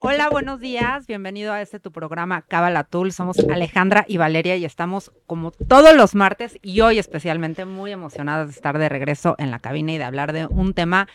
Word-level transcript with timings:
Hola, 0.00 0.30
buenos 0.30 0.60
días. 0.60 1.08
Bienvenido 1.08 1.52
a 1.52 1.60
este 1.60 1.80
tu 1.80 1.90
programa 1.90 2.42
Cábala 2.42 2.84
Tool. 2.84 3.10
Somos 3.10 3.36
Alejandra 3.50 4.04
y 4.06 4.16
Valeria 4.16 4.54
y 4.54 4.64
estamos 4.64 5.10
como 5.26 5.50
todos 5.50 5.96
los 5.96 6.14
martes 6.14 6.56
y 6.62 6.82
hoy 6.82 7.00
especialmente 7.00 7.64
muy 7.64 7.90
emocionadas 7.90 8.46
de 8.46 8.52
estar 8.52 8.78
de 8.78 8.88
regreso 8.88 9.34
en 9.38 9.50
la 9.50 9.58
cabina 9.58 9.92
y 9.92 9.98
de 9.98 10.04
hablar 10.04 10.32
de 10.32 10.46
un 10.46 10.72
tema 10.72 11.08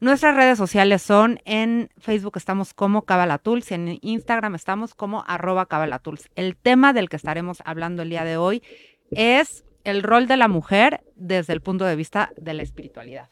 Nuestras 0.00 0.36
redes 0.36 0.58
sociales 0.58 1.00
son 1.00 1.40
en 1.46 1.88
Facebook 1.96 2.36
estamos 2.36 2.74
como 2.74 3.06
Cabalatools 3.06 3.70
y 3.70 3.74
en 3.74 3.98
Instagram 4.02 4.56
estamos 4.56 4.94
como 4.94 5.24
arroba 5.26 5.64
Cabalatools. 5.64 6.28
El 6.34 6.54
tema 6.54 6.92
del 6.92 7.08
que 7.08 7.16
estaremos 7.16 7.62
hablando 7.64 8.02
el 8.02 8.10
día 8.10 8.24
de 8.24 8.36
hoy 8.36 8.62
es 9.10 9.64
el 9.84 10.02
rol 10.02 10.26
de 10.26 10.36
la 10.36 10.48
mujer 10.48 11.02
desde 11.16 11.54
el 11.54 11.62
punto 11.62 11.86
de 11.86 11.96
vista 11.96 12.30
de 12.36 12.52
la 12.52 12.62
espiritualidad. 12.62 13.30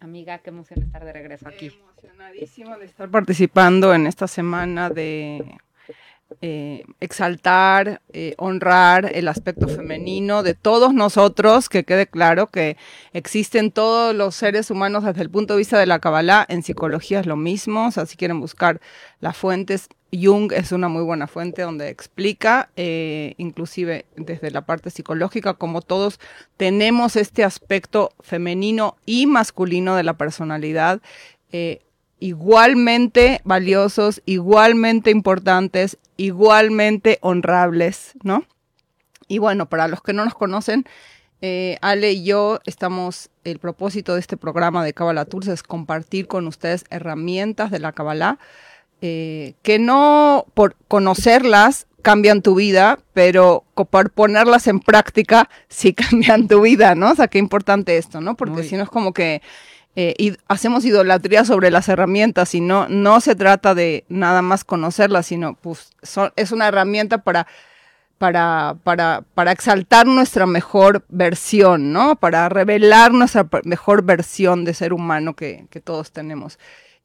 Amiga, 0.00 0.38
qué 0.38 0.50
emoción 0.50 0.82
estar 0.82 1.04
de 1.04 1.12
regreso 1.12 1.48
aquí. 1.48 1.66
Emocionadísima 1.66 2.78
de 2.78 2.84
estar 2.86 3.10
participando 3.10 3.92
en 3.92 4.06
esta 4.06 4.28
semana 4.28 4.90
de 4.90 5.58
eh, 6.42 6.84
exaltar, 7.00 8.02
eh, 8.12 8.34
honrar 8.36 9.10
el 9.14 9.28
aspecto 9.28 9.66
femenino 9.66 10.42
de 10.42 10.54
todos 10.54 10.92
nosotros, 10.92 11.68
que 11.68 11.84
quede 11.84 12.06
claro 12.06 12.48
que 12.48 12.76
existen 13.12 13.72
todos 13.72 14.14
los 14.14 14.34
seres 14.34 14.70
humanos 14.70 15.04
desde 15.04 15.22
el 15.22 15.30
punto 15.30 15.54
de 15.54 15.58
vista 15.58 15.78
de 15.78 15.86
la 15.86 15.98
Kabbalah, 15.98 16.44
en 16.48 16.62
psicología 16.62 17.20
es 17.20 17.26
lo 17.26 17.36
mismo, 17.36 17.86
o 17.86 17.90
sea, 17.90 18.04
si 18.04 18.16
quieren 18.16 18.40
buscar 18.40 18.80
las 19.20 19.36
fuentes, 19.38 19.88
Jung 20.12 20.52
es 20.52 20.70
una 20.70 20.88
muy 20.88 21.02
buena 21.02 21.26
fuente 21.28 21.62
donde 21.62 21.88
explica, 21.88 22.70
eh, 22.76 23.34
inclusive 23.38 24.04
desde 24.16 24.50
la 24.50 24.66
parte 24.66 24.90
psicológica, 24.90 25.54
como 25.54 25.80
todos 25.80 26.20
tenemos 26.56 27.16
este 27.16 27.42
aspecto 27.42 28.12
femenino 28.20 28.96
y 29.06 29.26
masculino 29.26 29.96
de 29.96 30.02
la 30.04 30.18
personalidad 30.18 31.00
igualmente 32.20 33.40
valiosos, 33.44 34.22
igualmente 34.26 35.10
importantes, 35.10 35.98
igualmente 36.16 37.18
honrables, 37.20 38.12
¿no? 38.22 38.44
Y 39.28 39.38
bueno, 39.38 39.68
para 39.68 39.88
los 39.88 40.02
que 40.02 40.12
no 40.12 40.24
nos 40.24 40.34
conocen, 40.34 40.86
eh, 41.40 41.78
Ale 41.82 42.12
y 42.12 42.24
yo 42.24 42.60
estamos, 42.64 43.30
el 43.44 43.58
propósito 43.58 44.14
de 44.14 44.20
este 44.20 44.36
programa 44.36 44.84
de 44.84 44.92
Kabbalah 44.92 45.26
Tours 45.26 45.48
es 45.48 45.62
compartir 45.62 46.26
con 46.26 46.46
ustedes 46.46 46.84
herramientas 46.90 47.70
de 47.70 47.78
la 47.78 47.92
Kabbalah, 47.92 48.38
eh, 49.00 49.54
que 49.62 49.78
no 49.78 50.46
por 50.54 50.74
conocerlas 50.88 51.86
cambian 52.02 52.42
tu 52.42 52.56
vida, 52.56 52.98
pero 53.12 53.64
por 53.74 54.10
ponerlas 54.10 54.66
en 54.66 54.80
práctica 54.80 55.48
sí 55.68 55.92
cambian 56.10 56.48
tu 56.48 56.62
vida, 56.62 56.94
¿no? 56.94 57.12
O 57.12 57.14
sea, 57.14 57.28
qué 57.28 57.38
importante 57.38 57.96
esto, 57.98 58.20
¿no? 58.20 58.36
Porque 58.36 58.64
si 58.64 58.76
no 58.76 58.82
es 58.82 58.88
como 58.88 59.12
que 59.12 59.42
eh, 60.00 60.14
y 60.16 60.36
hacemos 60.46 60.84
idolatría 60.84 61.44
sobre 61.44 61.72
las 61.72 61.88
herramientas 61.88 62.54
y 62.54 62.60
no, 62.60 63.20
se 63.20 63.34
trata 63.34 63.74
de 63.74 64.04
nada 64.08 64.42
más 64.42 64.62
conocerlas, 64.62 65.26
sino 65.26 65.54
pues 65.54 65.90
es 66.36 66.52
una 66.52 66.68
herramienta 66.68 67.18
para, 67.18 67.48
para, 68.16 68.76
para, 68.84 69.24
para 69.34 69.50
exaltar 69.50 70.06
nuestra 70.06 70.46
mejor 70.46 71.04
versión, 71.08 71.92
¿no? 71.92 72.14
Para 72.14 72.48
revelar 72.48 73.10
nuestra 73.12 73.48
mejor 73.64 74.04
versión 74.04 74.64
de 74.64 74.72
ser 74.72 74.92
humano 74.92 75.34
que, 75.34 75.66
que 75.68 75.80
todos 75.80 76.12
tenemos. 76.12 76.60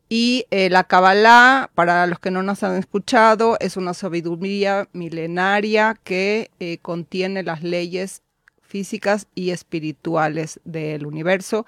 Y 0.08 0.46
eh, 0.52 0.70
la 0.70 0.84
Kabbalah, 0.84 1.72
para 1.74 2.06
los 2.06 2.20
que 2.20 2.30
no 2.30 2.44
nos 2.44 2.62
han 2.62 2.76
escuchado, 2.76 3.58
es 3.60 3.76
una 3.76 3.96
sabiduría 3.96 4.88
milenaria 4.94 5.98
que 6.04 6.52
eh, 6.60 6.78
contiene 6.84 7.42
las 7.42 7.64
leyes 7.64 8.22
físicas 8.62 9.26
y 9.34 9.50
espirituales 9.50 10.60
del 10.64 11.08
universo 11.08 11.66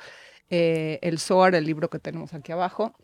eh, 0.50 1.00
el 1.02 1.20
SOAR, 1.20 1.56
el 1.56 1.66
libro 1.66 1.90
que 1.90 2.00
tenemos 2.00 2.34
aquí 2.34 2.52
abajo, 2.52 2.96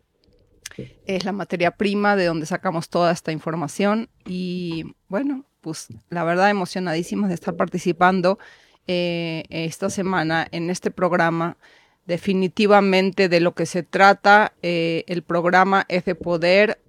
es 1.06 1.25
la 1.25 1.31
materia 1.31 1.72
prima 1.72 2.16
de 2.16 2.25
donde 2.25 2.46
sacamos 2.46 2.90
toda 2.90 3.12
esta 3.12 3.31
información 3.31 4.09
y 4.25 4.96
bueno, 5.09 5.46
pues 5.59 5.88
la 6.09 6.24
verdad 6.24 6.50
emocionadísimos 6.50 7.29
de 7.29 7.35
estar 7.35 7.56
participando 7.56 8.40
eh, 8.88 9.44
esta 9.50 9.90
semana 9.90 10.47
en 10.52 10.69
este 10.69 10.91
programa. 10.91 11.57
Definitivamente 12.06 13.29
de 13.29 13.40
lo 13.40 13.53
que 13.53 13.66
se 13.66 13.84
trata 13.84 14.53
eh, 14.62 15.03
el 15.08 15.22
programa 15.22 15.85
es 15.88 16.03
de 16.06 16.16
poder 16.16 16.79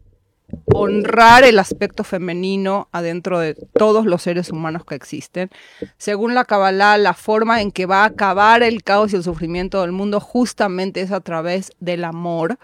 honrar 0.75 1.45
el 1.45 1.59
aspecto 1.59 2.05
femenino 2.05 2.89
adentro 2.93 3.39
de 3.39 3.55
todos 3.55 4.07
los 4.07 4.23
seres 4.23 4.51
humanos 4.51 4.85
que 4.85 4.95
existen. 4.95 5.51
Según 5.97 6.35
la 6.35 6.45
Kabbalah, 6.45 6.99
la 6.99 7.15
forma 7.15 7.61
en 7.61 7.71
que 7.71 7.87
va 7.87 8.03
a 8.03 8.07
acabar 8.07 8.63
el 8.63 8.83
caos 8.83 9.13
y 9.13 9.17
el 9.17 9.23
sufrimiento 9.23 9.83
del 9.83 9.93
mundo 9.93 10.21
justamente 10.21 11.01
es 11.01 11.13
a 11.13 11.21
través 11.21 11.73
del 11.81 12.05
amor. 12.05 12.59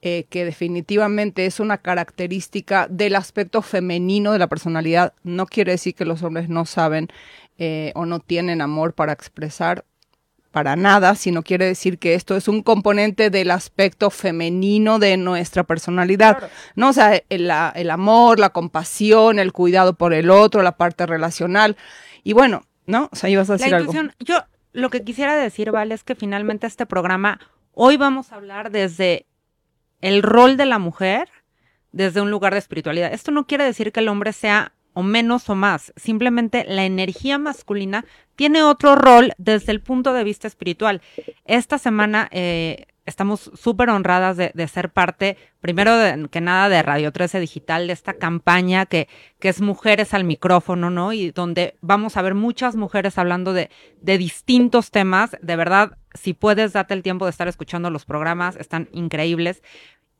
Eh, 0.00 0.26
que 0.30 0.44
definitivamente 0.44 1.44
es 1.44 1.58
una 1.58 1.78
característica 1.78 2.86
del 2.88 3.16
aspecto 3.16 3.62
femenino 3.62 4.30
de 4.30 4.38
la 4.38 4.46
personalidad. 4.46 5.12
No 5.24 5.44
quiere 5.46 5.72
decir 5.72 5.96
que 5.96 6.04
los 6.04 6.22
hombres 6.22 6.48
no 6.48 6.66
saben 6.66 7.08
eh, 7.58 7.90
o 7.96 8.06
no 8.06 8.20
tienen 8.20 8.60
amor 8.60 8.92
para 8.94 9.12
expresar, 9.12 9.84
para 10.50 10.76
nada, 10.76 11.14
sino 11.14 11.42
quiere 11.42 11.66
decir 11.66 11.98
que 11.98 12.14
esto 12.14 12.36
es 12.36 12.48
un 12.48 12.62
componente 12.62 13.30
del 13.30 13.50
aspecto 13.50 14.10
femenino 14.10 14.98
de 14.98 15.16
nuestra 15.16 15.64
personalidad, 15.64 16.50
¿no? 16.74 16.88
O 16.88 16.92
sea, 16.92 17.22
el, 17.28 17.90
amor, 17.90 18.38
la 18.38 18.50
compasión, 18.50 19.38
el 19.38 19.52
cuidado 19.52 19.94
por 19.94 20.14
el 20.14 20.30
otro, 20.30 20.62
la 20.62 20.76
parte 20.76 21.06
relacional. 21.06 21.76
Y 22.24 22.32
bueno, 22.32 22.64
¿no? 22.86 23.08
O 23.12 23.16
sea, 23.16 23.28
ibas 23.28 23.50
a 23.50 23.54
decir 23.54 23.74
algo. 23.74 23.92
Yo 24.20 24.42
lo 24.72 24.90
que 24.90 25.04
quisiera 25.04 25.36
decir, 25.36 25.70
Vale, 25.70 25.94
es 25.94 26.04
que 26.04 26.14
finalmente 26.14 26.66
este 26.66 26.86
programa, 26.86 27.40
hoy 27.72 27.96
vamos 27.96 28.32
a 28.32 28.36
hablar 28.36 28.70
desde 28.70 29.26
el 30.00 30.22
rol 30.22 30.56
de 30.56 30.66
la 30.66 30.78
mujer, 30.78 31.28
desde 31.92 32.20
un 32.20 32.30
lugar 32.30 32.52
de 32.52 32.60
espiritualidad. 32.60 33.12
Esto 33.12 33.30
no 33.30 33.46
quiere 33.46 33.64
decir 33.64 33.92
que 33.92 34.00
el 34.00 34.08
hombre 34.08 34.32
sea 34.32 34.72
o 34.94 35.02
menos 35.02 35.48
o 35.50 35.54
más. 35.54 35.92
Simplemente 35.96 36.64
la 36.68 36.84
energía 36.84 37.38
masculina 37.38 38.04
tiene 38.36 38.62
otro 38.62 38.94
rol 38.94 39.32
desde 39.38 39.72
el 39.72 39.80
punto 39.80 40.12
de 40.12 40.24
vista 40.24 40.46
espiritual. 40.46 41.02
Esta 41.44 41.78
semana 41.78 42.28
eh, 42.30 42.86
estamos 43.08 43.50
súper 43.54 43.88
honradas 43.90 44.36
de, 44.36 44.68
ser 44.68 44.90
parte, 44.90 45.36
primero 45.60 45.92
que 46.30 46.40
nada, 46.40 46.68
de 46.68 46.82
Radio 46.82 47.10
13 47.10 47.40
Digital, 47.40 47.86
de 47.86 47.94
esta 47.94 48.14
campaña 48.14 48.86
que, 48.86 49.08
que 49.40 49.48
es 49.48 49.60
Mujeres 49.60 50.14
al 50.14 50.24
micrófono, 50.24 50.90
¿no? 50.90 51.12
Y 51.12 51.30
donde 51.30 51.76
vamos 51.80 52.16
a 52.16 52.22
ver 52.22 52.34
muchas 52.34 52.76
mujeres 52.76 53.16
hablando 53.18 53.54
de, 53.54 53.70
de 54.00 54.18
distintos 54.18 54.90
temas. 54.90 55.36
De 55.40 55.56
verdad, 55.56 55.96
si 56.12 56.34
puedes, 56.34 56.74
date 56.74 56.94
el 56.94 57.02
tiempo 57.02 57.24
de 57.24 57.30
estar 57.30 57.48
escuchando 57.48 57.90
los 57.90 58.04
programas, 58.04 58.56
están 58.56 58.88
increíbles. 58.92 59.62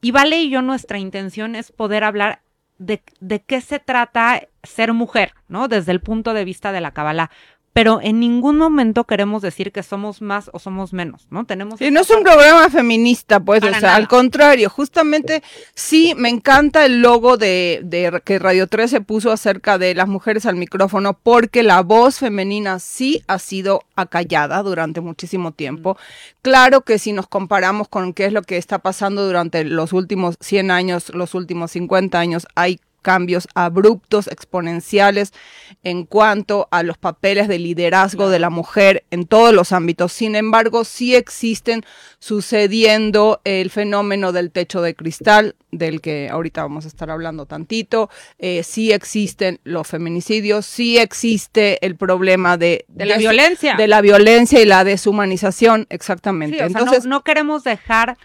Y 0.01 0.13
Vale 0.13 0.41
y 0.41 0.49
yo, 0.49 0.63
nuestra 0.63 0.99
intención 0.99 1.57
es 1.57 1.73
poder 1.73 2.05
hablar 2.05 2.41
de, 2.79 3.03
de 3.21 3.41
qué 3.41 3.61
se 3.61 3.79
trata 3.79 4.49
ser 4.63 4.93
mujer, 4.93 5.35
¿no? 5.49 5.69
Desde 5.69 5.93
el 5.93 6.01
punto 6.01 6.35
de 6.35 6.45
vista 6.45 6.73
de 6.73 6.81
la 6.81 6.93
Kabbalah 6.93 7.31
pero 7.73 8.01
en 8.03 8.19
ningún 8.19 8.57
momento 8.57 9.05
queremos 9.05 9.43
decir 9.43 9.73
que 9.73 9.83
somos 9.83 10.21
más 10.21 10.51
o 10.53 10.59
somos 10.59 10.93
menos, 10.93 11.27
¿no? 11.31 11.45
Tenemos... 11.45 11.79
Sí, 11.79 11.91
no 11.91 12.01
es 12.01 12.11
un 12.11 12.23
programa 12.23 12.69
feminista, 12.71 13.41
pues, 13.41 13.63
o 13.63 13.73
sea, 13.75 13.95
al 13.95 14.09
contrario, 14.09 14.69
justamente 14.69 15.43
sí 15.75 16.15
me 16.17 16.29
encanta 16.29 16.85
el 16.85 17.01
logo 17.01 17.37
de, 17.37 17.81
de, 17.85 18.21
que 18.25 18.39
Radio 18.39 18.67
13 18.67 19.01
puso 19.03 19.31
acerca 19.31 19.79
de 19.79 19.95
las 19.95 20.09
mujeres 20.09 20.47
al 20.47 20.57
micrófono, 20.57 21.15
porque 21.15 21.63
la 21.63 21.83
voz 21.83 22.19
femenina 22.19 22.79
sí 22.79 23.23
ha 23.29 23.39
sido 23.39 23.83
acallada 23.95 24.63
durante 24.63 25.01
muchísimo 25.01 25.53
tiempo. 25.53 25.97
Claro 26.43 26.83
que 26.83 26.99
si 26.99 27.13
nos 27.13 27.29
comparamos 27.29 27.89
con 27.89 28.13
qué 28.13 28.27
es 28.27 28.33
lo 28.33 28.43
que 28.43 28.57
está 28.57 28.79
pasando 28.79 29.27
durante 29.27 29.65
los 29.65 29.93
últimos 29.93 30.37
100 30.41 30.71
años, 30.71 31.11
los 31.15 31.35
últimos 31.35 31.73
50 31.73 32.19
años, 32.19 32.47
hay 32.55 32.81
cambios 33.09 33.49
abruptos, 33.55 34.27
exponenciales 34.27 35.33
en 35.83 36.05
cuanto 36.05 36.69
a 36.71 36.83
los 36.83 36.99
papeles 36.99 37.49
de 37.49 37.59
liderazgo 37.59 38.29
de 38.29 38.39
la 38.39 38.51
mujer 38.51 39.07
en 39.11 39.25
todos 39.25 39.55
los 39.55 39.73
ámbitos. 39.73 40.13
Sin 40.13 40.37
embargo, 40.37 40.85
sí 40.85 41.15
existen 41.15 41.87
sucediendo 42.19 43.41
el 43.45 43.71
fenómeno 43.71 44.33
del 44.33 44.51
techo 44.51 44.83
de 44.83 44.95
cristal, 44.95 45.57
del 45.71 46.03
que 46.03 46.29
ahorita 46.31 46.61
vamos 46.61 46.85
a 46.85 46.89
estar 46.89 47.11
hablando 47.11 47.47
tantito, 47.47 48.11
eh, 48.39 48.63
sí 48.63 48.93
existen 48.93 49.59
los 49.65 49.89
feminicidios, 49.89 50.67
sí 50.67 50.99
existe 50.99 51.79
el 51.87 51.97
problema 51.97 52.59
de, 52.59 52.85
de 52.89 53.07
la 53.07 53.17
violencia. 53.17 53.75
De 53.77 53.89
la 53.89 54.03
violencia 54.03 54.61
y 54.61 54.67
la 54.67 54.85
deshumanización, 54.85 55.87
exactamente. 55.89 56.63
Entonces, 56.63 57.07
no 57.07 57.25
queremos 57.25 57.65
dejar 57.65 58.19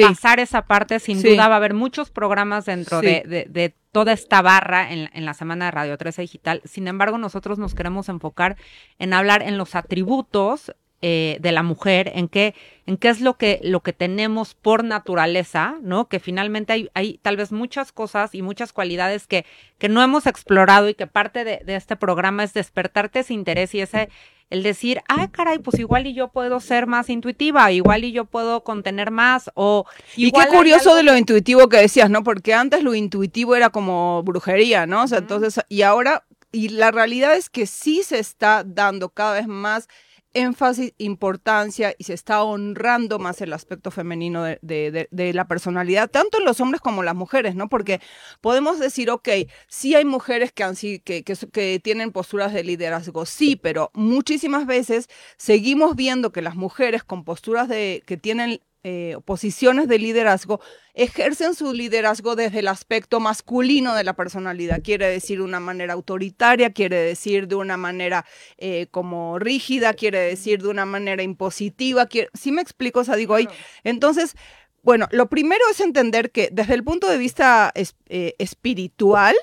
pasar 0.00 0.40
esa 0.40 0.66
parte, 0.66 1.00
sin 1.00 1.22
duda 1.22 1.48
va 1.48 1.54
a 1.54 1.56
haber 1.58 1.74
muchos 1.74 2.10
programas 2.10 2.66
dentro 2.66 3.00
de, 3.00 3.74
toda 3.92 4.12
esta 4.14 4.40
barra 4.40 4.90
en, 4.90 5.10
en, 5.12 5.26
la 5.26 5.34
semana 5.34 5.66
de 5.66 5.70
Radio 5.70 5.98
13 5.98 6.22
Digital. 6.22 6.62
Sin 6.64 6.88
embargo, 6.88 7.18
nosotros 7.18 7.58
nos 7.58 7.74
queremos 7.74 8.08
enfocar 8.08 8.56
en 8.98 9.12
hablar 9.12 9.42
en 9.42 9.58
los 9.58 9.74
atributos 9.74 10.72
eh, 11.04 11.38
de 11.40 11.50
la 11.50 11.64
mujer, 11.64 12.12
en 12.14 12.28
qué, 12.28 12.54
en 12.86 12.96
qué 12.96 13.08
es 13.08 13.20
lo 13.20 13.36
que, 13.36 13.58
lo 13.64 13.80
que 13.80 13.92
tenemos 13.92 14.54
por 14.54 14.84
naturaleza, 14.84 15.74
¿no? 15.82 16.08
Que 16.08 16.20
finalmente 16.20 16.72
hay, 16.72 16.90
hay 16.94 17.18
tal 17.22 17.36
vez 17.36 17.50
muchas 17.50 17.90
cosas 17.90 18.36
y 18.36 18.42
muchas 18.42 18.72
cualidades 18.72 19.26
que, 19.26 19.44
que 19.78 19.88
no 19.88 20.00
hemos 20.00 20.28
explorado 20.28 20.88
y 20.88 20.94
que 20.94 21.08
parte 21.08 21.42
de, 21.42 21.60
de 21.64 21.74
este 21.74 21.96
programa 21.96 22.44
es 22.44 22.54
despertarte 22.54 23.18
ese 23.18 23.34
interés 23.34 23.74
y 23.74 23.80
ese 23.80 24.10
el 24.52 24.62
decir, 24.62 25.00
ay, 25.08 25.28
caray, 25.28 25.58
pues 25.60 25.78
igual 25.78 26.06
y 26.06 26.12
yo 26.12 26.28
puedo 26.28 26.60
ser 26.60 26.86
más 26.86 27.08
intuitiva, 27.08 27.72
igual 27.72 28.04
y 28.04 28.12
yo 28.12 28.26
puedo 28.26 28.62
contener 28.62 29.10
más, 29.10 29.50
o... 29.54 29.86
y 30.14 30.30
qué 30.30 30.46
curioso 30.48 30.94
de 30.94 31.02
lo 31.02 31.16
intuitivo 31.16 31.70
que 31.70 31.78
decías, 31.78 32.10
¿no? 32.10 32.22
Porque 32.22 32.52
antes 32.52 32.82
lo 32.82 32.94
intuitivo 32.94 33.56
era 33.56 33.70
como 33.70 34.22
brujería, 34.22 34.86
¿no? 34.86 35.04
O 35.04 35.08
sea, 35.08 35.18
entonces, 35.18 35.58
y 35.70 35.80
ahora, 35.80 36.24
y 36.52 36.68
la 36.68 36.90
realidad 36.90 37.34
es 37.34 37.48
que 37.48 37.66
sí 37.66 38.02
se 38.02 38.18
está 38.18 38.62
dando 38.62 39.08
cada 39.08 39.32
vez 39.32 39.46
más 39.46 39.88
énfasis, 40.34 40.92
importancia 40.98 41.94
y 41.98 42.04
se 42.04 42.14
está 42.14 42.42
honrando 42.42 43.18
más 43.18 43.40
el 43.40 43.52
aspecto 43.52 43.90
femenino 43.90 44.44
de, 44.44 45.32
la 45.34 45.46
personalidad, 45.46 46.10
tanto 46.10 46.38
en 46.38 46.44
los 46.44 46.60
hombres 46.60 46.80
como 46.80 47.02
en 47.02 47.06
las 47.06 47.14
mujeres, 47.14 47.54
¿no? 47.54 47.68
Porque 47.68 48.00
podemos 48.40 48.78
decir, 48.78 49.10
ok, 49.10 49.28
sí 49.68 49.94
hay 49.94 50.04
mujeres 50.04 50.52
que, 50.52 50.64
han, 50.64 50.74
que, 50.76 51.24
que 51.24 51.80
tienen 51.82 52.12
posturas 52.12 52.52
de 52.52 52.64
liderazgo, 52.64 53.26
sí, 53.26 53.56
pero 53.56 53.90
muchísimas 53.94 54.66
veces 54.66 55.08
seguimos 55.36 55.96
viendo 55.96 56.32
que 56.32 56.42
las 56.42 56.56
mujeres 56.56 57.04
con 57.04 57.24
posturas 57.24 57.68
de, 57.68 58.02
que 58.06 58.16
tienen 58.16 58.60
eh, 58.84 59.16
posiciones 59.24 59.86
de 59.86 59.98
liderazgo 59.98 60.60
ejercen 60.94 61.54
su 61.54 61.72
liderazgo 61.72 62.34
desde 62.34 62.58
el 62.58 62.68
aspecto 62.68 63.20
masculino 63.20 63.94
de 63.94 64.02
la 64.02 64.14
personalidad. 64.14 64.82
Quiere 64.82 65.06
decir 65.08 65.38
de 65.38 65.44
una 65.44 65.60
manera 65.60 65.92
autoritaria, 65.94 66.72
quiere 66.72 66.96
decir 66.96 67.46
de 67.46 67.54
una 67.54 67.76
manera 67.76 68.26
eh, 68.58 68.88
como 68.90 69.38
rígida, 69.38 69.94
quiere 69.94 70.18
decir 70.18 70.62
de 70.62 70.68
una 70.68 70.84
manera 70.84 71.22
impositiva. 71.22 72.08
si 72.10 72.26
¿Sí 72.34 72.50
me 72.50 72.60
explico? 72.60 73.00
O 73.00 73.04
sea, 73.04 73.14
digo, 73.14 73.34
ahí. 73.34 73.48
Entonces, 73.84 74.34
bueno, 74.82 75.06
lo 75.12 75.28
primero 75.28 75.62
es 75.70 75.78
entender 75.78 76.32
que 76.32 76.48
desde 76.50 76.74
el 76.74 76.82
punto 76.82 77.08
de 77.08 77.18
vista 77.18 77.72
eh, 77.74 78.34
espiritual, 78.38 79.36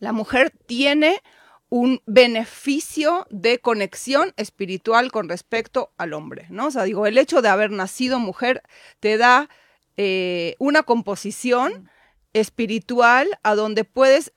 la 0.00 0.12
mujer 0.12 0.52
tiene 0.66 1.22
un 1.76 2.00
beneficio 2.06 3.26
de 3.28 3.58
conexión 3.58 4.32
espiritual 4.38 5.12
con 5.12 5.28
respecto 5.28 5.92
al 5.98 6.14
hombre, 6.14 6.46
¿no? 6.48 6.68
O 6.68 6.70
sea, 6.70 6.84
digo, 6.84 7.06
el 7.06 7.18
hecho 7.18 7.42
de 7.42 7.50
haber 7.50 7.70
nacido 7.70 8.18
mujer 8.18 8.62
te 8.98 9.18
da 9.18 9.50
eh, 9.98 10.56
una 10.58 10.84
composición 10.84 11.90
espiritual 12.32 13.38
a 13.42 13.54
donde 13.54 13.84
puedes 13.84 14.32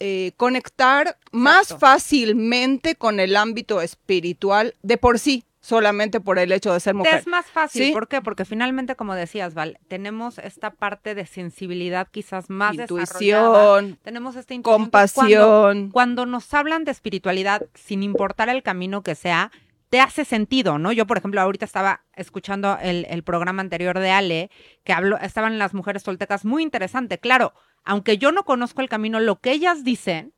eh, 0.00 0.32
conectar 0.36 1.18
más 1.30 1.74
fácilmente 1.78 2.94
con 2.94 3.20
el 3.20 3.36
ámbito 3.36 3.80
espiritual 3.80 4.74
de 4.82 4.98
por 4.98 5.18
sí, 5.18 5.44
solamente 5.62 6.20
por 6.20 6.38
el 6.40 6.52
hecho 6.52 6.72
de 6.72 6.80
ser 6.80 6.94
mujer. 6.94 7.20
Es 7.20 7.26
más 7.26 7.46
fácil, 7.46 7.92
¿por 7.92 8.08
qué? 8.08 8.20
Porque 8.20 8.44
finalmente, 8.44 8.96
como 8.96 9.14
decías, 9.14 9.54
Val, 9.54 9.78
tenemos 9.88 10.38
esta 10.38 10.72
parte 10.72 11.14
de 11.14 11.24
sensibilidad 11.24 12.08
quizás 12.10 12.50
más 12.50 12.74
intuición, 12.74 13.98
tenemos 14.02 14.36
esta 14.36 14.52
intuición. 14.54 14.82
Compasión. 14.82 15.90
Cuando, 15.90 16.26
nos 16.26 16.52
hablan 16.52 16.84
de 16.84 16.90
espiritualidad, 16.90 17.62
sin 17.74 18.02
importar 18.02 18.48
el 18.48 18.62
camino 18.62 19.02
que 19.02 19.14
sea, 19.14 19.52
te 19.88 20.00
hace 20.00 20.24
sentido, 20.24 20.78
¿no? 20.78 20.90
Yo, 20.90 21.06
por 21.06 21.18
ejemplo, 21.18 21.40
ahorita 21.40 21.64
estaba 21.64 22.02
escuchando 22.16 22.76
el, 22.82 23.06
el 23.08 23.22
programa 23.22 23.62
anterior 23.62 23.98
de 23.98 24.10
Ale, 24.10 24.50
que 24.84 24.92
habló, 24.92 25.16
estaban 25.18 25.58
las 25.58 25.74
mujeres 25.74 26.02
toltecas, 26.02 26.44
muy 26.44 26.62
interesante. 26.64 27.18
Claro, 27.18 27.52
aunque 27.84 28.18
yo 28.18 28.32
no 28.32 28.42
conozco 28.42 28.80
el 28.80 28.88
camino, 28.88 29.20
lo 29.20 29.40
que 29.40 29.52
ellas 29.52 29.84
dicen 29.84 30.34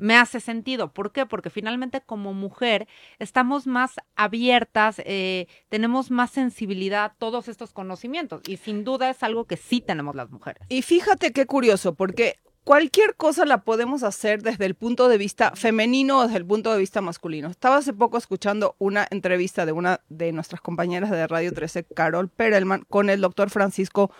me 0.00 0.16
hace 0.16 0.40
sentido. 0.40 0.92
¿Por 0.92 1.12
qué? 1.12 1.26
Porque 1.26 1.50
finalmente 1.50 2.00
como 2.00 2.32
mujer 2.32 2.88
estamos 3.18 3.66
más 3.66 3.92
abiertas, 4.16 5.00
eh, 5.04 5.46
tenemos 5.68 6.10
más 6.10 6.30
sensibilidad 6.30 7.04
a 7.04 7.14
todos 7.14 7.48
estos 7.48 7.72
conocimientos 7.72 8.42
y 8.48 8.56
sin 8.56 8.84
duda 8.84 9.10
es 9.10 9.22
algo 9.22 9.44
que 9.44 9.56
sí 9.56 9.80
tenemos 9.80 10.14
las 10.14 10.30
mujeres. 10.30 10.62
Y 10.68 10.82
fíjate 10.82 11.32
qué 11.32 11.46
curioso, 11.46 11.94
porque 11.94 12.38
cualquier 12.64 13.14
cosa 13.14 13.44
la 13.44 13.62
podemos 13.62 14.02
hacer 14.02 14.42
desde 14.42 14.66
el 14.66 14.74
punto 14.74 15.08
de 15.08 15.18
vista 15.18 15.52
femenino 15.54 16.18
o 16.18 16.22
desde 16.22 16.38
el 16.38 16.46
punto 16.46 16.72
de 16.72 16.78
vista 16.78 17.00
masculino. 17.00 17.48
Estaba 17.48 17.76
hace 17.76 17.92
poco 17.92 18.18
escuchando 18.18 18.76
una 18.78 19.06
entrevista 19.10 19.66
de 19.66 19.72
una 19.72 20.00
de 20.08 20.32
nuestras 20.32 20.60
compañeras 20.60 21.10
de 21.10 21.26
Radio 21.26 21.52
13, 21.52 21.84
Carol 21.94 22.28
Perelman, 22.28 22.84
con 22.88 23.10
el 23.10 23.20
doctor 23.20 23.50
Francisco 23.50 24.10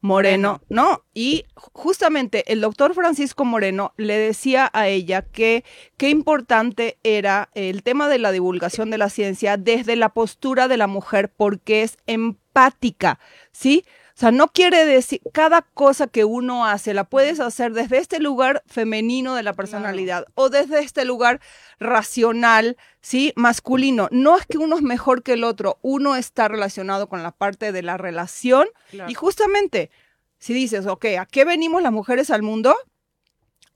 Moreno, 0.00 0.62
¿no? 0.68 1.04
Y 1.12 1.44
justamente 1.54 2.50
el 2.52 2.60
doctor 2.60 2.94
Francisco 2.94 3.44
Moreno 3.44 3.92
le 3.96 4.16
decía 4.16 4.70
a 4.72 4.88
ella 4.88 5.22
que 5.22 5.64
qué 5.98 6.08
importante 6.08 6.98
era 7.02 7.50
el 7.54 7.82
tema 7.82 8.08
de 8.08 8.18
la 8.18 8.32
divulgación 8.32 8.90
de 8.90 8.98
la 8.98 9.10
ciencia 9.10 9.58
desde 9.58 9.96
la 9.96 10.08
postura 10.10 10.68
de 10.68 10.78
la 10.78 10.86
mujer 10.86 11.30
porque 11.30 11.82
es 11.82 11.98
empática, 12.06 13.18
¿sí? 13.52 13.84
O 14.20 14.24
sea, 14.28 14.32
no 14.32 14.48
quiere 14.48 14.84
decir, 14.84 15.22
cada 15.32 15.62
cosa 15.62 16.06
que 16.06 16.26
uno 16.26 16.66
hace 16.66 16.92
la 16.92 17.04
puedes 17.04 17.40
hacer 17.40 17.72
desde 17.72 17.96
este 17.96 18.20
lugar 18.20 18.62
femenino 18.66 19.34
de 19.34 19.42
la 19.42 19.54
personalidad 19.54 20.26
o 20.34 20.50
desde 20.50 20.80
este 20.80 21.06
lugar 21.06 21.40
racional, 21.78 22.76
¿sí? 23.00 23.32
Masculino. 23.34 24.08
No 24.10 24.36
es 24.36 24.44
que 24.44 24.58
uno 24.58 24.76
es 24.76 24.82
mejor 24.82 25.22
que 25.22 25.32
el 25.32 25.42
otro, 25.42 25.78
uno 25.80 26.16
está 26.16 26.48
relacionado 26.48 27.08
con 27.08 27.22
la 27.22 27.30
parte 27.30 27.72
de 27.72 27.80
la 27.80 27.96
relación 27.96 28.68
y 29.08 29.14
justamente, 29.14 29.90
si 30.38 30.52
dices, 30.52 30.84
ok, 30.84 31.06
¿a 31.18 31.24
qué 31.24 31.46
venimos 31.46 31.80
las 31.80 31.92
mujeres 31.92 32.30
al 32.30 32.42
mundo? 32.42 32.76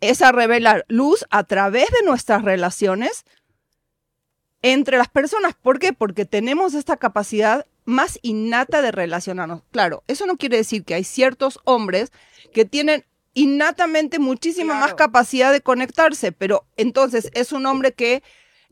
Es 0.01 0.21
a 0.21 0.31
revelar 0.31 0.85
luz 0.89 1.25
a 1.31 1.45
través 1.45 1.87
de 1.87 2.05
nuestras 2.05 2.43
relaciones 2.43 3.25
entre 4.61 4.99
las 4.99 5.09
personas. 5.09 5.55
¿Por 5.55 5.79
qué? 5.79 5.95
Porque 5.95 6.27
tenemos 6.27 6.75
esta 6.75 6.99
capacidad 6.99 7.65
más 7.85 8.19
innata 8.23 8.83
de 8.83 8.93
relacionarnos. 8.93 9.63
Claro, 9.71 10.03
eso 10.07 10.27
no 10.27 10.37
quiere 10.37 10.57
decir 10.57 10.85
que 10.85 10.95
hay 10.95 11.05
ciertos 11.05 11.61
hombres 11.65 12.13
que 12.53 12.65
tienen 12.65 13.05
innatamente 13.35 14.19
muchísima 14.19 14.79
más 14.79 14.95
capacidad 14.95 15.53
de 15.53 15.61
conectarse, 15.61 16.33
pero 16.33 16.67
entonces 16.77 17.31
es 17.35 17.53
un 17.53 17.67
hombre 17.67 17.93
que 17.93 18.23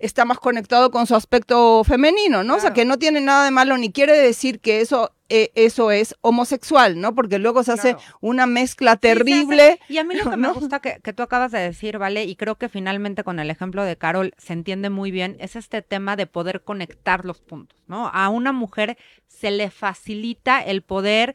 está 0.03 0.25
más 0.25 0.39
conectado 0.39 0.91
con 0.91 1.07
su 1.07 1.15
aspecto 1.15 1.85
femenino, 1.85 2.43
¿no? 2.43 2.57
O 2.57 2.61
sea, 2.61 2.73
que 2.73 2.85
no 2.85 2.99
tiene 2.99 3.21
nada 3.21 3.45
de 3.45 3.51
malo 3.51 3.79
ni 3.79 3.93
quiere 3.93 4.19
decir 4.19 4.61
que 4.61 4.81
eso, 4.81 5.13
eh, 5.29 5.53
eso 5.55 5.91
es 5.91 6.17
homosexual, 6.21 7.01
¿no? 7.01 7.15
Porque 7.15 7.39
luego 7.39 7.63
se 7.63 7.73
hace 7.73 7.97
una 8.21 8.47
mezcla 8.47 8.97
terrible. 8.97 9.79
y 9.89 9.99
a 9.99 10.05
mí 10.05 10.15
lo 10.17 10.29
que 10.29 10.37
me 10.37 10.53
gusta 10.53 10.81
que, 10.81 11.01
que, 11.03 11.13
tú 11.13 11.23
acabas 11.23 11.53
de 11.53 11.61
decir, 11.61 11.99
¿vale? 11.99 12.25
Y 12.25 12.37
creo 12.37 12.57
que 12.57 12.69
finalmente 12.69 13.25
con 13.25 13.39
el 13.39 13.49
ejemplo 13.49 13.85
de 13.85 13.97
Carol 13.97 14.35
se 14.39 14.53
entiende 14.53 14.91
muy 14.91 15.11
bien, 15.11 15.37
es 15.39 15.57
este 15.57 15.83
tema 15.83 16.17
de 16.17 16.27
poder 16.27 16.63
conectar 16.63 17.25
los 17.25 17.41
puntos, 17.41 17.79
¿no? 17.87 18.09
A 18.09 18.29
una 18.29 18.53
mujer 18.53 18.99
se 19.29 19.51
le 19.51 19.71
facilita 19.71 20.61
el 20.61 20.83
poder 20.83 21.35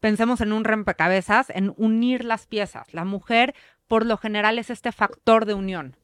pensemos 0.00 0.40
en 0.40 0.52
un 0.52 0.62
rompecabezas, 0.62 1.50
en 1.50 1.74
unir 1.76 2.24
las 2.24 2.46
piezas. 2.46 2.94
La 2.94 3.04
mujer, 3.04 3.56
por 3.88 4.06
lo 4.06 4.16
general, 4.16 4.58
es 4.60 4.70
este 4.70 4.92
factor 4.92 5.46
de 5.46 5.54
unión. 5.54 5.96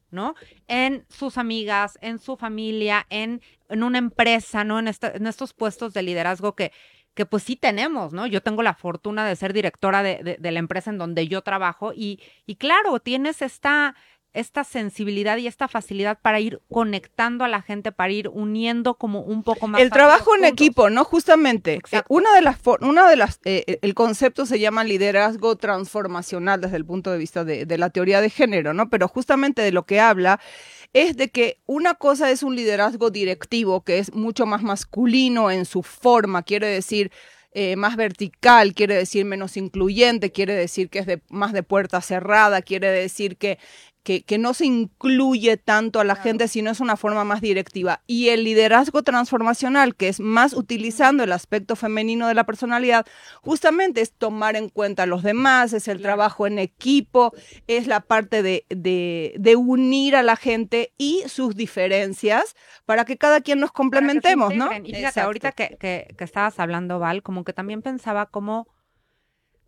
En 0.67 1.05
sus 1.09 1.37
amigas, 1.37 1.97
en 2.01 2.19
su 2.19 2.37
familia, 2.37 3.05
en, 3.09 3.41
en 3.69 3.83
una 3.83 3.97
empresa, 3.97 4.63
¿no? 4.63 4.79
En, 4.79 4.87
estos 4.87 5.53
puestos 5.53 5.93
de 5.93 6.03
liderazgo 6.03 6.55
que, 6.55 6.71
que 7.13 7.25
pues 7.25 7.43
sí 7.43 7.55
tenemos, 7.55 8.13
¿no? 8.13 8.27
Yo 8.27 8.41
tengo 8.41 8.63
la 8.63 8.73
fortuna 8.73 9.27
de 9.27 9.35
ser 9.35 9.53
directora 9.53 10.03
de, 10.03 10.37
de, 10.39 10.51
la 10.51 10.59
empresa 10.59 10.89
en 10.89 10.97
donde 10.97 11.27
yo 11.27 11.41
trabajo 11.41 11.93
y, 11.93 12.19
y 12.45 12.55
claro, 12.55 12.99
tienes 12.99 13.41
esta, 13.41 13.95
esta 14.33 14.63
sensibilidad 14.63 15.37
y 15.37 15.47
esta 15.47 15.67
facilidad 15.67 16.19
para 16.21 16.39
ir 16.39 16.61
conectando 16.71 17.43
a 17.43 17.47
la 17.47 17.61
gente, 17.61 17.91
para 17.91 18.11
ir 18.11 18.29
uniendo 18.29 18.95
como 18.95 19.21
un 19.21 19.43
poco 19.43 19.67
más. 19.67 19.81
El 19.81 19.91
trabajo 19.91 20.35
en 20.35 20.45
equipo, 20.45 20.89
¿no? 20.89 21.03
Justamente. 21.03 21.79
Eh, 21.91 22.01
una 22.09 22.33
de 22.33 22.41
las, 22.41 22.57
una 22.81 23.07
de 23.07 23.15
las, 23.15 23.39
eh, 23.45 23.63
eh, 23.67 23.79
el 23.81 23.93
concepto 23.93 24.45
se 24.45 24.59
llama 24.59 24.83
liderazgo 24.83 25.55
transformacional 25.55 26.61
desde 26.61 26.77
el 26.77 26.85
punto 26.85 27.11
de 27.11 27.17
vista 27.17 27.43
de, 27.43 27.65
de 27.65 27.77
la 27.77 27.89
teoría 27.89 28.21
de 28.21 28.29
género, 28.29 28.73
¿no? 28.73 28.89
Pero 28.89 29.07
justamente 29.07 29.61
de 29.61 29.71
lo 29.71 29.85
que 29.85 29.99
habla 29.99 30.39
es 30.93 31.17
de 31.17 31.29
que 31.29 31.59
una 31.65 31.95
cosa 31.95 32.29
es 32.29 32.43
un 32.43 32.55
liderazgo 32.55 33.09
directivo, 33.09 33.83
que 33.83 33.99
es 33.99 34.13
mucho 34.13 34.45
más 34.45 34.61
masculino 34.61 35.51
en 35.51 35.65
su 35.65 35.83
forma, 35.83 36.43
quiere 36.43 36.67
decir, 36.67 37.11
eh, 37.55 37.75
más 37.75 37.95
vertical, 37.97 38.73
quiere 38.73 38.95
decir 38.95 39.25
menos 39.25 39.57
incluyente, 39.57 40.31
quiere 40.31 40.55
decir 40.55 40.89
que 40.89 40.97
es 40.97 41.05
de, 41.05 41.21
más 41.29 41.53
de 41.53 41.61
puerta 41.61 42.01
cerrada, 42.01 42.63
quiere 42.63 42.89
decir 42.89 43.37
que 43.37 43.59
que, 44.03 44.23
que, 44.23 44.37
no 44.37 44.53
se 44.53 44.65
incluye 44.65 45.57
tanto 45.57 45.99
a 45.99 46.03
la 46.03 46.15
claro. 46.15 46.29
gente, 46.29 46.47
sino 46.47 46.69
es 46.69 46.79
una 46.79 46.97
forma 46.97 47.23
más 47.23 47.41
directiva. 47.41 48.01
Y 48.05 48.29
el 48.29 48.43
liderazgo 48.43 49.01
transformacional, 49.01 49.95
que 49.95 50.09
es 50.09 50.19
más 50.19 50.53
utilizando 50.53 51.23
el 51.23 51.31
aspecto 51.31 51.75
femenino 51.75 52.27
de 52.27 52.33
la 52.33 52.45
personalidad, 52.45 53.05
justamente 53.41 54.01
es 54.01 54.11
tomar 54.11 54.55
en 54.55 54.69
cuenta 54.69 55.03
a 55.03 55.05
los 55.05 55.23
demás, 55.23 55.73
es 55.73 55.87
el 55.87 55.97
claro. 55.97 56.15
trabajo 56.15 56.47
en 56.47 56.59
equipo, 56.59 57.33
es 57.67 57.87
la 57.87 58.01
parte 58.01 58.43
de, 58.43 58.65
de, 58.69 59.33
de, 59.37 59.55
unir 59.55 60.15
a 60.15 60.23
la 60.23 60.35
gente 60.35 60.93
y 60.97 61.23
sus 61.27 61.55
diferencias 61.55 62.55
para 62.85 63.05
que 63.05 63.17
cada 63.17 63.41
quien 63.41 63.59
nos 63.59 63.71
complementemos, 63.71 64.53
¿no? 64.55 64.65
Y 64.73 64.87
fíjate, 64.87 64.99
Exacto. 64.99 65.21
ahorita 65.21 65.51
que, 65.53 65.77
que, 65.79 66.13
que 66.17 66.23
estabas 66.23 66.59
hablando, 66.59 66.99
Val, 66.99 67.23
como 67.23 67.43
que 67.43 67.53
también 67.53 67.81
pensaba 67.81 68.25
cómo 68.25 68.67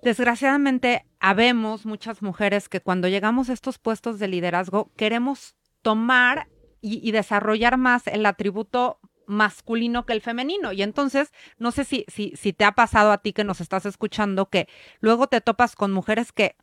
Desgraciadamente, 0.06 1.04
habemos 1.20 1.88
muchas 1.88 2.22
mujeres 2.22 2.70
que 2.70 2.80
cuando 2.80 3.08
llegamos 3.08 3.50
a 3.50 3.54
estos 3.54 3.80
puestos 3.80 4.20
de 4.20 4.28
liderazgo 4.28 4.92
queremos 4.96 5.56
tomar 5.82 6.48
y, 6.80 7.10
desarrollar 7.12 7.78
más 7.78 8.06
el 8.06 8.28
atributo 8.28 9.00
masculino 9.26 10.06
que 10.06 10.14
el 10.14 10.22
femenino. 10.22 10.72
Y 10.74 10.84
entonces, 10.84 11.34
no 11.58 11.72
sé 11.72 11.86
si, 11.86 12.06
si, 12.08 12.34
si 12.36 12.54
te 12.54 12.66
ha 12.66 12.74
pasado 12.74 13.12
a 13.12 13.18
ti 13.18 13.34
que 13.34 13.44
nos 13.44 13.62
estás 13.62 13.88
escuchando, 13.88 14.48
que 14.52 14.68
luego 15.00 15.26
te 15.26 15.42
topas 15.42 15.76
con 15.76 15.92
mujeres 15.92 16.32
que, 16.32 16.56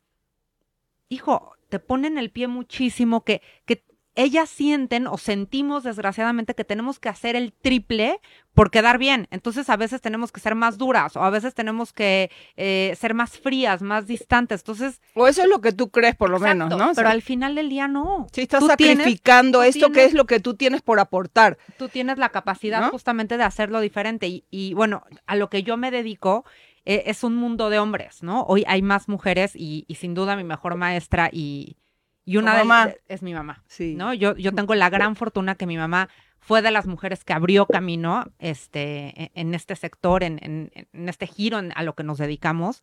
hijo, 1.08 1.56
te 1.68 1.80
ponen 1.80 2.18
el 2.18 2.30
pie 2.30 2.46
muchísimo, 2.46 3.24
que, 3.24 3.42
que 3.64 3.84
ellas 4.14 4.50
sienten 4.50 5.06
o 5.06 5.16
sentimos 5.16 5.84
desgraciadamente 5.84 6.54
que 6.54 6.64
tenemos 6.64 6.98
que 6.98 7.08
hacer 7.08 7.34
el 7.34 7.52
triple 7.52 8.20
por 8.52 8.70
quedar 8.70 8.98
bien. 8.98 9.26
Entonces 9.30 9.70
a 9.70 9.76
veces 9.76 10.02
tenemos 10.02 10.32
que 10.32 10.40
ser 10.40 10.54
más 10.54 10.76
duras 10.76 11.16
o 11.16 11.22
a 11.22 11.30
veces 11.30 11.54
tenemos 11.54 11.92
que 11.92 12.30
eh, 12.56 12.94
ser 12.98 13.14
más 13.14 13.38
frías, 13.38 13.80
más 13.80 14.06
distantes. 14.06 14.60
Entonces... 14.60 15.00
O 15.14 15.26
eso 15.26 15.42
es 15.42 15.48
lo 15.48 15.62
que 15.62 15.72
tú 15.72 15.90
crees 15.90 16.14
por 16.14 16.28
lo 16.28 16.36
exacto, 16.36 16.64
menos, 16.66 16.78
¿no? 16.78 16.92
Pero 16.94 17.08
al 17.08 17.22
final 17.22 17.54
del 17.54 17.70
día 17.70 17.88
no. 17.88 18.26
Sí, 18.32 18.42
estás 18.42 18.66
sacrificando 18.66 19.60
tienes, 19.60 19.76
esto 19.76 19.86
tienes, 19.86 20.02
que 20.02 20.08
es 20.08 20.14
lo 20.14 20.26
que 20.26 20.40
tú 20.40 20.54
tienes 20.54 20.82
por 20.82 21.00
aportar. 21.00 21.56
Tú 21.78 21.88
tienes 21.88 22.18
la 22.18 22.28
capacidad 22.28 22.82
¿no? 22.82 22.90
justamente 22.90 23.38
de 23.38 23.44
hacerlo 23.44 23.80
diferente. 23.80 24.26
Y, 24.26 24.44
y, 24.50 24.74
bueno, 24.74 25.04
a 25.26 25.36
lo 25.36 25.48
que 25.48 25.62
yo 25.62 25.78
me 25.78 25.90
dedico 25.90 26.44
eh, 26.84 27.04
es 27.06 27.24
un 27.24 27.34
mundo 27.34 27.70
de 27.70 27.78
hombres, 27.78 28.22
¿no? 28.22 28.42
Hoy 28.42 28.64
hay 28.66 28.82
más 28.82 29.08
mujeres 29.08 29.52
y, 29.54 29.86
y 29.88 29.94
sin 29.94 30.12
duda 30.12 30.36
mi 30.36 30.44
mejor 30.44 30.76
maestra 30.76 31.30
y 31.32 31.76
y 32.24 32.36
una 32.36 32.56
de 32.56 32.64
mamá? 32.64 32.92
es 33.08 33.22
mi 33.22 33.34
mamá, 33.34 33.62
sí. 33.66 33.94
¿no? 33.94 34.14
Yo, 34.14 34.36
yo 34.36 34.52
tengo 34.54 34.74
la 34.74 34.90
gran 34.90 35.16
fortuna 35.16 35.54
que 35.54 35.66
mi 35.66 35.76
mamá 35.76 36.08
fue 36.38 36.62
de 36.62 36.70
las 36.70 36.86
mujeres 36.86 37.24
que 37.24 37.32
abrió 37.32 37.66
camino 37.66 38.24
este, 38.38 39.22
e, 39.22 39.30
en 39.34 39.54
este 39.54 39.76
sector, 39.76 40.24
en, 40.24 40.38
en, 40.42 40.70
en 40.92 41.08
este 41.08 41.26
giro 41.26 41.58
en, 41.58 41.72
a 41.74 41.82
lo 41.82 41.94
que 41.94 42.04
nos 42.04 42.18
dedicamos. 42.18 42.82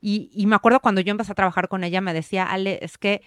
Y, 0.00 0.30
y, 0.32 0.46
me 0.46 0.56
acuerdo 0.56 0.80
cuando 0.80 1.00
yo 1.00 1.10
empecé 1.10 1.32
a 1.32 1.34
trabajar 1.34 1.68
con 1.68 1.84
ella, 1.84 2.00
me 2.00 2.14
decía, 2.14 2.44
Ale, 2.44 2.78
es 2.82 2.96
que 2.96 3.22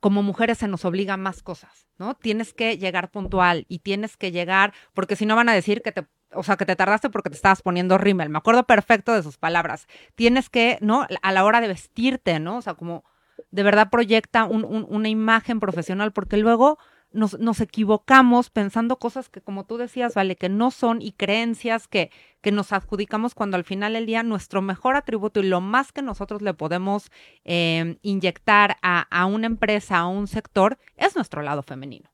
como 0.00 0.22
mujeres 0.22 0.58
se 0.58 0.68
nos 0.68 0.84
obliga 0.84 1.16
más 1.16 1.42
cosas, 1.42 1.88
¿no? 1.98 2.14
Tienes 2.14 2.54
que 2.54 2.78
llegar 2.78 3.10
puntual 3.10 3.66
y 3.68 3.80
tienes 3.80 4.16
que 4.16 4.30
llegar, 4.30 4.72
porque 4.94 5.16
si 5.16 5.26
no 5.26 5.34
van 5.34 5.48
a 5.48 5.54
decir 5.54 5.82
que 5.82 5.90
te 5.90 6.06
o 6.32 6.42
sea, 6.42 6.56
que 6.56 6.66
te 6.66 6.76
tardaste 6.76 7.10
porque 7.10 7.30
te 7.30 7.36
estabas 7.36 7.62
poniendo 7.62 7.98
rímel. 7.98 8.28
Me 8.28 8.38
acuerdo 8.38 8.64
perfecto 8.64 9.14
de 9.14 9.22
sus 9.22 9.38
palabras. 9.38 9.86
Tienes 10.14 10.50
que, 10.50 10.78
¿no? 10.80 11.06
A 11.22 11.32
la 11.32 11.44
hora 11.44 11.60
de 11.60 11.68
vestirte, 11.68 12.38
¿no? 12.38 12.58
O 12.58 12.62
sea, 12.62 12.74
como 12.74 13.04
de 13.50 13.62
verdad 13.62 13.90
proyecta 13.90 14.44
un, 14.44 14.64
un, 14.64 14.86
una 14.88 15.08
imagen 15.08 15.60
profesional, 15.60 16.12
porque 16.12 16.36
luego 16.36 16.78
nos, 17.10 17.38
nos, 17.38 17.60
equivocamos 17.60 18.50
pensando 18.50 18.98
cosas 18.98 19.30
que, 19.30 19.40
como 19.40 19.64
tú 19.64 19.78
decías, 19.78 20.14
vale, 20.14 20.36
que 20.36 20.48
no 20.48 20.70
son 20.70 21.00
y 21.00 21.12
creencias 21.12 21.88
que, 21.88 22.10
que 22.42 22.52
nos 22.52 22.72
adjudicamos 22.72 23.34
cuando 23.34 23.56
al 23.56 23.64
final 23.64 23.94
del 23.94 24.04
día 24.06 24.22
nuestro 24.22 24.60
mejor 24.60 24.94
atributo 24.94 25.40
y 25.40 25.44
lo 25.44 25.60
más 25.62 25.90
que 25.90 26.02
nosotros 26.02 26.42
le 26.42 26.52
podemos 26.52 27.10
eh, 27.44 27.96
inyectar 28.02 28.76
a, 28.82 29.06
a 29.10 29.24
una 29.26 29.46
empresa, 29.46 29.98
a 29.98 30.06
un 30.08 30.26
sector, 30.26 30.78
es 30.96 31.16
nuestro 31.16 31.40
lado 31.40 31.62
femenino. 31.62 32.10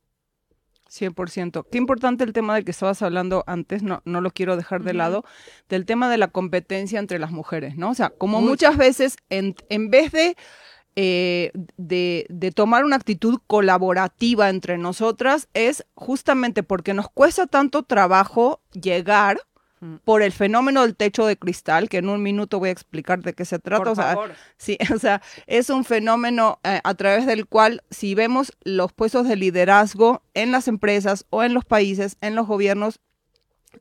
100%. 0.95 1.67
Qué 1.71 1.79
importante 1.79 2.23
el 2.23 2.33
tema 2.33 2.55
del 2.55 2.65
que 2.65 2.71
estabas 2.71 3.03
hablando 3.03 3.43
antes, 3.49 3.83
no, 3.83 4.01
no 4.05 4.21
lo 4.21 4.31
quiero 4.31 4.57
dejar 4.57 4.85
de 4.85 4.91
uh 4.91 4.95
-huh. 4.95 4.99
lado, 4.99 5.25
del 5.69 5.87
tema 5.87 6.09
de 6.09 6.19
la 6.19 6.29
competencia 6.29 7.01
entre 7.01 7.19
las 7.19 7.33
mujeres, 7.33 7.77
¿no? 7.77 7.91
O 7.91 7.95
sea, 7.95 8.11
como 8.11 8.39
Uy. 8.39 8.45
muchas 8.45 8.77
veces, 8.77 9.17
en, 9.29 9.57
en 9.69 9.91
vez 9.91 10.13
de 10.13 10.37
eh, 10.97 11.51
de, 11.77 12.27
de, 12.29 12.53
tomar 12.53 12.85
una 12.85 12.95
actitud 12.97 13.41
colaborativa 13.49 14.49
entre 14.49 14.79
nosotras 14.79 15.49
es 15.53 15.85
justamente 15.95 16.63
porque 16.63 16.95
nos 16.95 17.09
cuesta 17.09 17.49
tanto 17.49 17.83
trabajo 17.83 18.61
llegar 18.73 19.41
mm. 19.81 19.97
por 20.05 20.23
el 20.23 20.31
fenómeno 20.31 20.83
del 20.83 20.95
techo 20.95 21.27
de 21.27 21.37
cristal, 21.37 21.89
que 21.89 21.99
en 21.99 22.09
un 22.09 22.23
minuto 22.23 22.61
voy 22.61 22.69
a 22.69 22.73
explicar 22.73 23.23
de 23.23 23.33
qué 23.33 23.45
se 23.45 23.59
trata. 23.59 23.83
Por 23.83 23.89
o 23.89 23.95
sea, 23.97 24.15
favor. 24.15 24.35
sí, 24.57 24.79
o 24.95 24.99
sea, 24.99 25.21
es 25.49 25.69
un 25.69 25.85
fenómeno 25.85 26.61
eh, 26.63 26.81
a 26.85 26.95
través 26.95 27.27
del 27.27 27.47
cual, 27.47 27.83
si 27.91 28.15
vemos 28.15 28.53
los 28.63 28.93
puestos 28.93 29.27
de 29.27 29.35
liderazgo 29.35 30.23
en 30.35 30.53
las 30.53 30.69
empresas 30.69 31.27
o 31.31 31.43
en 31.43 31.55
los 31.55 31.65
países, 31.65 32.19
en 32.21 32.37
los 32.37 32.47
gobiernos, 32.47 33.01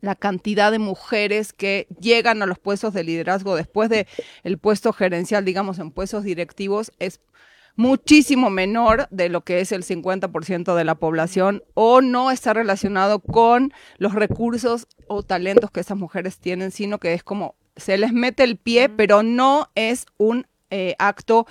la 0.01 0.15
cantidad 0.15 0.71
de 0.71 0.79
mujeres 0.79 1.53
que 1.53 1.87
llegan 1.99 2.41
a 2.41 2.45
los 2.45 2.59
puestos 2.59 2.93
de 2.93 3.03
liderazgo 3.03 3.55
después 3.55 3.89
del 3.89 4.07
el 4.43 4.57
puesto 4.57 4.93
gerencial, 4.93 5.45
digamos, 5.45 5.79
en 5.79 5.91
puestos 5.91 6.23
directivos, 6.23 6.91
es 6.99 7.19
muchísimo 7.75 8.49
menor 8.49 9.07
de 9.09 9.29
lo 9.29 9.41
que 9.41 9.59
es 9.59 9.71
el 9.71 9.83
50% 9.83 10.75
de 10.75 10.83
la 10.83 10.95
población 10.95 11.63
o 11.73 12.01
no 12.01 12.31
está 12.31 12.53
relacionado 12.53 13.19
con 13.19 13.73
los 13.97 14.13
recursos 14.13 14.87
o 15.07 15.23
talentos 15.23 15.71
que 15.71 15.79
esas 15.79 15.97
mujeres 15.97 16.37
tienen, 16.37 16.71
sino 16.71 16.99
que 16.99 17.13
es 17.13 17.23
como 17.23 17.55
se 17.75 17.97
les 17.97 18.13
mete 18.13 18.43
el 18.43 18.57
pie, 18.57 18.89
pero 18.89 19.23
no 19.23 19.71
es 19.75 20.05
un 20.17 20.45
eh, 20.69 20.95
acto 20.99 21.47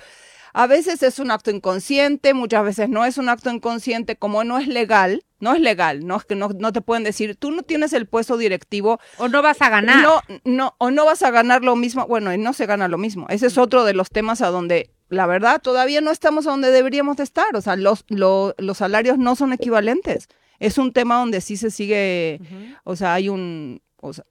a 0.53 0.67
veces 0.67 1.01
es 1.01 1.19
un 1.19 1.31
acto 1.31 1.49
inconsciente, 1.49 2.33
muchas 2.33 2.63
veces 2.63 2.87
no 2.89 3.05
es 3.05 3.17
un 3.17 3.27
acto 3.27 3.49
inconsciente, 3.49 4.15
como 4.15 4.43
no 4.43 4.59
es 4.59 4.67
legal, 4.67 5.23
no 5.39 5.53
es 5.53 5.59
legal, 5.59 6.05
no 6.05 6.17
es 6.17 6.25
que 6.25 6.35
no, 6.35 6.49
no, 6.57 6.71
te 6.71 6.81
pueden 6.81 7.03
decir, 7.03 7.35
tú 7.35 7.51
no 7.51 7.63
tienes 7.63 7.91
el 7.91 8.05
puesto 8.05 8.37
directivo. 8.37 8.99
O 9.17 9.27
no 9.27 9.41
vas 9.41 9.61
a 9.61 9.69
ganar. 9.69 10.03
No, 10.03 10.21
no, 10.45 10.75
o 10.77 10.91
no 10.91 11.05
vas 11.05 11.23
a 11.23 11.31
ganar 11.31 11.63
lo 11.63 11.75
mismo. 11.75 12.07
Bueno, 12.07 12.31
y 12.33 12.37
no 12.37 12.53
se 12.53 12.67
gana 12.67 12.87
lo 12.87 12.97
mismo. 12.99 13.25
Ese 13.29 13.47
es 13.47 13.57
otro 13.57 13.83
de 13.83 13.93
los 13.93 14.09
temas 14.09 14.41
a 14.41 14.47
donde, 14.47 14.91
la 15.09 15.25
verdad, 15.25 15.59
todavía 15.61 16.01
no 16.01 16.11
estamos 16.11 16.45
a 16.47 16.51
donde 16.51 16.71
deberíamos 16.71 17.17
de 17.17 17.23
estar. 17.23 17.55
O 17.55 17.61
sea, 17.61 17.75
los, 17.75 18.05
lo, 18.07 18.53
los 18.57 18.77
salarios 18.77 19.17
no 19.17 19.35
son 19.35 19.53
equivalentes. 19.53 20.29
Es 20.59 20.77
un 20.77 20.93
tema 20.93 21.15
donde 21.15 21.41
sí 21.41 21.57
se 21.57 21.71
sigue, 21.71 22.39
uh 22.39 22.43
-huh. 22.43 22.77
o 22.83 22.95
sea, 22.95 23.15
hay 23.15 23.27
un, 23.27 23.81
o 23.99 24.13
sea, 24.13 24.23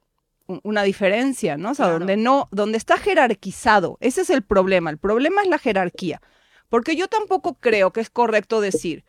una 0.47 0.83
diferencia, 0.83 1.57
¿no? 1.57 1.71
O 1.71 1.75
sea, 1.75 1.85
claro. 1.85 1.99
donde 1.99 2.17
no, 2.17 2.49
donde 2.51 2.77
está 2.77 2.97
jerarquizado. 2.97 3.97
Ese 4.01 4.21
es 4.21 4.29
el 4.29 4.43
problema. 4.43 4.89
El 4.89 4.97
problema 4.97 5.41
es 5.41 5.47
la 5.47 5.57
jerarquía. 5.57 6.21
Porque 6.69 6.95
yo 6.95 7.07
tampoco 7.07 7.55
creo 7.59 7.93
que 7.93 8.01
es 8.01 8.09
correcto 8.09 8.59
decir, 8.59 9.05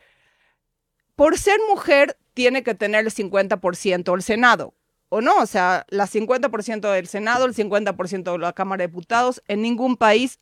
por 1.15 1.37
ser 1.37 1.59
mujer 1.69 2.17
tiene 2.33 2.63
que 2.63 2.75
tener 2.75 3.05
el 3.05 3.11
50% 3.11 4.15
el 4.15 4.21
Senado. 4.21 4.73
O 5.09 5.21
no, 5.21 5.37
o 5.37 5.45
sea, 5.45 5.85
la 5.89 6.07
50% 6.07 6.91
del 6.91 7.07
Senado, 7.07 7.45
el 7.45 7.53
50% 7.53 8.31
de 8.31 8.37
la 8.37 8.53
Cámara 8.53 8.81
de 8.81 8.87
Diputados, 8.87 9.41
en 9.47 9.61
ningún 9.61 9.97
país 9.97 10.39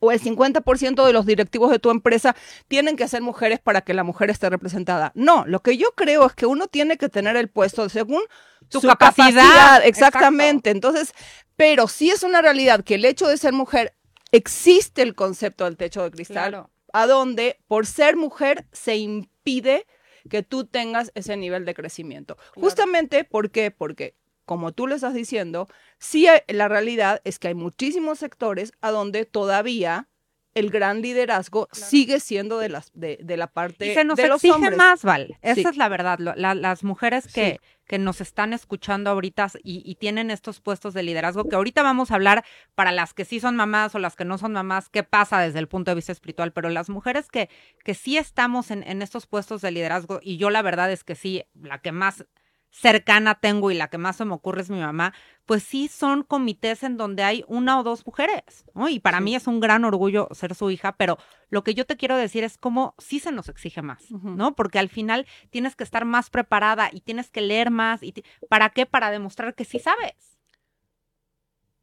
o 0.00 0.10
el 0.12 0.20
50% 0.20 1.06
de 1.06 1.12
los 1.12 1.26
directivos 1.26 1.70
de 1.70 1.78
tu 1.78 1.90
empresa 1.90 2.34
tienen 2.68 2.96
que 2.96 3.08
ser 3.08 3.22
mujeres 3.22 3.60
para 3.60 3.82
que 3.82 3.94
la 3.94 4.02
mujer 4.02 4.30
esté 4.30 4.50
representada. 4.50 5.12
No, 5.14 5.44
lo 5.46 5.60
que 5.60 5.76
yo 5.76 5.92
creo 5.94 6.26
es 6.26 6.34
que 6.34 6.46
uno 6.46 6.66
tiene 6.66 6.96
que 6.96 7.08
tener 7.08 7.36
el 7.36 7.48
puesto 7.48 7.88
según 7.88 8.22
tu 8.70 8.80
capacidad. 8.80 9.28
capacidad. 9.28 9.86
Exactamente. 9.86 10.70
Exacto. 10.70 10.88
Entonces, 10.88 11.14
pero 11.56 11.88
sí 11.88 12.10
es 12.10 12.22
una 12.22 12.40
realidad 12.40 12.84
que 12.84 12.94
el 12.94 13.04
hecho 13.04 13.28
de 13.28 13.36
ser 13.36 13.52
mujer 13.52 13.94
existe 14.32 15.02
el 15.02 15.14
concepto 15.14 15.64
del 15.64 15.76
techo 15.76 16.02
de 16.02 16.10
cristal, 16.10 16.50
claro. 16.50 16.70
a 16.92 17.06
donde 17.06 17.58
por 17.66 17.86
ser 17.86 18.16
mujer 18.16 18.66
se 18.72 18.96
impide 18.96 19.86
que 20.28 20.42
tú 20.42 20.66
tengas 20.66 21.10
ese 21.14 21.36
nivel 21.36 21.64
de 21.64 21.74
crecimiento. 21.74 22.36
Claro. 22.36 22.52
Justamente, 22.60 23.24
¿por 23.24 23.50
qué? 23.50 23.70
Porque 23.70 24.14
como 24.44 24.72
tú 24.72 24.86
le 24.86 24.96
estás 24.96 25.14
diciendo, 25.14 25.68
sí 25.98 26.26
la 26.48 26.68
realidad 26.68 27.20
es 27.24 27.38
que 27.38 27.48
hay 27.48 27.54
muchísimos 27.54 28.18
sectores 28.18 28.72
a 28.80 28.90
donde 28.90 29.24
todavía 29.24 30.08
el 30.54 30.70
gran 30.70 31.00
liderazgo 31.00 31.66
claro. 31.66 31.86
sigue 31.86 32.20
siendo 32.20 32.58
de, 32.58 32.68
las, 32.68 32.90
de, 32.92 33.18
de, 33.22 33.36
la 33.36 33.46
parte 33.46 33.90
y 33.92 33.94
se 33.94 34.04
nos 34.04 34.16
de 34.16 34.28
los 34.28 34.42
exige 34.42 34.54
hombres. 34.54 34.76
más, 34.76 35.04
Val. 35.04 35.36
Esa 35.42 35.54
sí. 35.54 35.64
es 35.68 35.76
la 35.76 35.88
verdad. 35.88 36.18
La, 36.18 36.54
las 36.54 36.82
mujeres 36.82 37.26
que, 37.32 37.52
sí. 37.52 37.76
que, 37.86 37.98
nos 37.98 38.20
están 38.20 38.52
escuchando 38.52 39.10
ahorita 39.10 39.48
y, 39.62 39.82
y, 39.84 39.94
tienen 39.94 40.30
estos 40.30 40.60
puestos 40.60 40.92
de 40.92 41.02
liderazgo, 41.02 41.44
que 41.44 41.56
ahorita 41.56 41.82
vamos 41.82 42.10
a 42.10 42.16
hablar 42.16 42.44
para 42.74 42.90
las 42.90 43.14
que 43.14 43.24
sí 43.24 43.38
son 43.38 43.56
mamás 43.56 43.94
o 43.94 43.98
las 43.98 44.16
que 44.16 44.24
no 44.24 44.38
son 44.38 44.52
mamás, 44.52 44.88
qué 44.88 45.04
pasa 45.04 45.40
desde 45.40 45.60
el 45.60 45.68
punto 45.68 45.92
de 45.92 45.96
vista 45.96 46.12
espiritual, 46.12 46.52
pero 46.52 46.68
las 46.68 46.90
mujeres 46.90 47.28
que, 47.28 47.48
que 47.84 47.94
sí 47.94 48.16
estamos 48.16 48.70
en, 48.70 48.82
en 48.82 49.02
estos 49.02 49.26
puestos 49.26 49.60
de 49.62 49.70
liderazgo, 49.70 50.20
y 50.22 50.36
yo 50.36 50.50
la 50.50 50.62
verdad 50.62 50.90
es 50.90 51.04
que 51.04 51.14
sí, 51.14 51.44
la 51.54 51.78
que 51.78 51.92
más 51.92 52.24
cercana 52.70 53.34
tengo 53.34 53.70
y 53.70 53.74
la 53.74 53.88
que 53.88 53.98
más 53.98 54.16
se 54.16 54.24
me 54.24 54.34
ocurre 54.34 54.62
es 54.62 54.70
mi 54.70 54.80
mamá, 54.80 55.12
pues 55.44 55.62
sí 55.62 55.88
son 55.88 56.22
comités 56.22 56.82
en 56.82 56.96
donde 56.96 57.24
hay 57.24 57.44
una 57.48 57.78
o 57.78 57.82
dos 57.82 58.06
mujeres, 58.06 58.64
¿no? 58.74 58.88
Y 58.88 59.00
para 59.00 59.18
sí. 59.18 59.24
mí 59.24 59.34
es 59.34 59.46
un 59.46 59.60
gran 59.60 59.84
orgullo 59.84 60.28
ser 60.32 60.54
su 60.54 60.70
hija, 60.70 60.96
pero 60.96 61.18
lo 61.48 61.64
que 61.64 61.74
yo 61.74 61.84
te 61.84 61.96
quiero 61.96 62.16
decir 62.16 62.44
es 62.44 62.56
cómo 62.56 62.94
sí 62.98 63.18
se 63.18 63.32
nos 63.32 63.48
exige 63.48 63.82
más, 63.82 64.10
uh 64.10 64.18
-huh. 64.18 64.36
¿no? 64.36 64.54
Porque 64.54 64.78
al 64.78 64.88
final 64.88 65.26
tienes 65.50 65.74
que 65.74 65.84
estar 65.84 66.04
más 66.04 66.30
preparada 66.30 66.90
y 66.92 67.00
tienes 67.00 67.30
que 67.30 67.40
leer 67.40 67.70
más. 67.70 68.02
y 68.02 68.14
¿Para 68.48 68.70
qué? 68.70 68.86
Para 68.86 69.10
demostrar 69.10 69.54
que 69.54 69.64
sí 69.64 69.78
sabes. 69.78 70.38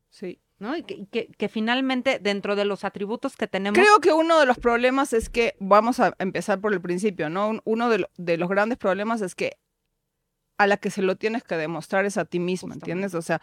Sí. 0.09 0.39
¿no? 0.59 0.75
Y 0.75 0.81
que, 0.81 1.27
que, 1.27 1.49
finalmente 1.49 2.17
dentro 2.17 2.55
de 2.55 2.65
los 2.65 2.83
atributos 2.83 3.35
que 3.35 3.47
tenemos... 3.47 3.77
Creo 3.77 3.99
que 3.99 4.11
uno 4.11 4.39
de 4.39 4.47
los 4.47 4.57
problemas 4.57 5.13
es 5.13 5.29
que, 5.29 5.55
vamos 5.59 5.99
a 5.99 6.15
empezar 6.17 6.59
por 6.59 6.73
el 6.73 6.81
principio, 6.81 7.29
¿no? 7.29 7.61
Uno 7.63 7.89
de, 7.89 8.07
de 8.17 8.37
los 8.37 8.49
grandes 8.49 8.79
problemas 8.79 9.21
es 9.21 9.35
que 9.35 9.57
a 10.57 10.67
la 10.67 10.77
que 10.77 10.89
se 10.89 11.01
lo 11.01 11.15
tienes 11.15 11.43
que 11.43 11.55
demostrar 11.55 12.05
es 12.05 12.17
a 12.17 12.25
ti 12.25 12.39
misma, 12.39 12.73
¿entiendes? 12.73 13.13
O 13.13 13.21
sea, 13.21 13.41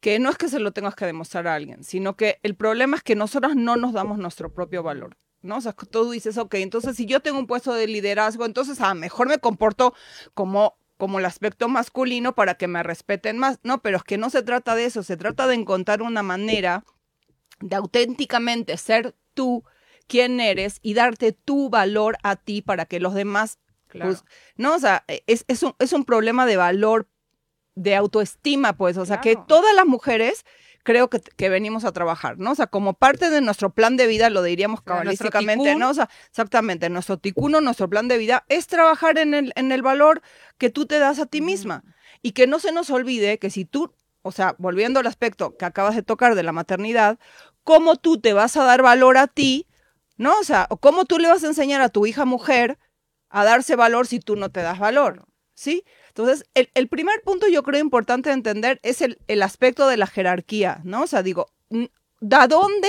que 0.00 0.18
no 0.18 0.30
es 0.30 0.36
que 0.36 0.48
se 0.48 0.58
lo 0.58 0.72
tengas 0.72 0.94
que 0.94 1.06
demostrar 1.06 1.46
a 1.46 1.54
alguien, 1.54 1.84
sino 1.84 2.16
que 2.16 2.38
el 2.42 2.54
problema 2.54 2.96
es 2.96 3.02
que 3.02 3.16
nosotros 3.16 3.56
no 3.56 3.76
nos 3.76 3.92
damos 3.92 4.18
nuestro 4.18 4.52
propio 4.52 4.82
valor. 4.82 5.16
¿no? 5.40 5.56
O 5.56 5.60
sea, 5.60 5.72
tú 5.72 6.10
dices, 6.10 6.38
ok, 6.38 6.54
entonces 6.54 6.96
si 6.96 7.06
yo 7.06 7.20
tengo 7.20 7.38
un 7.38 7.46
puesto 7.46 7.72
de 7.74 7.86
liderazgo, 7.86 8.46
entonces 8.46 8.80
a 8.80 8.90
ah, 8.90 8.94
mejor 8.94 9.28
me 9.28 9.38
comporto 9.38 9.94
como 10.32 10.76
como 10.96 11.18
el 11.18 11.24
aspecto 11.24 11.68
masculino 11.68 12.34
para 12.34 12.54
que 12.54 12.68
me 12.68 12.82
respeten 12.82 13.38
más. 13.38 13.58
No, 13.62 13.82
pero 13.82 13.96
es 13.98 14.04
que 14.04 14.16
no 14.16 14.30
se 14.30 14.42
trata 14.42 14.74
de 14.74 14.84
eso, 14.84 15.02
se 15.02 15.16
trata 15.16 15.46
de 15.46 15.54
encontrar 15.54 16.02
una 16.02 16.22
manera 16.22 16.84
de 17.60 17.76
auténticamente 17.76 18.76
ser 18.76 19.14
tú 19.34 19.64
quien 20.06 20.40
eres 20.40 20.78
y 20.82 20.94
darte 20.94 21.32
tu 21.32 21.70
valor 21.70 22.16
a 22.22 22.36
ti 22.36 22.62
para 22.62 22.86
que 22.86 23.00
los 23.00 23.14
demás, 23.14 23.58
no, 24.56 24.74
o 24.74 24.78
sea, 24.78 25.04
es, 25.26 25.44
es, 25.48 25.62
un, 25.62 25.74
es 25.78 25.92
un 25.92 26.04
problema 26.04 26.46
de 26.46 26.56
valor, 26.56 27.08
de 27.74 27.96
autoestima, 27.96 28.76
pues, 28.76 28.96
o 28.96 29.06
sea, 29.06 29.20
que 29.20 29.36
todas 29.36 29.74
las 29.74 29.86
mujeres 29.86 30.44
creo 30.84 31.08
que, 31.08 31.20
que, 31.20 31.48
venimos 31.48 31.84
a 31.84 31.92
trabajar, 31.92 32.38
¿no? 32.38 32.52
O 32.52 32.54
sea, 32.54 32.66
como 32.66 32.94
parte 32.94 33.30
de 33.30 33.40
nuestro 33.40 33.70
plan 33.70 33.96
de 33.96 34.06
vida, 34.06 34.30
lo 34.30 34.42
diríamos 34.42 34.82
cabalísticamente, 34.82 35.74
¿no? 35.74 35.90
O 35.90 35.94
sea, 35.94 36.08
exactamente, 36.28 36.90
nuestro 36.90 37.18
ticuno, 37.18 37.60
nuestro 37.60 37.88
plan 37.88 38.06
de 38.06 38.18
vida 38.18 38.44
es 38.48 38.66
trabajar 38.66 39.18
en 39.18 39.34
el, 39.34 39.52
en 39.56 39.72
el 39.72 39.82
valor 39.82 40.22
que 40.58 40.70
tú 40.70 40.86
te 40.86 40.98
das 40.98 41.18
a 41.18 41.26
ti 41.26 41.40
misma. 41.40 41.82
Y 42.22 42.32
que 42.32 42.46
no 42.46 42.58
se 42.58 42.70
nos 42.70 42.90
olvide 42.90 43.38
que 43.38 43.50
si 43.50 43.64
tú, 43.64 43.94
o 44.22 44.30
sea, 44.30 44.54
volviendo 44.58 45.00
al 45.00 45.06
aspecto 45.06 45.56
que 45.56 45.64
acabas 45.64 45.94
de 45.96 46.02
tocar 46.02 46.34
de 46.34 46.42
la 46.42 46.52
maternidad, 46.52 47.18
cómo 47.64 47.96
tú 47.96 48.20
te 48.20 48.32
vas 48.32 48.56
a 48.56 48.64
dar 48.64 48.82
valor 48.82 49.16
a 49.16 49.26
ti, 49.26 49.66
¿no? 50.16 50.38
O 50.38 50.44
sea, 50.44 50.68
cómo 50.80 51.06
tú 51.06 51.18
le 51.18 51.28
vas 51.28 51.42
a 51.44 51.48
enseñar 51.48 51.80
a 51.80 51.88
tu 51.88 52.06
hija 52.06 52.24
mujer 52.24 52.78
a 53.34 53.44
darse 53.44 53.74
valor 53.74 54.06
si 54.06 54.20
tú 54.20 54.36
no 54.36 54.50
te 54.50 54.62
das 54.62 54.78
valor, 54.78 55.26
¿sí? 55.54 55.84
Entonces, 56.06 56.44
el, 56.54 56.88
primer 56.88 57.20
punto 57.22 57.48
yo 57.48 57.64
creo 57.64 57.80
importante 57.80 58.28
de 58.28 58.34
entender 58.34 58.78
es 58.84 59.02
el, 59.02 59.42
aspecto 59.42 59.88
de 59.88 59.96
la 59.96 60.06
jerarquía, 60.06 60.80
¿no? 60.84 61.02
O 61.02 61.06
sea, 61.08 61.24
digo, 61.24 61.48
¿da 62.20 62.46
dónde 62.46 62.88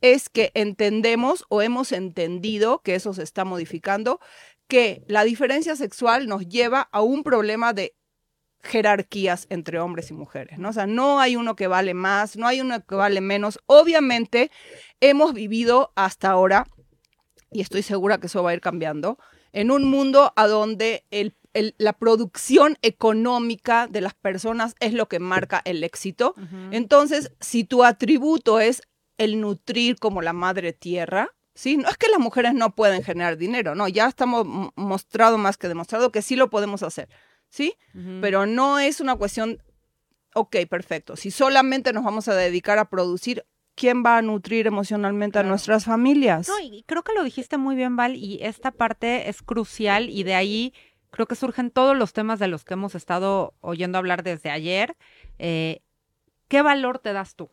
es 0.00 0.30
que 0.30 0.50
entendemos 0.54 1.44
o 1.50 1.60
hemos 1.60 1.92
entendido 1.92 2.80
que 2.80 2.94
eso 2.94 3.12
se 3.12 3.22
está 3.22 3.44
modificando? 3.44 4.18
Que 4.66 5.04
la 5.08 5.24
diferencia 5.24 5.76
sexual 5.76 6.26
nos 6.26 6.48
lleva 6.48 6.88
a 6.90 7.02
un 7.02 7.22
problema 7.22 7.74
de 7.74 7.94
jerarquías 8.62 9.46
entre 9.50 9.78
hombres 9.78 10.10
y 10.10 10.14
mujeres, 10.14 10.58
¿no? 10.58 10.70
O 10.70 10.72
sea, 10.72 10.86
no 10.86 11.20
hay 11.20 11.36
uno 11.36 11.54
que 11.54 11.66
vale 11.66 11.92
más, 11.92 12.38
no 12.38 12.46
hay 12.46 12.62
uno 12.62 12.82
que 12.82 12.94
vale 12.94 13.20
menos. 13.20 13.60
Obviamente, 13.66 14.50
hemos 15.00 15.34
vivido 15.34 15.92
hasta 15.96 16.30
ahora, 16.30 16.66
y 17.50 17.60
estoy 17.60 17.82
segura 17.82 18.16
que 18.16 18.28
eso 18.28 18.42
va 18.42 18.52
a 18.52 18.54
ir 18.54 18.62
cambiando, 18.62 19.18
en 19.52 19.70
un 19.70 19.84
mundo 19.84 20.32
a 20.36 20.46
donde 20.46 21.04
el 21.10 21.34
la 21.54 21.92
producción 21.92 22.78
económica 22.82 23.86
de 23.86 24.00
las 24.00 24.14
personas 24.14 24.74
es 24.80 24.94
lo 24.94 25.08
que 25.08 25.18
marca 25.18 25.60
el 25.64 25.84
éxito. 25.84 26.34
Entonces, 26.70 27.32
si 27.40 27.64
tu 27.64 27.84
atributo 27.84 28.60
es 28.60 28.82
el 29.18 29.40
nutrir 29.40 29.98
como 29.98 30.22
la 30.22 30.32
madre 30.32 30.72
tierra, 30.72 31.30
¿sí? 31.54 31.76
No 31.76 31.88
es 31.88 31.96
que 31.96 32.08
las 32.08 32.20
mujeres 32.20 32.54
no 32.54 32.74
pueden 32.74 33.02
generar 33.02 33.36
dinero, 33.36 33.74
no, 33.74 33.88
ya 33.88 34.06
estamos 34.08 34.46
mostrado 34.74 35.38
más 35.38 35.58
que 35.58 35.68
demostrado 35.68 36.10
que 36.10 36.22
sí 36.22 36.36
lo 36.36 36.48
podemos 36.48 36.82
hacer, 36.82 37.08
¿sí? 37.50 37.74
Pero 38.20 38.46
no 38.46 38.78
es 38.78 39.00
una 39.00 39.16
cuestión, 39.16 39.62
ok, 40.34 40.56
perfecto, 40.68 41.16
si 41.16 41.30
solamente 41.30 41.92
nos 41.92 42.04
vamos 42.04 42.28
a 42.28 42.34
dedicar 42.34 42.78
a 42.78 42.88
producir, 42.88 43.44
¿quién 43.74 44.02
va 44.04 44.18
a 44.18 44.22
nutrir 44.22 44.66
emocionalmente 44.66 45.38
a 45.38 45.42
nuestras 45.42 45.84
familias? 45.84 46.48
No, 46.48 46.58
y 46.60 46.82
creo 46.84 47.02
que 47.02 47.14
lo 47.14 47.24
dijiste 47.24 47.58
muy 47.58 47.76
bien, 47.76 47.96
Val, 47.96 48.16
y 48.16 48.38
esta 48.42 48.70
parte 48.70 49.28
es 49.28 49.42
crucial 49.42 50.10
y 50.10 50.22
de 50.22 50.34
ahí 50.34 50.74
creo 51.10 51.26
que 51.26 51.34
surgen 51.34 51.70
todos 51.70 51.96
los 51.96 52.12
temas 52.12 52.38
de 52.38 52.48
los 52.48 52.64
que 52.64 52.74
hemos 52.74 52.94
estado 52.94 53.54
oyendo 53.60 53.98
hablar 53.98 54.22
desde 54.22 54.50
ayer. 54.50 54.96
Eh, 55.38 55.82
¿Qué 56.48 56.62
valor 56.62 56.98
te 56.98 57.12
das 57.12 57.34
tú? 57.36 57.50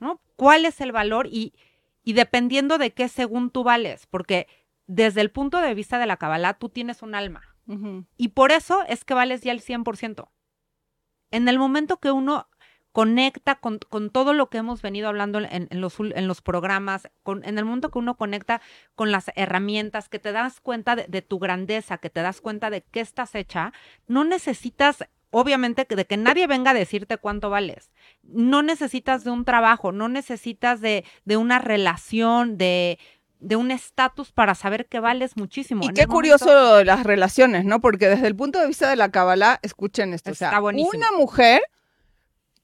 ¿No? 0.00 0.20
¿Cuál 0.36 0.64
es 0.64 0.80
el 0.80 0.92
valor? 0.92 1.26
Y, 1.26 1.54
y 2.02 2.14
dependiendo 2.14 2.78
de 2.78 2.92
qué 2.92 3.08
según 3.08 3.50
tú 3.50 3.62
vales, 3.62 4.06
porque 4.06 4.48
desde 4.86 5.20
el 5.20 5.30
punto 5.30 5.58
de 5.58 5.74
vista 5.74 5.98
de 5.98 6.06
la 6.06 6.16
Kabbalah, 6.16 6.54
tú 6.54 6.68
tienes 6.68 7.02
un 7.02 7.14
alma. 7.14 7.42
Y 8.18 8.28
por 8.28 8.52
eso 8.52 8.82
es 8.88 9.04
que 9.04 9.14
vales 9.14 9.40
ya 9.40 9.50
el 9.50 9.62
100%. 9.62 10.28
En 11.30 11.48
el 11.48 11.58
momento 11.58 11.98
que 11.98 12.10
uno 12.10 12.46
conecta 12.94 13.56
con, 13.56 13.80
todo 14.10 14.34
lo 14.34 14.48
que 14.48 14.58
hemos 14.58 14.80
venido 14.80 15.08
hablando 15.08 15.40
en, 15.40 15.68
los, 15.80 15.96
en 15.98 16.28
los, 16.28 16.40
programas, 16.42 17.08
con, 17.24 17.44
en 17.44 17.58
el 17.58 17.64
mundo 17.64 17.90
que 17.90 17.98
uno 17.98 18.16
conecta 18.16 18.60
con 18.94 19.10
las 19.10 19.32
herramientas, 19.34 20.08
que 20.08 20.20
te 20.20 20.30
das 20.30 20.60
cuenta 20.60 20.94
de, 20.94 21.20
tu 21.20 21.40
grandeza, 21.40 21.98
que 21.98 22.08
te 22.08 22.22
das 22.22 22.40
cuenta 22.40 22.70
de 22.70 22.82
qué 22.82 23.00
estás 23.00 23.34
hecha, 23.34 23.72
no 24.06 24.22
necesitas 24.22 25.08
obviamente 25.30 25.84
de 25.88 26.04
que 26.04 26.16
nadie 26.16 26.46
venga 26.46 26.70
a 26.70 26.74
decirte 26.74 27.18
cuánto 27.18 27.50
vales. 27.50 27.90
No 28.22 28.62
necesitas 28.62 29.24
de 29.24 29.32
un 29.32 29.44
trabajo, 29.44 29.90
no 29.90 30.08
necesitas 30.08 30.80
de, 30.80 31.04
de 31.24 31.36
una 31.36 31.58
relación, 31.58 32.56
de, 32.58 33.00
de 33.40 33.56
un 33.56 33.72
estatus 33.72 34.30
para 34.30 34.54
saber 34.54 34.86
que 34.86 35.00
vales 35.00 35.36
muchísimo. 35.36 35.82
Y 35.82 35.88
qué 35.88 36.06
curioso 36.06 36.84
las 36.84 37.02
relaciones, 37.02 37.64
¿no? 37.64 37.80
Porque 37.80 38.08
desde 38.08 38.28
el 38.28 38.36
punto 38.36 38.60
de 38.60 38.68
vista 38.68 38.88
de 38.88 38.94
la 38.94 39.10
Kabbalah, 39.10 39.58
escuchen 39.62 40.14
esto. 40.14 40.30
Está 40.30 40.60
o 40.60 40.70
sea, 40.70 40.86
una 40.86 41.10
mujer 41.18 41.60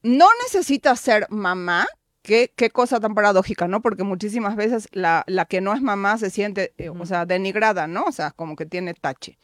no 0.03 0.27
necesita 0.45 0.95
ser 0.97 1.27
mamá. 1.31 1.87
Qué, 2.23 2.53
qué 2.55 2.69
cosa 2.69 3.01
tan 3.01 3.15
paradójica, 3.15 3.67
¿no? 3.67 3.81
Porque 3.81 4.03
muchísimas 4.03 4.55
veces 4.55 4.89
la, 4.93 5.25
la 5.27 5.47
que 5.47 5.63
no 5.63 5.73
es 5.73 5.81
mamá 5.81 6.19
se 6.19 6.29
siente, 6.29 6.75
eh, 6.77 6.91
o 6.91 7.07
sea, 7.07 7.25
denigrada, 7.25 7.87
¿no? 7.87 8.05
O 8.05 8.13
sea, 8.13 8.31
como 8.31 8.57
que 8.57 8.67
tiene 8.67 8.93
tache. 8.93 9.39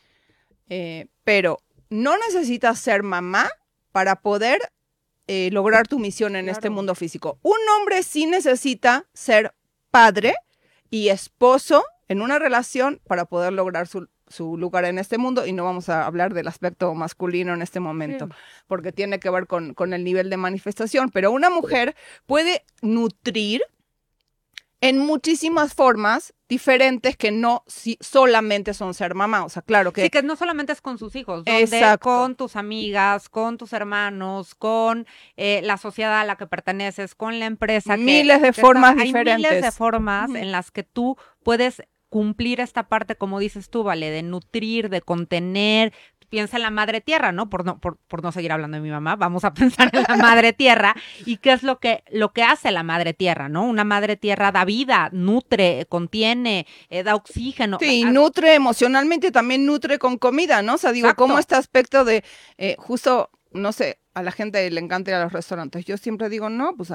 Eh, 0.69 1.07
pero 1.25 1.59
no 1.89 2.19
necesitas 2.19 2.79
ser 2.79 3.03
mamá 3.03 3.49
para 3.93 4.17
poder 4.17 4.61
eh, 5.27 5.49
lograr 5.53 5.89
tu 5.89 5.99
misión 5.99 6.37
en 6.37 6.49
este 6.49 6.69
mundo 6.69 6.95
físico. 6.95 7.39
Un 7.43 7.57
hombre 7.77 8.03
sí 8.03 8.27
necesita 8.27 9.07
ser 9.15 9.55
padre 9.91 10.35
y 10.91 11.09
esposo 11.09 11.85
en 12.09 12.21
una 12.21 12.39
relación 12.39 13.01
para 13.07 13.25
poder 13.25 13.53
lograr 13.53 13.89
su, 13.89 14.09
su 14.29 14.57
lugar 14.57 14.85
en 14.85 14.99
este 14.99 15.19
mundo 15.19 15.47
y 15.47 15.53
no 15.53 15.65
vamos 15.65 15.89
a 15.89 16.07
hablar 16.07 16.35
del 16.35 16.49
aspecto 16.49 16.95
masculino 16.95 17.55
en 17.55 17.63
este 17.63 17.81
momento, 17.81 18.29
porque 18.67 18.93
tiene 18.93 19.21
que 19.21 19.31
ver 19.31 19.47
con, 19.47 19.75
con 19.75 19.93
el 19.93 20.05
nivel 20.05 20.31
de 20.31 20.37
manifestación, 20.37 21.11
pero 21.11 21.31
una 21.31 21.51
mujer 21.51 21.95
puede 22.27 22.65
nutrir 22.83 23.63
en 24.81 24.99
muchísimas 24.99 25.75
formas 25.75 26.35
diferentes 26.49 27.17
que 27.17 27.31
no 27.31 27.65
si 27.67 27.99
solamente 28.01 28.75
son 28.75 28.95
ser 28.95 29.15
mamá. 29.15 29.45
O 29.45 29.49
sea, 29.49 29.63
claro 29.63 29.93
que. 29.93 30.03
Sí, 30.03 30.11
que 30.11 30.23
no 30.23 30.37
solamente 30.37 30.73
es 30.73 30.81
con 30.81 30.99
sus 30.99 31.17
hijos, 31.17 31.45
donde 31.45 31.99
con 32.01 32.37
tus 32.37 32.57
amigas, 32.57 33.29
con 33.29 33.59
tus 33.59 33.73
hermanos, 33.73 34.55
con 34.55 35.07
eh, 35.37 35.61
la 35.65 35.77
sociedad 35.77 36.21
a 36.21 36.25
la 36.25 36.37
que 36.37 36.47
perteneces, 36.47 37.15
con 37.15 37.39
la 37.39 37.47
empresa. 37.47 37.97
Miles 37.97 38.43
de 38.43 38.53
formas 38.53 38.97
diferentes. 38.97 39.45
Hay 39.45 39.53
miles 39.53 39.63
de 39.63 39.73
formas 39.73 40.31
en 40.35 40.53
las 40.53 40.71
que 40.71 40.83
tú 40.83 41.17
puedes 41.43 41.83
cumplir 42.17 42.61
esta 42.61 42.89
parte, 42.89 43.17
como 43.17 43.39
dices 43.39 43.69
tú, 43.69 43.83
vale, 43.83 44.09
de 44.09 44.23
nutrir, 44.23 44.89
de 44.89 45.03
contener. 45.03 45.93
Piensa 46.31 46.57
en 46.57 46.63
la 46.63 46.71
madre 46.71 47.03
tierra, 47.03 47.31
¿no? 47.31 47.51
Por 47.51 47.67
no, 47.67 47.79
por, 47.79 47.99
no 48.23 48.33
seguir 48.33 48.53
hablando 48.53 48.79
de 48.79 48.81
mi 48.81 48.89
mamá, 48.89 49.17
vamos 49.17 49.45
a 49.45 49.53
pensar 49.55 49.91
en 49.93 50.03
la 50.09 50.17
madre 50.17 50.55
tierra 50.55 50.97
y 51.27 51.37
qué 51.37 51.53
es 51.53 51.63
lo 51.63 51.79
que, 51.79 52.05
lo 52.11 52.33
que 52.33 52.43
hace 52.43 52.71
la 52.71 52.83
madre 52.83 53.13
tierra, 53.13 53.51
¿no? 53.51 53.67
Una 53.67 53.85
madre 53.85 54.17
tierra 54.17 54.51
da 54.51 54.65
vida, 54.65 55.11
nutre, 55.13 55.85
contiene, 55.91 56.67
eh, 56.89 57.03
da 57.03 57.17
oxígeno. 57.17 57.77
Sí, 57.79 58.05
nutre 58.05 58.55
emocionalmente, 58.55 59.31
también 59.31 59.67
nutre 59.67 59.99
con 59.99 60.17
comida, 60.17 60.63
¿no? 60.63 60.77
O 60.77 60.79
sea, 60.79 60.93
digo, 60.93 61.15
como 61.17 61.39
este 61.39 61.55
aspecto 61.55 62.07
de, 62.07 62.25
eh, 62.57 62.77
justo, 62.79 63.29
no 63.53 63.73
sé, 63.73 63.99
a 64.17 64.23
la 64.23 64.33
gente 64.33 64.71
le 64.71 64.81
encanta 64.81 65.11
ir 65.11 65.17
a 65.17 65.25
los 65.25 65.33
restaurantes. 65.35 65.85
Yo 65.85 65.99
siempre 65.99 66.31
digo, 66.31 66.49
no, 66.49 66.75
pues 66.75 66.91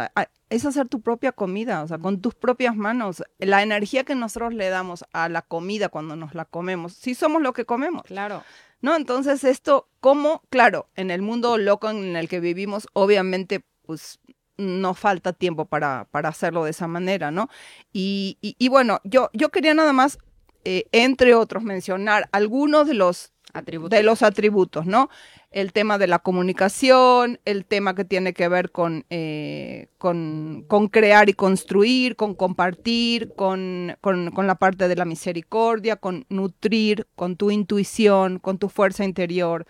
es 0.49 0.65
hacer 0.65 0.88
tu 0.88 1.01
propia 1.01 1.31
comida, 1.31 1.84
o 1.84 1.88
sea, 1.88 1.99
con 1.99 2.19
tus 2.19 2.34
propias 2.34 2.75
manos. 2.75 3.23
La 3.38 3.62
energía 3.62 4.03
que 4.03 4.15
nosotros 4.15 4.55
le 4.55 4.69
damos 4.69 5.05
a 5.13 5.29
la 5.29 5.43
comida 5.43 5.89
cuando 5.89 6.15
nos 6.15 6.34
la 6.34 6.45
comemos, 6.45 6.93
si 6.93 7.13
somos 7.13 7.43
lo 7.43 7.53
que 7.53 7.63
comemos. 7.63 8.01
Claro. 8.07 8.43
¿No? 8.81 8.95
Entonces 8.95 9.43
esto, 9.43 9.88
como, 9.99 10.41
claro, 10.49 10.89
en 10.95 11.12
el 11.12 11.21
mundo 11.21 11.60
loco 11.60 11.91
en 11.91 12.15
el 12.15 12.27
que 12.27 12.39
vivimos, 12.39 12.88
obviamente, 12.93 13.63
pues 13.84 14.19
no 14.57 14.95
falta 14.95 15.31
tiempo 15.31 15.65
para, 15.65 16.07
para 16.10 16.29
hacerlo 16.29 16.63
de 16.63 16.71
esa 16.71 16.88
manera, 16.88 17.29
¿no? 17.29 17.49
Y, 17.93 18.39
y, 18.41 18.67
bueno, 18.69 18.99
yo, 19.03 19.29
yo 19.34 19.49
quería 19.49 19.75
nada 19.75 19.93
más, 19.93 20.17
eh, 20.65 20.86
entre 20.91 21.36
otros, 21.36 21.62
mencionar 21.62 22.29
algunos 22.31 22.88
de 22.88 22.95
los 22.95 23.31
atributos. 23.53 23.91
de 23.91 24.01
los 24.01 24.23
atributos, 24.23 24.88
¿no? 24.88 25.10
El 25.51 25.73
tema 25.73 25.97
de 25.97 26.07
la 26.07 26.19
comunicación, 26.19 27.39
el 27.43 27.65
tema 27.65 27.93
que 27.93 28.05
tiene 28.05 28.33
que 28.33 28.47
ver 28.47 28.71
con, 28.71 29.05
eh, 29.09 29.89
con, 29.97 30.65
crear 30.89 31.29
y 31.29 31.33
construir, 31.33 32.15
con 32.15 32.35
compartir, 32.35 33.33
con, 33.35 33.97
con, 33.99 34.47
la 34.47 34.55
parte 34.55 34.87
de 34.87 34.95
la 34.95 35.03
misericordia, 35.03 35.97
con 35.97 36.25
nutrir, 36.29 37.05
con 37.15 37.35
tu 37.35 37.51
intuición, 37.51 38.39
con 38.39 38.57
tu 38.59 38.69
fuerza 38.69 39.03
interior, 39.03 39.65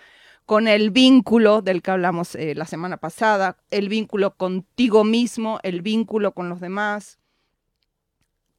con 0.46 0.68
el 0.68 0.92
vínculo 0.92 1.64
del 1.64 1.82
que 1.82 1.92
hablamos 1.92 2.36
eh, 2.36 2.54
la 2.54 2.66
semana 2.66 2.98
pasada, 2.98 3.58
el 3.72 3.90
vínculo 3.90 4.36
contigo 4.36 5.04
mismo, 5.04 5.60
el 5.64 5.82
vínculo 5.82 6.34
con 6.34 6.48
los 6.48 6.60
demás, 6.60 7.18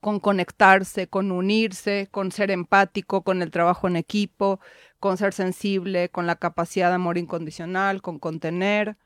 con 0.00 0.18
conectarse, 0.18 1.06
con 1.06 1.30
unirse, 1.30 2.08
con 2.10 2.32
ser 2.32 2.50
empático, 2.50 3.22
con 3.22 3.40
el 3.40 3.52
trabajo 3.52 3.86
en 3.86 3.94
equipo, 3.94 4.58
con 5.02 5.16
ser 5.16 5.32
sensible, 5.32 6.10
con 6.10 6.28
la 6.28 6.36
capacidad 6.36 6.88
de 6.88 6.94
amor 6.94 7.18
incondicional, 7.18 8.02
con 8.02 8.20
contener. 8.20 8.96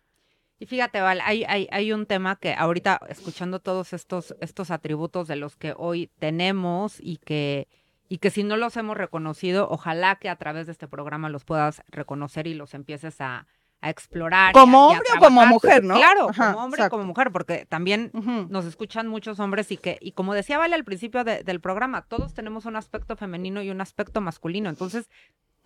Y 0.59 0.67
fíjate, 0.67 1.01
Val, 1.01 1.23
hay, 1.25 1.45
hay, 1.45 1.69
hay, 1.73 1.91
un 1.91 2.05
tema 2.05 2.37
que 2.37 2.53
ahorita, 2.53 3.01
escuchando 3.09 3.61
todos 3.61 3.95
estos, 3.95 4.37
estos 4.43 4.71
atributos 4.71 5.27
de 5.27 5.37
los 5.37 5.57
que 5.57 5.73
hoy 5.75 6.11
tenemos 6.19 6.99
y 7.01 7.17
que, 7.17 7.67
y 8.11 8.19
que 8.19 8.29
si 8.29 8.45
no 8.45 8.59
los 8.59 8.77
hemos 8.77 8.95
reconocido, 8.95 9.69
ojalá 9.71 10.17
que 10.17 10.29
a 10.29 10.37
través 10.37 10.67
de 10.67 10.73
este 10.73 10.87
programa 10.87 11.31
los 11.31 11.47
puedas 11.47 11.83
reconocer 11.89 12.47
y 12.47 12.53
los 12.53 12.75
empieces 12.75 13.23
a, 13.23 13.47
a 13.81 13.89
explorar. 13.89 14.53
Como 14.53 14.89
hombre 14.89 15.09
o 15.17 15.19
como 15.19 15.47
mujer, 15.47 15.83
¿no? 15.83 15.95
Claro, 15.95 16.29
como 16.37 16.63
hombre 16.63 16.85
o 16.85 16.91
como 16.91 17.05
mujer, 17.05 17.33
porque 17.33 17.65
también 17.65 18.11
nos 18.51 18.67
escuchan 18.67 19.09
muchos 19.09 19.41
hombres 19.41 19.73
y 19.73 19.79
que, 19.79 19.97
y 20.03 20.13
como 20.13 20.35
decía 20.35 20.59
Vale 20.59 20.75
al 20.75 20.85
principio 20.85 21.25
del 21.25 21.61
programa, 21.61 22.03
todos 22.03 22.35
tenemos 22.35 22.67
un 22.67 22.77
aspecto 22.77 23.17
femenino 23.17 23.63
y 23.63 23.71
un 23.71 23.81
aspecto 23.81 24.21
masculino. 24.21 24.69
Entonces, 24.69 25.09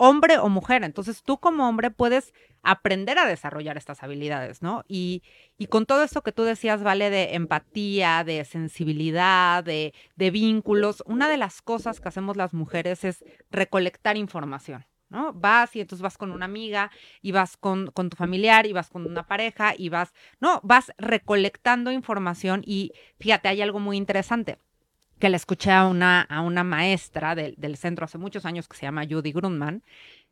hombre 0.02 0.38
o 0.38 0.48
mujer. 0.48 0.82
Entonces 0.82 1.22
tú 1.22 1.38
como 1.38 1.68
hombre 1.68 1.90
puedes 1.90 2.32
aprender 2.62 3.18
a 3.18 3.26
desarrollar 3.26 3.76
estas 3.76 4.02
habilidades, 4.02 4.62
¿no? 4.62 4.82
Y, 4.88 5.22
con 5.68 5.84
todo 5.84 6.02
esto 6.02 6.22
que 6.22 6.32
tú 6.32 6.42
decías, 6.42 6.82
vale, 6.82 7.10
de 7.10 7.34
empatía, 7.34 8.24
de 8.24 8.46
sensibilidad, 8.46 9.62
de, 9.62 9.92
de 10.16 10.30
vínculos, 10.30 11.02
una 11.04 11.28
de 11.28 11.36
las 11.36 11.60
cosas 11.60 12.00
que 12.00 12.08
hacemos 12.08 12.38
las 12.38 12.54
mujeres 12.54 13.04
es 13.04 13.22
recolectar 13.50 14.16
información. 14.16 14.86
¿no? 15.10 15.34
Vas 15.34 15.74
y 15.76 15.80
entonces 15.80 16.02
vas 16.02 16.16
con 16.16 16.30
una 16.30 16.46
amiga 16.46 16.90
y 17.20 17.32
vas 17.32 17.56
con, 17.56 17.88
con, 17.88 18.08
tu 18.08 18.16
familiar 18.16 18.64
y 18.66 18.72
vas 18.72 18.88
con 18.88 19.04
una 19.06 19.26
pareja 19.26 19.74
y 19.76 19.88
vas, 19.88 20.14
no, 20.40 20.60
vas 20.62 20.92
recolectando 20.98 21.90
información 21.90 22.62
y 22.64 22.92
fíjate, 23.18 23.48
hay 23.48 23.60
algo 23.60 23.80
muy 23.80 23.96
interesante 23.96 24.56
que 25.20 25.28
le 25.28 25.36
escuché 25.36 25.70
a 25.70 25.86
una, 25.86 26.22
a 26.22 26.40
una 26.40 26.64
maestra 26.64 27.34
del, 27.34 27.54
del 27.58 27.76
centro 27.76 28.06
hace 28.06 28.18
muchos 28.18 28.46
años 28.46 28.66
que 28.66 28.76
se 28.76 28.86
llama 28.86 29.06
Judy 29.08 29.32
Grundman, 29.32 29.84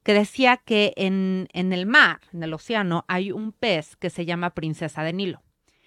que 0.03 0.14
decía 0.14 0.57
que 0.57 0.94
en, 0.96 1.48
en 1.53 1.72
el 1.72 1.87
mar, 1.87 2.20
en 2.33 2.42
el 2.42 2.55
océano, 2.55 3.05
hay 3.07 3.31
un 3.31 3.53
pez 3.53 3.96
que 3.96 4.11
se 4.11 4.24
llama 4.24 4.55
princesa 4.55 5.03
de 5.03 5.12
Nilo. 5.12 5.42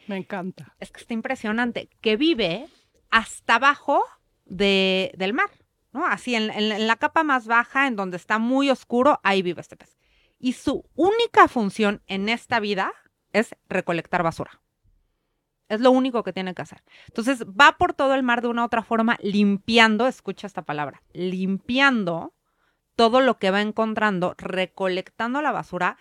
Me 0.08 0.18
encanta. 0.18 0.76
Es 0.80 0.92
que 0.92 1.02
está 1.02 1.14
impresionante, 1.14 1.90
que 2.00 2.16
vive 2.16 2.68
hasta 3.10 3.56
abajo 3.56 4.04
de, 4.46 5.12
del 5.18 5.34
mar. 5.34 5.50
¿no? 5.92 6.06
Así, 6.06 6.36
en, 6.36 6.52
en, 6.52 6.88
la 6.88 6.96
capa 6.96 7.24
más 7.24 7.48
baja, 7.48 7.88
en 7.88 7.96
donde 7.96 8.18
está 8.18 8.38
muy 8.38 8.70
oscuro, 8.70 9.20
ahí 9.24 9.42
vive 9.42 9.62
este 9.62 9.76
pez. 9.76 9.98
Y 10.40 10.54
su 10.54 10.86
única 10.96 11.48
función 11.48 12.04
en 12.08 12.30
esta 12.30 12.60
vida 12.60 12.94
es 13.34 13.56
recolectar 13.68 14.22
basura. 14.22 14.61
Es 15.72 15.80
lo 15.80 15.92
único 15.92 16.22
que 16.22 16.34
tiene 16.34 16.54
que 16.54 16.62
hacer. 16.62 16.84
Entonces, 17.08 17.46
va 17.46 17.78
por 17.78 17.94
todo 17.94 18.14
el 18.14 18.24
mar 18.24 18.42
de 18.42 18.50
una 18.50 18.64
u 18.64 18.66
otra 18.66 18.84
forma, 18.84 19.18
limpiando, 19.22 20.06
escucha 20.06 20.46
esta 20.46 20.64
palabra, 20.64 21.02
limpiando 21.14 22.34
todo 22.98 23.22
lo 23.22 23.40
que 23.40 23.52
va 23.52 23.62
encontrando, 23.62 24.36
recolectando 24.38 25.42
la 25.42 25.54
basura 25.54 25.98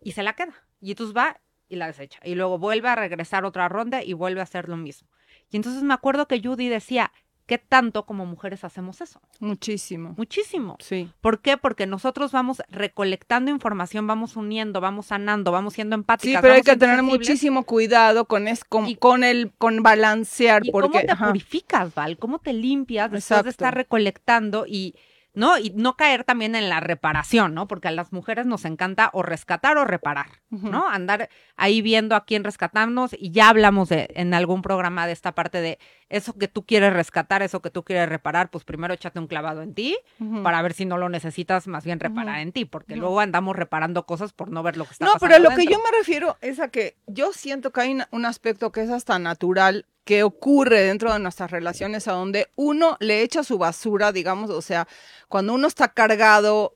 y 0.00 0.12
se 0.12 0.22
la 0.22 0.32
queda. 0.32 0.54
Y 0.80 0.92
entonces 0.92 1.14
va 1.14 1.38
y 1.68 1.76
la 1.76 1.86
desecha. 1.86 2.18
Y 2.24 2.34
luego 2.34 2.58
vuelve 2.58 2.88
a 2.88 2.96
regresar 2.96 3.44
otra 3.44 3.68
ronda 3.68 4.02
y 4.02 4.14
vuelve 4.14 4.40
a 4.40 4.44
hacer 4.44 4.70
lo 4.70 4.78
mismo. 4.78 5.10
Y 5.50 5.56
entonces 5.56 5.82
me 5.82 5.92
acuerdo 5.92 6.26
que 6.26 6.40
Judy 6.42 6.70
decía, 6.70 7.12
¿Qué 7.50 7.58
tanto 7.58 8.06
como 8.06 8.26
mujeres 8.26 8.62
hacemos 8.62 9.00
eso? 9.00 9.20
Muchísimo. 9.40 10.14
Muchísimo. 10.16 10.76
Sí. 10.78 11.10
¿Por 11.20 11.40
qué? 11.40 11.56
Porque 11.56 11.84
nosotros 11.84 12.30
vamos 12.30 12.62
recolectando 12.68 13.50
información, 13.50 14.06
vamos 14.06 14.36
uniendo, 14.36 14.80
vamos 14.80 15.06
sanando, 15.06 15.50
vamos 15.50 15.74
siendo 15.74 15.96
empáticas. 15.96 16.38
Sí, 16.38 16.42
pero 16.42 16.54
hay 16.54 16.62
que 16.62 16.76
tener 16.76 17.02
muchísimo 17.02 17.64
cuidado 17.64 18.26
con 18.26 18.46
es 18.46 18.62
con, 18.62 18.86
y, 18.86 18.94
con 18.94 19.24
el 19.24 19.50
con 19.58 19.82
balancear. 19.82 20.64
¿y 20.64 20.70
porque, 20.70 21.04
¿Cómo 21.04 21.18
te 21.18 21.26
purificas, 21.26 21.92
Val? 21.92 22.18
¿Cómo 22.18 22.38
te 22.38 22.52
limpias 22.52 23.10
después 23.10 23.24
Exacto. 23.24 23.42
de 23.42 23.50
estar 23.50 23.74
recolectando 23.74 24.64
y 24.68 24.94
¿no? 25.34 25.58
Y 25.58 25.70
no 25.70 25.96
caer 25.96 26.24
también 26.24 26.54
en 26.54 26.68
la 26.68 26.80
reparación, 26.80 27.54
¿no? 27.54 27.68
Porque 27.68 27.88
a 27.88 27.92
las 27.92 28.12
mujeres 28.12 28.46
nos 28.46 28.64
encanta 28.64 29.10
o 29.12 29.22
rescatar 29.22 29.78
o 29.78 29.84
reparar, 29.84 30.26
¿no? 30.50 30.88
Andar 30.88 31.28
ahí 31.56 31.82
viendo 31.82 32.16
a 32.16 32.24
quién 32.24 32.44
rescatamos 32.44 33.14
y 33.18 33.30
ya 33.30 33.48
hablamos 33.48 33.88
de, 33.88 34.08
en 34.14 34.34
algún 34.34 34.62
programa 34.62 35.06
de 35.06 35.12
esta 35.12 35.32
parte 35.32 35.60
de 35.60 35.78
eso 36.10 36.34
que 36.34 36.48
tú 36.48 36.66
quieres 36.66 36.92
rescatar, 36.92 37.42
eso 37.42 37.62
que 37.62 37.70
tú 37.70 37.84
quieres 37.84 38.08
reparar, 38.08 38.50
pues 38.50 38.64
primero 38.64 38.92
échate 38.92 39.18
un 39.18 39.28
clavado 39.28 39.62
en 39.62 39.74
ti 39.74 39.96
para 40.42 40.60
ver 40.60 40.74
si 40.74 40.84
no 40.84 40.98
lo 40.98 41.08
necesitas, 41.08 41.66
más 41.66 41.84
bien 41.84 42.00
reparar 42.00 42.40
en 42.40 42.52
ti, 42.52 42.64
porque 42.64 42.96
luego 42.96 43.20
andamos 43.20 43.56
reparando 43.56 44.04
cosas 44.04 44.32
por 44.32 44.50
no 44.50 44.62
ver 44.62 44.76
lo 44.76 44.84
que 44.84 44.92
está 44.92 45.04
no, 45.04 45.12
pasando. 45.12 45.26
No, 45.26 45.30
pero 45.30 45.42
lo 45.42 45.50
dentro. 45.50 45.64
que 45.64 45.72
yo 45.72 45.78
me 45.78 45.98
refiero 45.98 46.36
es 46.40 46.60
a 46.60 46.68
que 46.68 46.96
yo 47.06 47.32
siento 47.32 47.70
que 47.70 47.80
hay 47.80 47.98
un 48.10 48.24
aspecto 48.24 48.72
que 48.72 48.82
es 48.82 48.90
hasta 48.90 49.18
natural 49.18 49.86
que 50.04 50.24
ocurre 50.24 50.80
dentro 50.80 51.12
de 51.12 51.20
nuestras 51.20 51.52
relaciones 51.52 52.08
a 52.08 52.12
donde 52.12 52.48
uno 52.56 52.96
le 52.98 53.22
echa 53.22 53.44
su 53.44 53.58
basura, 53.58 54.10
digamos, 54.10 54.50
o 54.50 54.62
sea, 54.62 54.88
cuando 55.28 55.54
uno 55.54 55.68
está 55.68 55.88
cargado, 55.88 56.74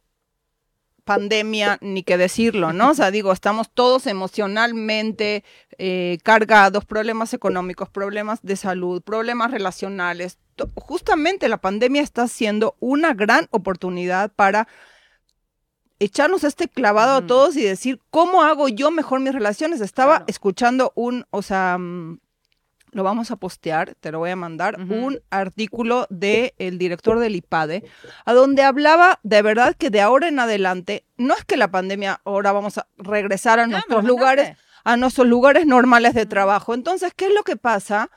pandemia, 1.05 1.79
ni 1.81 2.03
que 2.03 2.17
decirlo, 2.17 2.73
¿no? 2.73 2.91
O 2.91 2.95
sea, 2.95 3.11
digo, 3.11 3.33
estamos 3.33 3.71
todos 3.73 4.07
emocionalmente 4.07 5.45
eh, 5.79 6.19
cargados, 6.23 6.85
problemas 6.85 7.35
económicos, 7.35 7.89
problemas 7.89 8.41
de 8.43 8.57
salud, 8.57 9.03
problemas 9.03 9.51
relacionales. 9.51 10.39
Justamente 10.75 11.49
la 11.49 11.59
pandemia 11.59 12.03
está 12.03 12.27
siendo 12.29 12.77
una 12.81 13.15
gran 13.15 13.49
oportunidad 13.51 14.33
para 14.33 14.67
echarnos 15.99 16.45
este 16.45 16.69
clavado 16.69 17.21
mm. 17.21 17.25
a 17.25 17.27
todos 17.27 17.57
y 17.57 17.63
decir, 17.63 18.01
¿cómo 18.11 18.43
hago 18.43 18.69
yo 18.69 18.91
mejor 18.91 19.21
mis 19.21 19.33
relaciones? 19.33 19.81
Estaba 19.81 20.17
claro. 20.17 20.25
escuchando 20.29 20.93
un, 20.95 21.27
o 21.31 21.43
sea, 21.43 21.79
lo 22.95 23.03
vamos 23.03 23.31
a 23.31 23.37
postear, 23.37 23.95
te 23.97 24.11
lo 24.13 24.21
voy 24.21 24.31
a 24.31 24.37
mandar, 24.37 24.81
uh 24.81 24.85
-huh. 24.85 25.05
un 25.05 25.21
artículo 25.31 26.07
del 26.11 26.55
el 26.59 26.79
director 26.79 27.19
del 27.19 27.37
IPADE, 27.37 27.85
a 28.25 28.33
donde 28.33 28.63
hablaba 28.63 29.21
de 29.23 29.43
verdad 29.43 29.75
que 29.77 29.91
de 29.91 30.01
ahora 30.01 30.29
en 30.29 30.39
adelante, 30.39 31.05
no 31.17 31.35
es 31.35 31.45
que 31.45 31.57
la 31.57 31.71
pandemia 31.71 32.21
ahora 32.25 32.53
vamos 32.53 32.79
a 32.79 32.87
regresar 32.97 33.59
a 33.59 33.67
nuestros 33.67 34.05
no, 34.05 34.09
lugares, 34.09 34.57
a 34.85 34.97
nuestros 34.97 35.27
lugares 35.27 35.67
normales 35.67 36.15
de 36.15 36.25
trabajo. 36.25 36.73
Entonces, 36.73 37.13
¿qué 37.15 37.27
es 37.27 37.35
lo 37.35 37.43
que 37.43 37.57
pasa? 37.57 38.11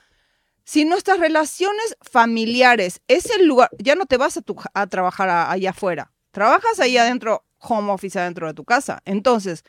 Si 0.63 0.85
nuestras 0.85 1.19
relaciones 1.19 1.97
familiares 2.01 3.01
es 3.07 3.29
el 3.31 3.47
lugar, 3.47 3.69
ya 3.79 3.95
no 3.95 4.05
te 4.05 4.17
vas 4.17 4.37
a, 4.37 4.41
tu, 4.41 4.55
a 4.73 4.87
trabajar 4.87 5.29
a, 5.29 5.49
allá 5.49 5.71
afuera, 5.71 6.11
trabajas 6.31 6.79
ahí 6.79 6.97
adentro, 6.97 7.43
home 7.57 7.91
office 7.91 8.19
adentro 8.19 8.45
de 8.47 8.53
tu 8.53 8.63
casa. 8.63 9.01
Entonces, 9.05 9.63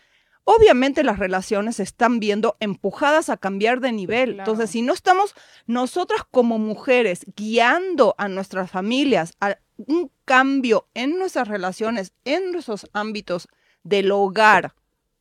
obviamente 0.51 1.05
las 1.05 1.19
relaciones 1.19 1.77
se 1.77 1.83
están 1.83 2.21
viendo 2.21 2.57
empujadas 2.59 3.29
a 3.29 3.37
cambiar 3.37 3.81
de 3.81 3.93
nivel. 3.93 4.35
Claro. 4.35 4.51
Entonces, 4.51 4.71
si 4.71 4.81
no 4.81 4.95
estamos 4.95 5.35
nosotras 5.67 6.23
como 6.31 6.59
mujeres 6.59 7.27
guiando 7.37 8.15
a 8.17 8.29
nuestras 8.29 8.71
familias 8.71 9.35
a 9.41 9.59
un 9.77 10.11
cambio 10.25 10.89
en 10.95 11.19
nuestras 11.19 11.49
relaciones, 11.49 12.15
en 12.25 12.51
nuestros 12.51 12.89
ámbitos 12.95 13.49
del 13.83 14.11
hogar, 14.11 14.73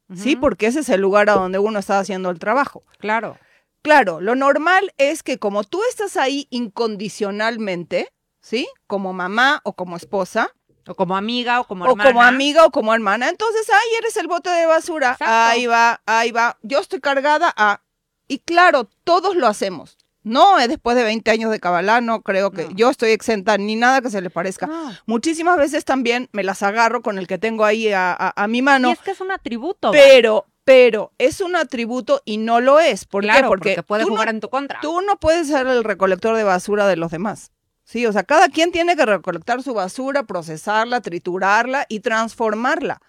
uh 0.08 0.13
-huh. 0.13 0.18
¿sí? 0.18 0.36
Porque 0.38 0.68
ese 0.68 0.80
es 0.80 0.88
el 0.88 1.02
lugar 1.02 1.30
a 1.30 1.34
donde 1.34 1.60
uno 1.60 1.80
está 1.80 2.00
haciendo 2.00 2.30
el 2.30 2.40
trabajo. 2.40 2.86
Claro. 2.98 3.38
Claro, 3.82 4.22
lo 4.22 4.34
normal 4.34 4.94
es 4.98 5.24
que 5.24 5.40
como 5.40 5.66
tú 5.66 5.82
estás 5.90 6.16
ahí 6.16 6.48
incondicionalmente, 6.52 8.13
¿sí? 8.40 8.66
Como 8.88 9.12
mamá 9.12 9.60
o 9.66 9.74
como 9.74 9.98
esposa, 9.98 10.54
o 10.88 10.95
como 10.95 11.15
amiga 11.15 11.60
o 11.60 11.65
como 11.65 11.86
o 11.86 11.91
hermana. 11.91 12.10
como 12.10 12.23
amiga 12.23 12.65
o 12.65 12.71
como 12.71 12.93
hermana. 12.93 13.30
Entonces, 13.30 13.69
ahí 13.69 13.95
eres 14.00 14.17
el 14.17 14.28
bote 14.28 14.50
de 14.50 14.65
basura. 14.65 15.12
Exacto. 15.12 15.34
Ahí 15.34 15.65
va, 15.67 16.02
ahí 16.06 16.32
va. 16.32 16.58
Yo 16.62 16.80
estoy 16.80 17.00
cargada 17.00 17.54
a... 17.56 17.82
Y 18.28 18.39
claro, 18.39 18.89
todos 19.04 19.36
lo 19.36 19.47
hacemos. 19.47 19.97
No 20.23 20.60
es 20.60 20.67
después 20.67 20.97
de 20.97 21.04
20 21.04 21.32
años 21.32 21.52
de 21.52 21.60
Kabbalah, 21.60 22.02
no 22.02 22.21
creo 22.21 22.52
que 22.52 22.65
no. 22.65 22.71
yo 22.71 22.89
estoy 22.89 23.12
exenta 23.12 23.58
ni 23.58 23.78
nada 23.78 24.02
que 24.02 24.10
se 24.10 24.19
le 24.21 24.30
parezca. 24.30 24.67
No. 24.67 24.91
Muchísimas 25.06 25.58
veces 25.58 25.86
también 25.86 26.28
me 26.34 26.43
las 26.43 26.63
agarro 26.63 27.02
con 27.02 27.17
el 27.17 27.28
que 27.28 27.38
tengo 27.38 27.63
ahí 27.63 27.93
a, 27.93 28.12
a, 28.12 28.34
a 28.36 28.47
mi 28.50 28.62
mano. 28.62 28.89
Y 28.89 28.91
es 28.91 29.00
que 29.00 29.12
es 29.12 29.21
un 29.21 29.32
atributo. 29.32 29.91
Pero, 29.91 30.45
pero 30.65 31.13
es 31.17 31.39
un 31.39 31.56
atributo 31.56 32.21
y 32.26 32.39
no 32.39 32.60
lo 32.60 32.82
es. 32.82 33.06
¿Por 33.06 33.23
claro, 33.23 33.43
qué? 33.43 33.47
Porque, 33.47 33.69
porque 33.76 33.84
puede 33.84 34.04
jugar 34.04 34.26
no, 34.26 34.32
en 34.32 34.39
tu 34.41 34.50
contra. 34.50 34.82
Tú 34.82 35.00
no 35.00 35.17
puedes 35.17 35.47
ser 35.47 35.65
el 35.65 35.86
recolector 35.86 36.36
de 36.36 36.43
basura 36.43 36.88
de 36.88 36.97
los 36.97 37.10
demás. 37.10 37.54
Sí, 37.88 38.06
o 38.06 38.12
sea, 38.12 38.23
cada 38.23 38.50
quien 38.50 38.73
tiene 38.73 38.97
que 38.97 39.06
recolectar 39.06 39.63
su 39.63 39.73
basura, 39.73 40.23
procesarla, 40.23 41.00
triturarla 41.00 41.86
y 41.88 42.02
transformarla. 42.02 43.02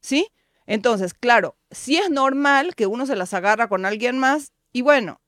¿Sí? 0.00 0.28
Entonces, 0.66 1.14
claro, 1.14 1.56
sí 1.72 1.96
es 1.96 2.10
normal 2.10 2.76
que 2.76 2.86
uno 2.86 3.06
se 3.06 3.16
las 3.16 3.34
agarra 3.34 3.68
con 3.68 3.84
alguien 3.84 4.20
más 4.20 4.52
y 4.72 4.82
bueno, 4.82 5.20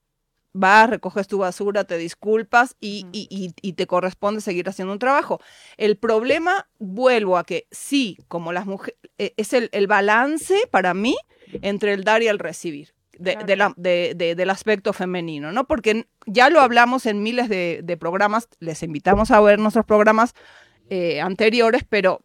vas, 0.53 0.88
recoges 0.88 1.27
tu 1.27 1.38
basura, 1.38 1.83
te 1.83 1.99
disculpas 1.99 2.77
y, 2.79 3.07
y, 3.11 3.27
y, 3.29 3.53
y, 3.61 3.73
te 3.73 3.88
corresponde 3.88 4.41
seguir 4.41 4.69
haciendo 4.69 4.93
un 4.93 5.01
trabajo. 5.01 5.41
El 5.79 5.97
problema, 5.97 6.69
vuelvo 6.79 7.38
a 7.38 7.45
que 7.45 7.67
sí, 7.73 8.19
como 8.29 8.53
las 8.53 8.67
mujeres, 8.67 8.97
es 9.19 9.53
el, 9.53 9.69
el, 9.73 9.88
balance 9.88 10.69
para 10.71 10.95
mí 10.95 11.17
entre 11.61 11.93
el 11.93 12.05
dar 12.05 12.23
y 12.23 12.29
el 12.29 12.38
recibir. 12.38 12.95
De, 13.18 13.33
claro. 13.33 13.46
de 13.46 13.57
la, 13.57 13.75
de, 13.77 14.35
del 14.35 14.51
aspecto 14.51 14.92
femenino, 14.92 15.53
¿no? 15.53 15.66
Porque 15.66 16.07
ya 16.27 16.48
lo 16.48 16.61
hablamos 16.61 17.05
en 17.07 17.22
miles 17.22 17.48
de, 17.48 17.96
programas, 18.01 18.48
les 18.59 18.83
invitamos 18.83 19.31
a 19.31 19.40
ver 19.40 19.59
nuestros 19.59 19.85
programas 19.85 20.35
eh, 20.88 21.20
anteriores, 21.20 21.85
pero 21.88 22.22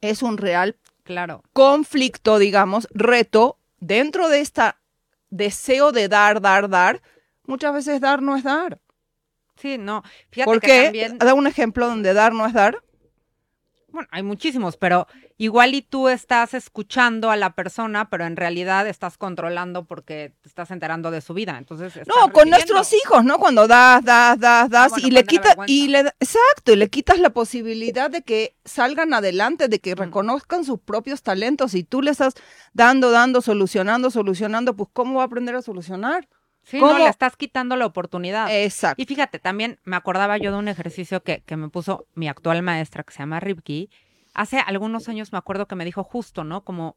es 0.00 0.22
un 0.22 0.38
real 0.38 0.76
Claro. 1.02 1.42
conflicto, 1.52 2.38
digamos, 2.38 2.86
reto, 2.92 3.58
dentro 3.80 4.28
de 4.28 4.40
esta 4.40 4.78
deseo 5.30 5.90
de 5.92 6.08
dar, 6.08 6.40
dar, 6.40 6.68
dar, 6.68 7.02
muchas 7.44 7.74
veces 7.74 8.00
dar 8.00 8.22
no 8.22 8.36
es 8.36 8.44
dar. 8.44 8.78
Sí, 9.56 9.78
no. 9.78 10.02
Fíjate 10.30 10.44
¿Por 10.44 10.60
que 10.60 10.66
qué? 10.66 10.82
también, 10.84 11.18
Da 11.18 11.34
un 11.34 11.46
ejemplo 11.46 11.88
donde 11.88 12.14
dar 12.14 12.32
no 12.32 12.46
es 12.46 12.52
dar. 12.52 12.82
Bueno, 13.90 14.06
hay 14.10 14.22
muchísimos, 14.22 14.76
pero 14.76 15.06
igual 15.38 15.74
y 15.74 15.82
tú 15.82 16.08
estás 16.08 16.52
escuchando 16.52 17.30
a 17.30 17.36
la 17.36 17.54
persona, 17.54 18.10
pero 18.10 18.26
en 18.26 18.36
realidad 18.36 18.86
estás 18.86 19.16
controlando 19.16 19.86
porque 19.86 20.34
te 20.42 20.48
estás 20.48 20.70
enterando 20.70 21.10
de 21.10 21.20
su 21.20 21.32
vida. 21.32 21.56
Entonces, 21.56 21.94
No, 22.06 22.32
con 22.32 22.50
nuestros 22.50 22.92
hijos, 22.92 23.24
¿no? 23.24 23.38
Cuando 23.38 23.66
das, 23.66 24.04
das, 24.04 24.38
das, 24.38 24.68
das 24.68 24.86
Ah, 24.86 24.88
bueno, 24.90 25.08
y 25.08 25.10
le 25.10 25.24
quitas 25.24 25.56
y 25.66 25.88
le 25.88 26.00
exacto, 26.20 26.72
y 26.72 26.76
le 26.76 26.88
quitas 26.88 27.18
la 27.18 27.30
posibilidad 27.30 28.10
de 28.10 28.22
que 28.22 28.56
salgan 28.64 29.14
adelante, 29.14 29.68
de 29.68 29.78
que 29.80 29.94
reconozcan 29.94 30.64
sus 30.64 30.80
propios 30.80 31.22
talentos 31.22 31.74
y 31.74 31.82
tú 31.82 32.02
le 32.02 32.10
estás 32.10 32.34
dando, 32.74 33.10
dando, 33.10 33.40
solucionando, 33.40 34.10
solucionando, 34.10 34.76
pues 34.76 34.90
¿cómo 34.92 35.16
va 35.16 35.22
a 35.22 35.26
aprender 35.26 35.54
a 35.54 35.62
solucionar? 35.62 36.28
Sí, 36.68 36.78
no, 36.78 36.88
¿Cómo? 36.88 36.98
le 36.98 37.08
estás 37.08 37.34
quitando 37.36 37.76
la 37.76 37.86
oportunidad. 37.86 38.46
Exacto. 38.50 39.02
Y 39.02 39.06
fíjate, 39.06 39.38
también 39.38 39.80
me 39.84 39.96
acordaba 39.96 40.36
yo 40.36 40.52
de 40.52 40.58
un 40.58 40.68
ejercicio 40.68 41.22
que, 41.22 41.40
que 41.40 41.56
me 41.56 41.70
puso 41.70 42.06
mi 42.14 42.28
actual 42.28 42.62
maestra, 42.62 43.04
que 43.04 43.12
se 43.14 43.20
llama 43.20 43.40
Ripki. 43.40 43.88
Hace 44.34 44.58
algunos 44.58 45.08
años 45.08 45.32
me 45.32 45.38
acuerdo 45.38 45.66
que 45.66 45.76
me 45.76 45.86
dijo 45.86 46.04
justo, 46.04 46.44
¿no? 46.44 46.64
Como, 46.64 46.96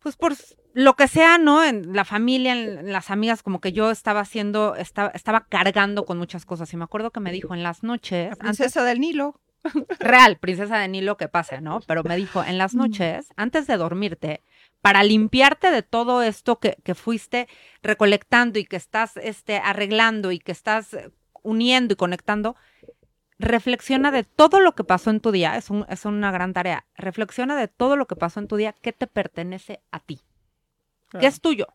pues 0.00 0.16
por 0.16 0.34
lo 0.74 0.96
que 0.96 1.06
sea, 1.06 1.38
¿no? 1.38 1.62
En 1.62 1.94
la 1.94 2.04
familia, 2.04 2.52
en, 2.52 2.90
las 2.90 3.10
amigas, 3.12 3.44
como 3.44 3.60
que 3.60 3.72
yo 3.72 3.92
estaba 3.92 4.20
haciendo, 4.20 4.74
estaba, 4.74 5.10
estaba 5.10 5.46
cargando 5.48 6.04
con 6.04 6.18
muchas 6.18 6.44
cosas. 6.44 6.72
Y 6.72 6.76
me 6.76 6.82
acuerdo 6.82 7.12
que 7.12 7.20
me 7.20 7.30
dijo 7.30 7.54
en 7.54 7.62
las 7.62 7.84
noches, 7.84 8.30
La 8.30 8.32
antes, 8.32 8.58
princesa 8.58 8.82
del 8.82 8.98
Nilo. 8.98 9.40
real, 10.00 10.36
princesa 10.38 10.78
de 10.78 10.88
Nilo, 10.88 11.16
que 11.16 11.28
pase, 11.28 11.60
¿no? 11.60 11.80
Pero 11.86 12.02
me 12.02 12.16
dijo, 12.16 12.42
en 12.42 12.58
las 12.58 12.74
noches, 12.74 13.28
antes 13.36 13.66
de 13.68 13.76
dormirte, 13.76 14.42
para 14.82 15.02
limpiarte 15.04 15.70
de 15.70 15.82
todo 15.82 16.22
esto 16.22 16.58
que, 16.58 16.76
que 16.84 16.94
fuiste 16.94 17.48
recolectando 17.82 18.58
y 18.58 18.64
que 18.64 18.76
estás 18.76 19.16
este, 19.18 19.58
arreglando 19.58 20.32
y 20.32 20.38
que 20.38 20.52
estás 20.52 20.94
eh, 20.94 21.10
uniendo 21.42 21.92
y 21.94 21.96
conectando, 21.96 22.56
reflexiona 23.38 24.10
de 24.10 24.24
todo 24.24 24.60
lo 24.60 24.74
que 24.74 24.84
pasó 24.84 25.10
en 25.10 25.20
tu 25.20 25.32
día, 25.32 25.56
es, 25.56 25.70
un- 25.70 25.86
es 25.88 26.04
una 26.04 26.30
gran 26.30 26.52
tarea, 26.52 26.86
reflexiona 26.94 27.56
de 27.56 27.68
todo 27.68 27.96
lo 27.96 28.06
que 28.06 28.16
pasó 28.16 28.40
en 28.40 28.48
tu 28.48 28.56
día, 28.56 28.74
qué 28.80 28.92
te 28.92 29.06
pertenece 29.06 29.80
a 29.90 30.00
ti, 30.00 30.20
qué 31.18 31.26
es 31.26 31.40
tuyo. 31.40 31.66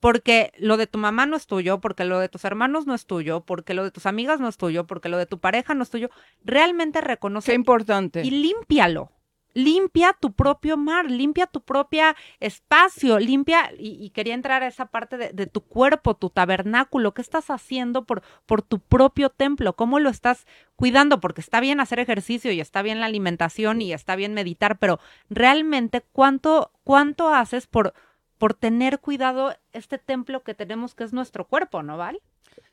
Porque 0.00 0.50
lo 0.56 0.78
de 0.78 0.86
tu 0.86 0.96
mamá 0.96 1.26
no 1.26 1.36
es 1.36 1.46
tuyo, 1.46 1.78
porque 1.78 2.04
lo 2.06 2.18
de 2.18 2.30
tus 2.30 2.42
hermanos 2.46 2.86
no 2.86 2.94
es 2.94 3.04
tuyo, 3.04 3.42
porque 3.44 3.74
lo 3.74 3.84
de 3.84 3.90
tus 3.90 4.06
amigas 4.06 4.40
no 4.40 4.48
es 4.48 4.56
tuyo, 4.56 4.86
porque 4.86 5.10
lo 5.10 5.18
de 5.18 5.26
tu 5.26 5.40
pareja 5.40 5.74
no 5.74 5.82
es 5.82 5.90
tuyo. 5.90 6.08
Realmente 6.42 7.00
Qué 7.00 7.06
reconoce 7.06 7.52
importante. 7.52 8.22
y 8.24 8.30
límpialo. 8.30 9.12
Limpia 9.54 10.16
tu 10.18 10.32
propio 10.32 10.76
mar, 10.76 11.10
limpia 11.10 11.46
tu 11.46 11.60
propio 11.60 12.04
espacio, 12.40 13.18
limpia, 13.18 13.70
y, 13.78 14.10
quería 14.10 14.34
entrar 14.34 14.62
a 14.62 14.66
esa 14.66 14.86
parte 14.86 15.16
de, 15.16 15.46
tu 15.46 15.60
cuerpo, 15.60 16.14
tu 16.14 16.30
tabernáculo, 16.30 17.12
¿qué 17.14 17.22
estás 17.22 17.50
haciendo 17.50 18.04
por, 18.04 18.22
por 18.46 18.62
tu 18.62 18.80
propio 18.80 19.30
templo? 19.30 19.74
¿Cómo 19.74 19.98
lo 19.98 20.08
estás 20.08 20.46
cuidando? 20.76 21.20
Porque 21.20 21.40
está 21.40 21.60
bien 21.60 21.80
hacer 21.80 21.98
ejercicio 21.98 22.50
y 22.52 22.60
está 22.60 22.82
bien 22.82 23.00
la 23.00 23.06
alimentación 23.06 23.82
y 23.82 23.92
está 23.92 24.16
bien 24.16 24.34
meditar, 24.34 24.78
pero 24.78 25.00
realmente, 25.28 26.02
¿cuánto, 26.12 26.72
cuánto 26.84 27.28
haces 27.28 27.66
por, 27.66 27.94
por 28.38 28.54
tener 28.54 29.00
cuidado 29.00 29.54
este 29.72 29.98
templo 29.98 30.42
que 30.42 30.54
tenemos 30.54 30.94
que 30.94 31.04
es 31.04 31.12
nuestro 31.12 31.46
cuerpo, 31.46 31.82
¿no, 31.82 31.96
Val? 31.96 32.20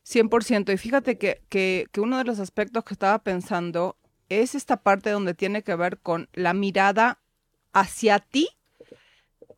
100%. 0.06 0.74
Y 0.74 0.78
fíjate 0.78 1.18
que, 1.18 1.42
que 1.50 1.88
uno 1.98 2.18
de 2.18 2.24
los 2.24 2.39
aspectos 2.39 2.84
que 2.84 2.94
estaba 2.94 3.20
pensando 3.20 3.96
es 4.30 4.56
esta 4.56 4.78
parte 4.78 5.10
donde 5.10 5.34
tiene 5.34 5.63
que 5.63 5.76
ver 5.76 6.00
con 6.00 6.30
la 6.34 6.54
mirada 6.54 7.20
hacia 7.74 8.20
ti. 8.20 8.50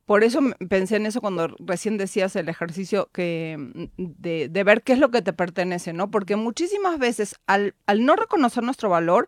Por 0.06 0.24
eso 0.24 0.42
pensé 0.68 0.98
en 0.98 1.06
eso 1.06 1.22
cuando 1.22 1.48
recién 1.60 1.98
decías 1.98 2.36
el 2.36 2.50
ejercicio 2.50 3.10
que, 3.14 3.56
mm, 3.58 3.84
de, 3.98 4.50
de 4.50 4.64
ver 4.64 4.82
qué 4.82 4.94
es 4.94 5.00
lo 5.00 5.12
que 5.12 5.22
te 5.22 5.34
pertenece, 5.34 5.94
¿no? 5.94 6.12
Porque 6.12 6.36
muchísimas 6.36 7.00
veces 7.00 7.36
al, 7.48 7.76
al 7.86 8.06
no 8.06 8.16
reconocer 8.16 8.64
nuestro 8.64 8.90
valor, 8.90 9.28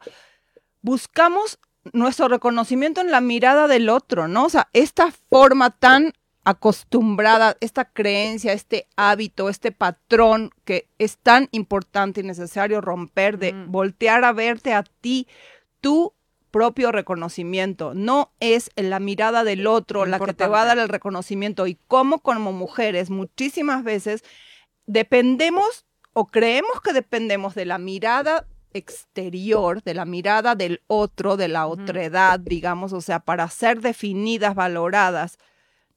buscamos 0.82 1.60
nuestro 1.92 2.28
reconocimiento 2.28 3.02
en 3.02 3.12
la 3.12 3.22
mirada 3.22 3.68
del 3.68 3.90
otro, 3.90 4.28
¿no? 4.28 4.46
O 4.46 4.50
sea, 4.50 4.70
esta 4.74 5.12
forma 5.30 5.70
tan 5.72 6.14
acostumbrada, 6.44 7.56
esta 7.62 7.86
creencia, 7.86 8.54
este 8.54 8.88
hábito, 8.96 9.50
este 9.50 9.72
patrón 9.72 10.52
que 10.66 10.88
es 10.98 11.18
tan 11.18 11.48
importante 11.52 12.22
y 12.22 12.24
necesario 12.24 12.82
romper 12.82 13.38
de 13.38 13.54
Mm. 13.54 13.72
voltear 13.72 14.24
a 14.26 14.34
verte 14.34 14.74
a 14.74 14.84
ti, 14.84 15.28
tu 15.82 16.14
propio 16.52 16.92
reconocimiento. 16.92 17.94
No 17.94 18.32
es 18.40 18.72
la 18.76 19.00
mirada 19.00 19.44
del 19.44 19.66
otro 19.68 20.06
la 20.06 20.20
que 20.20 20.34
te 20.34 20.48
va 20.48 20.62
a 20.62 20.66
dar 20.66 20.78
el 20.78 20.90
reconocimiento 20.90 21.66
y 21.66 21.76
como 21.88 22.20
como 22.20 22.52
mujeres 22.54 23.10
muchísimas 23.10 23.84
veces 23.84 24.24
dependemos 24.86 25.86
o 26.14 26.28
creemos 26.28 26.80
que 26.84 26.94
dependemos 26.94 27.56
de 27.56 27.66
la 27.66 27.78
mirada 27.80 28.46
exterior, 28.74 29.82
de 29.84 29.94
la 29.94 30.06
mirada 30.06 30.56
del 30.56 30.82
otro, 30.88 31.38
de 31.38 31.48
la 31.48 31.68
otredad, 31.68 32.40
digamos, 32.40 32.94
o 32.94 33.02
sea, 33.02 33.20
para 33.20 33.48
ser 33.50 33.82
definidas, 33.82 34.56
valoradas, 34.56 35.38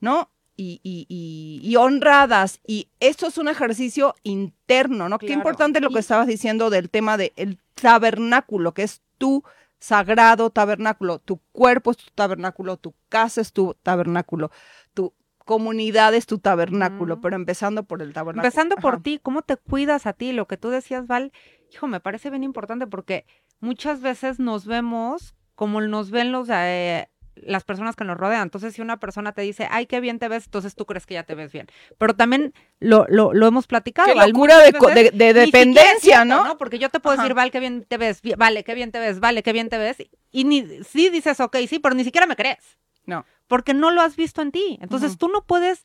¿no? 0.00 0.30
Y, 0.56 0.80
y- 0.82 1.04
y- 1.08 1.60
y 1.62 1.76
honradas. 1.76 2.60
Y 2.66 2.88
esto 3.00 3.26
es 3.26 3.36
un 3.36 3.48
ejercicio 3.48 4.14
interno, 4.22 5.08
¿no? 5.08 5.18
Qué 5.18 5.26
importante 5.34 5.80
lo 5.80 5.90
que 5.90 5.98
estabas 6.00 6.26
diciendo 6.26 6.70
del 6.70 6.88
tema 6.88 7.16
del 7.18 7.58
tabernáculo, 7.74 8.72
que 8.72 8.82
es 8.82 9.02
tu 9.18 9.42
sagrado 9.78 10.50
tabernáculo. 10.50 11.18
Tu 11.18 11.38
cuerpo 11.52 11.90
es 11.90 11.98
tu 11.98 12.10
tabernáculo, 12.14 12.76
tu 12.78 12.94
casa 13.08 13.40
es 13.40 13.52
tu 13.52 13.74
tabernáculo, 13.82 14.50
tu 14.94 15.12
comunidad 15.44 16.14
es 16.14 16.26
tu 16.26 16.38
tabernáculo, 16.38 17.20
pero 17.20 17.36
empezando 17.36 17.84
por 17.84 18.02
el 18.02 18.12
tabernáculo. 18.12 18.46
Empezando 18.48 18.76
por 18.76 19.02
ti, 19.02 19.20
¿cómo 19.22 19.42
te 19.42 19.56
cuidas 19.56 20.06
a 20.06 20.12
ti? 20.12 20.32
Lo 20.32 20.46
que 20.46 20.56
tú 20.56 20.70
decías, 20.70 21.06
Val, 21.06 21.32
hijo, 21.72 21.86
me 21.86 22.00
parece 22.00 22.30
bien 22.30 22.42
importante 22.44 22.86
porque 22.86 23.24
muchas 23.60 24.00
veces 24.00 24.38
nos 24.40 24.66
vemos 24.66 25.34
como 25.54 25.80
nos 25.80 26.10
ven 26.10 26.32
los 26.32 26.48
eh, 26.50 27.08
las 27.36 27.64
personas 27.64 27.96
que 27.96 28.04
nos 28.04 28.16
rodean. 28.16 28.42
Entonces, 28.42 28.74
si 28.74 28.82
una 28.82 28.98
persona 28.98 29.32
te 29.32 29.42
dice, 29.42 29.68
ay, 29.70 29.86
qué 29.86 30.00
bien 30.00 30.18
te 30.18 30.28
ves, 30.28 30.46
entonces 30.46 30.74
tú 30.74 30.86
crees 30.86 31.06
que 31.06 31.14
ya 31.14 31.22
te 31.24 31.34
ves 31.34 31.52
bien. 31.52 31.66
Pero 31.98 32.14
también 32.14 32.54
lo, 32.80 33.06
lo, 33.08 33.32
lo 33.32 33.46
hemos 33.46 33.66
platicado. 33.66 34.08
Qué 34.08 34.14
locura 34.14 34.58
de, 34.58 34.72
veces 34.72 35.34
dependencia, 35.34 35.98
cierto, 35.98 36.24
¿no? 36.24 36.58
Porque 36.58 36.78
yo 36.78 36.88
te 36.88 37.00
puedo 37.00 37.14
Ajá. 37.14 37.22
decir, 37.22 37.34
Val, 37.34 37.50
qué 37.50 37.60
bien 37.60 37.84
te 37.84 37.98
ves, 37.98 38.20
vale, 38.36 38.64
qué 38.64 38.74
bien 38.74 38.92
te 38.92 38.98
ves, 38.98 39.20
vale, 39.20 39.42
qué 39.42 39.52
bien 39.52 39.68
te 39.68 39.78
ves. 39.78 39.96
Y 40.30 40.44
ni, 40.44 40.82
sí 40.84 41.10
dices, 41.10 41.40
ok, 41.40 41.56
sí, 41.68 41.78
pero 41.78 41.94
ni 41.94 42.04
siquiera 42.04 42.26
me 42.26 42.36
crees. 42.36 42.78
No. 43.04 43.24
Porque 43.46 43.74
no 43.74 43.90
lo 43.90 44.00
has 44.00 44.16
visto 44.16 44.42
en 44.42 44.50
ti. 44.50 44.78
Entonces, 44.80 45.16
tú 45.16 45.28
no 45.28 45.44
puedes 45.44 45.82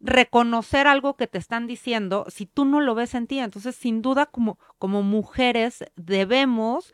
reconocer 0.00 0.86
algo 0.86 1.16
que 1.16 1.26
te 1.26 1.38
están 1.38 1.66
diciendo 1.66 2.26
si 2.28 2.46
tú 2.46 2.64
no 2.64 2.80
lo 2.80 2.94
ves 2.94 3.14
en 3.14 3.26
ti. 3.26 3.38
Entonces, 3.38 3.76
sin 3.76 4.02
duda, 4.02 4.26
como, 4.26 4.58
como 4.78 5.02
mujeres, 5.02 5.84
debemos 5.94 6.92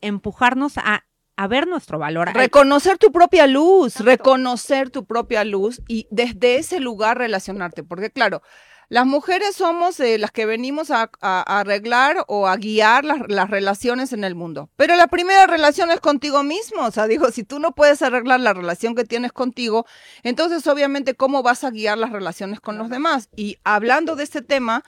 empujarnos 0.00 0.78
a, 0.78 1.04
a 1.38 1.46
ver 1.46 1.66
nuestro 1.68 1.98
valor. 1.98 2.32
Reconocer 2.34 2.98
tu 2.98 3.12
propia 3.12 3.46
luz, 3.46 3.92
Exacto. 3.94 4.10
reconocer 4.10 4.90
tu 4.90 5.04
propia 5.06 5.44
luz 5.44 5.80
y 5.88 6.06
desde 6.10 6.56
ese 6.56 6.80
lugar 6.80 7.16
relacionarte. 7.18 7.84
Porque 7.84 8.10
claro, 8.10 8.42
las 8.90 9.06
mujeres 9.06 9.54
somos 9.54 10.00
eh, 10.00 10.18
las 10.18 10.30
que 10.32 10.46
venimos 10.46 10.90
a, 10.90 11.10
a- 11.20 11.44
a 11.46 11.60
arreglar 11.60 12.24
o 12.26 12.48
a 12.48 12.56
guiar 12.56 13.04
las, 13.04 13.18
las 13.28 13.50
relaciones 13.50 14.12
en 14.12 14.24
el 14.24 14.34
mundo. 14.34 14.70
Pero 14.76 14.96
la 14.96 15.06
primera 15.06 15.46
relación 15.46 15.90
es 15.90 16.00
contigo 16.00 16.42
mismo. 16.42 16.84
O 16.86 16.90
sea, 16.90 17.06
digo, 17.06 17.30
si 17.30 17.44
tú 17.44 17.58
no 17.60 17.72
puedes 17.72 18.02
arreglar 18.02 18.40
la 18.40 18.54
relación 18.54 18.94
que 18.94 19.04
tienes 19.04 19.30
contigo, 19.32 19.86
entonces 20.22 20.66
obviamente 20.66 21.14
cómo 21.14 21.42
vas 21.42 21.64
a 21.64 21.70
guiar 21.70 21.98
las 21.98 22.10
relaciones 22.12 22.60
con 22.60 22.78
los 22.78 22.88
demás. 22.90 23.28
Y 23.36 23.58
hablando 23.62 24.16
de 24.16 24.24
este 24.24 24.42
tema, 24.42 24.82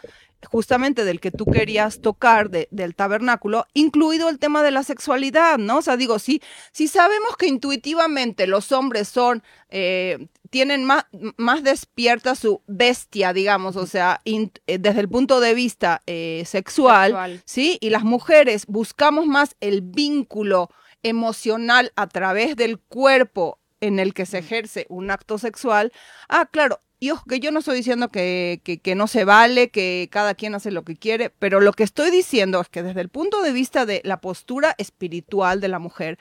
justamente 0.48 1.05
del 1.05 1.20
que 1.20 1.31
tú 1.31 1.44
querías 1.46 2.00
tocar, 2.00 2.50
de- 2.50 2.68
del 2.70 2.94
tabernáculo, 2.94 3.66
incluido 3.74 4.29
el 4.29 4.38
tema 4.38 4.62
de 4.62 4.70
la 4.70 4.83
sexualidad, 4.83 5.59
¿no? 5.59 5.79
O 5.79 5.83
sea, 5.83 5.96
digo, 5.96 6.18
sí, 6.18 6.40
si 6.72 6.88
sabemos 6.88 7.37
que 7.37 7.46
intuitivamente 7.46 8.46
los 8.46 8.72
hombres 8.72 9.09
son, 9.09 9.42
eh, 9.68 10.29
tienen 10.50 10.85
más, 10.85 11.05
más 11.37 11.62
despierta 11.62 12.35
su 12.35 12.62
bestia, 12.66 13.33
digamos, 13.33 13.76
o 13.76 13.87
sea, 13.87 14.20
in- 14.24 14.53
eh, 14.66 14.79
desde 14.79 15.00
el 15.00 15.09
punto 15.09 15.40
de 15.40 15.55
vista 15.55 16.03
eh, 16.07 16.42
sexual, 16.46 17.11
Sexual. 17.11 17.42
¿sí? 17.44 17.79
Y 17.81 17.90
las 17.90 18.03
mujeres 18.03 18.64
buscamos 18.66 19.26
más 19.26 19.55
el 19.61 19.83
vínculo 19.83 20.70
emocional 21.03 21.92
a 21.96 22.07
través 22.09 22.57
del 22.57 22.79
cuerpo 22.79 23.59
en 23.81 23.98
el 23.98 24.12
que 24.14 24.26
se 24.26 24.38
ejerce 24.38 24.87
un 24.88 25.11
acto 25.11 25.38
sexual. 25.38 25.92
Ah, 26.29 26.48
claro. 26.50 26.81
Y 27.03 27.11
ojo, 27.13 27.25
que 27.27 27.41
yo 27.41 27.51
no 27.51 27.61
estoy 27.61 27.77
diciendo 27.77 28.11
que, 28.11 28.61
que, 28.83 28.95
no 28.95 29.07
se 29.07 29.25
vale, 29.25 29.71
que 29.71 30.09
cada 30.13 30.35
quien 30.35 30.55
hace 30.55 30.71
lo 30.71 30.85
que 30.85 30.97
quiere, 30.97 31.31
pero 31.31 31.61
lo 31.61 31.73
que 31.73 31.83
estoy 31.83 32.11
diciendo 32.11 32.61
es 32.61 32.69
que 32.69 32.83
desde 32.83 33.01
el 33.01 33.09
punto 33.09 33.41
de 33.43 33.53
vista 33.53 33.87
de 33.87 34.03
la 34.05 34.21
postura 34.21 34.75
espiritual 34.77 35.63
de 35.63 35.69
la 35.69 35.79
mujer, 35.79 36.19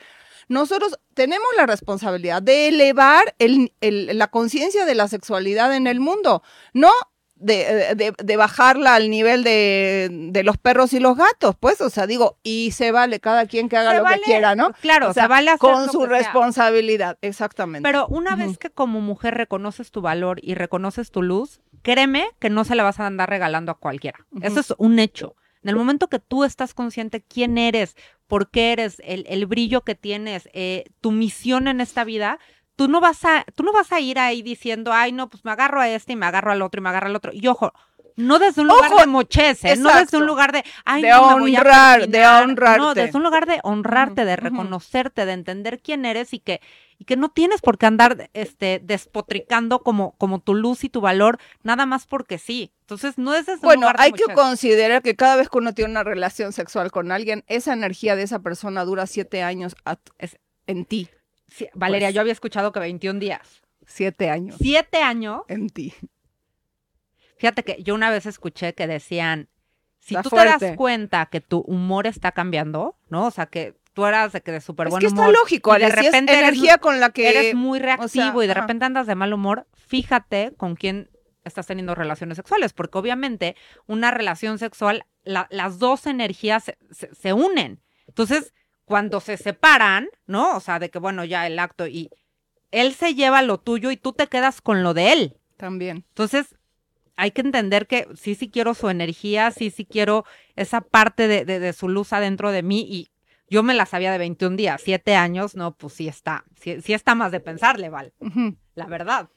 nosotros 0.48 0.98
tenemos 1.12 1.46
la 1.58 1.66
responsabilidad 1.66 2.40
de 2.40 2.68
elevar 2.68 3.34
el- 3.38 3.74
el- 3.82 4.16
la 4.16 4.28
conciencia 4.28 4.86
de 4.86 4.94
la 4.94 5.06
sexualidad 5.06 5.76
en 5.76 5.86
el 5.86 6.00
mundo, 6.00 6.42
no 6.72 6.90
de, 7.40 7.94
de- 7.96 8.14
de 8.22 8.36
bajarla 8.36 8.94
al 8.94 9.10
nivel 9.10 9.42
de, 9.42 10.08
de 10.30 10.42
los 10.44 10.56
perros 10.58 10.92
y 10.92 11.00
los 11.00 11.16
gatos, 11.16 11.56
pues, 11.58 11.80
o 11.80 11.90
sea, 11.90 12.06
digo, 12.06 12.38
y 12.42 12.70
se 12.72 12.92
vale 12.92 13.18
cada 13.18 13.46
quien 13.46 13.68
que 13.68 13.76
haga 13.76 13.90
Se 13.92 13.96
lo 13.98 14.02
vale- 14.04 14.16
que 14.18 14.22
quiera, 14.24 14.54
¿no? 14.54 14.72
Claro, 14.80 15.10
O 15.10 15.12
sea, 15.14 15.24
se 15.24 15.28
vale 15.28 15.50
Con 15.58 15.90
su 15.90 16.00
sea. 16.06 16.08
responsabilidad, 16.08 17.18
exactamente. 17.22 17.86
Pero 17.88 18.06
una 18.08 18.36
vez 18.36 18.58
que 18.58 18.70
como 18.70 19.00
mujer 19.00 19.34
reconoces 19.34 19.90
tu 19.90 20.00
valor 20.00 20.38
y 20.42 20.54
reconoces 20.54 21.10
tu 21.10 21.22
luz, 21.22 21.60
créeme 21.82 22.26
que 22.38 22.50
no 22.50 22.64
se 22.64 22.74
la 22.74 22.82
vas 22.82 23.00
a 23.00 23.06
andar 23.06 23.28
regalando 23.30 23.72
a 23.72 23.78
cualquiera. 23.78 24.26
Eso 24.42 24.60
es 24.60 24.74
un 24.78 24.98
hecho. 24.98 25.34
En 25.62 25.68
el 25.70 25.76
momento 25.76 26.08
que 26.08 26.18
tú 26.18 26.44
estás 26.44 26.72
consciente 26.74 27.22
quién 27.22 27.58
eres, 27.58 27.94
por 28.26 28.50
qué 28.50 28.72
eres, 28.72 29.00
el, 29.04 29.26
el 29.28 29.44
brillo 29.46 29.82
que 29.82 29.94
tienes, 29.94 30.48
eh, 30.54 30.84
tu 31.00 31.10
misión 31.10 31.68
en 31.68 31.80
esta 31.82 32.04
vida, 32.04 32.38
tú 32.80 32.88
no 32.88 32.98
vas 33.02 33.22
a, 33.26 33.44
tú 33.54 33.62
no 33.62 33.74
vas 33.74 33.92
a 33.92 34.00
ir 34.00 34.18
ahí 34.18 34.40
diciendo, 34.40 34.90
ay, 34.90 35.12
no, 35.12 35.28
pues 35.28 35.44
me 35.44 35.50
agarro 35.50 35.82
a 35.82 35.88
este 35.90 36.14
y 36.14 36.16
me 36.16 36.24
agarro 36.24 36.50
al 36.50 36.62
otro 36.62 36.80
y 36.80 36.82
me 36.82 36.88
agarro 36.88 37.08
al 37.08 37.16
otro. 37.16 37.30
Y 37.34 37.46
ojo, 37.46 37.74
no 38.16 38.38
desde 38.38 38.62
un 38.62 38.68
lugar 38.68 38.90
Ojo, 38.90 39.00
de 39.02 39.06
mochez, 39.06 39.64
¿eh? 39.66 39.76
no 39.76 39.94
desde 39.94 40.16
un 40.16 40.24
lugar 40.24 40.50
de, 40.52 40.64
ay, 40.86 41.02
De 41.02 41.10
no, 41.10 41.36
me 41.36 41.40
voy 41.42 41.56
a 41.56 41.58
honrar, 41.60 42.00
de 42.00 42.06
persinar". 42.06 42.46
No, 42.46 42.50
honrarte. 42.52 43.00
desde 43.02 43.18
un 43.18 43.22
lugar 43.22 43.44
de 43.44 43.60
honrarte, 43.64 44.24
de 44.24 44.36
reconocerte, 44.36 45.26
de 45.26 45.32
entender 45.32 45.78
quién 45.82 46.06
eres 46.06 46.32
y 46.32 46.38
que, 46.38 46.62
y 46.98 47.04
que 47.04 47.16
no 47.18 47.28
tienes 47.28 47.60
por 47.60 47.76
qué 47.76 47.84
andar 47.84 48.30
este, 48.32 48.80
despotricando 48.82 49.80
como, 49.82 50.12
como 50.16 50.38
tu 50.40 50.54
luz 50.54 50.82
y 50.84 50.88
tu 50.88 51.02
valor, 51.02 51.38
nada 51.62 51.84
más 51.84 52.06
porque 52.06 52.38
sí. 52.38 52.72
Entonces, 52.80 53.18
no 53.18 53.34
es 53.34 53.44
desde 53.44 53.58
un 53.60 53.62
Bueno, 53.68 53.82
lugar 53.82 53.96
de 53.98 54.02
hay 54.04 54.12
que 54.12 54.24
considerar 54.32 55.02
que 55.02 55.16
cada 55.16 55.36
vez 55.36 55.50
que 55.50 55.58
uno 55.58 55.74
tiene 55.74 55.90
una 55.90 56.02
relación 56.02 56.54
sexual 56.54 56.90
con 56.90 57.12
alguien, 57.12 57.44
esa 57.46 57.74
energía 57.74 58.16
de 58.16 58.22
esa 58.22 58.38
persona 58.38 58.86
dura 58.86 59.06
siete 59.06 59.42
años 59.42 59.76
a- 59.84 59.98
Es- 60.18 60.38
en 60.66 60.86
ti. 60.86 61.10
Sí, 61.50 61.68
Valeria, 61.74 62.08
pues. 62.08 62.14
yo 62.14 62.20
había 62.20 62.32
escuchado 62.32 62.72
que 62.72 62.80
21 62.80 63.18
días. 63.20 63.62
Siete 63.86 64.30
años 64.30 64.56
Siete 64.58 65.02
años. 65.02 65.42
en 65.48 65.68
ti. 65.68 65.92
Fíjate 67.36 67.62
que 67.64 67.82
yo 67.82 67.94
una 67.94 68.10
vez 68.10 68.26
escuché 68.26 68.74
que 68.74 68.86
decían, 68.86 69.48
si 69.98 70.14
Está 70.14 70.22
tú 70.28 70.30
te 70.36 70.44
das 70.44 70.76
cuenta 70.76 71.26
que 71.26 71.40
tu 71.40 71.60
humor 71.60 72.06
está 72.06 72.32
cambiando, 72.32 72.96
¿no? 73.08 73.26
O 73.26 73.30
sea, 73.30 73.46
que 73.46 73.76
tú 73.94 74.04
eras 74.06 74.32
de 74.32 74.42
que 74.42 74.52
de 74.52 74.60
súper 74.60 74.88
Es 74.88 74.90
buen 74.92 75.00
que 75.00 75.06
está 75.06 75.22
humor. 75.22 75.34
lógico, 75.34 75.74
y 75.76 75.80
de 75.80 75.86
es 75.86 75.94
repente 75.94 76.32
eres- 76.32 76.44
energía 76.48 76.78
con 76.78 77.00
la 77.00 77.10
que... 77.10 77.28
eres 77.30 77.54
muy 77.54 77.78
reactivo 77.78 78.42
y 78.42 78.46
de 78.46 78.52
ajá. 78.52 78.60
repente 78.62 78.84
andas 78.84 79.06
de 79.06 79.14
mal 79.14 79.32
humor, 79.32 79.66
fíjate 79.74 80.52
con 80.56 80.76
quién 80.76 81.10
estás 81.44 81.66
teniendo 81.66 81.94
relaciones 81.94 82.36
sexuales, 82.36 82.72
porque 82.74 82.98
obviamente 82.98 83.56
una 83.86 84.10
relación 84.10 84.58
sexual, 84.58 85.06
la- 85.24 85.48
las 85.50 85.78
dos 85.78 86.06
energías 86.06 86.64
se, 86.64 86.78
se- 86.90 87.14
se 87.14 87.32
unen. 87.32 87.80
Entonces, 88.06 88.52
cuando 88.90 89.20
se 89.20 89.36
separan, 89.36 90.08
¿no? 90.26 90.56
O 90.56 90.60
sea, 90.60 90.80
de 90.80 90.90
que, 90.90 90.98
bueno, 90.98 91.24
ya 91.24 91.46
el 91.46 91.60
acto 91.60 91.86
y 91.86 92.10
él 92.72 92.92
se 92.92 93.14
lleva 93.14 93.40
lo 93.40 93.58
tuyo 93.58 93.92
y 93.92 93.96
tú 93.96 94.12
te 94.12 94.26
quedas 94.26 94.60
con 94.60 94.82
lo 94.82 94.94
de 94.94 95.12
él. 95.12 95.36
También. 95.56 95.98
Entonces, 96.08 96.56
hay 97.14 97.30
que 97.30 97.40
entender 97.42 97.86
que 97.86 98.08
sí, 98.16 98.34
sí 98.34 98.50
quiero 98.50 98.74
su 98.74 98.88
energía, 98.88 99.52
sí, 99.52 99.70
sí 99.70 99.84
quiero 99.84 100.24
esa 100.56 100.80
parte 100.80 101.28
de, 101.28 101.44
de- 101.44 101.60
de 101.60 101.72
su 101.72 101.88
luz 101.88 102.12
adentro 102.12 102.50
de 102.50 102.64
mí 102.64 102.80
y 102.80 103.12
yo 103.48 103.62
me 103.62 103.74
la 103.74 103.86
sabía 103.86 104.10
de 104.10 104.18
21 104.18 104.56
días, 104.56 104.80
7 104.84 105.14
años, 105.14 105.54
no, 105.54 105.76
pues 105.76 105.92
sí 105.92 106.08
está, 106.08 106.44
sí, 106.60 106.80
sí 106.82 106.92
está 106.92 107.14
más 107.14 107.30
de 107.30 107.38
pensarle, 107.38 107.90
Val, 107.90 108.12
la 108.74 108.86
verdad. 108.86 109.28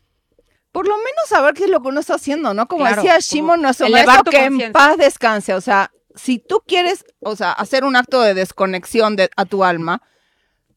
Por 0.71 0.87
lo 0.87 0.95
menos 0.97 1.27
saber 1.27 1.53
qué 1.53 1.65
es 1.65 1.69
lo 1.69 1.79
que 1.83 1.89
uno 1.89 1.99
está 1.99 2.15
haciendo, 2.15 2.55
¿no? 2.55 2.67
Como 2.67 2.85
Claro, 2.85 3.03
decía 3.03 3.19
Shimon, 3.19 3.61
nuestro 3.61 3.85
maestro, 3.91 4.31
que 4.31 4.37
en 4.45 4.71
paz 4.73 4.97
descanse. 4.97 5.53
O 5.53 5.61
sea, 5.61 5.91
si 6.15 6.39
tú 6.39 6.61
quieres, 6.67 7.05
o 7.19 7.35
sea, 7.35 7.51
hacer 7.51 7.83
un 7.83 7.95
acto 7.95 8.21
de 8.21 8.33
desconexión 8.33 9.15
de, 9.15 9.29
a 9.35 9.45
tu 9.45 9.63
alma, 9.63 10.01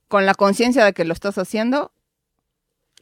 con 0.08 0.24
la 0.26 0.34
conciencia 0.34 0.84
de 0.84 0.92
que 0.92 1.04
lo 1.04 1.12
estás 1.12 1.36
haciendo, 1.38 1.92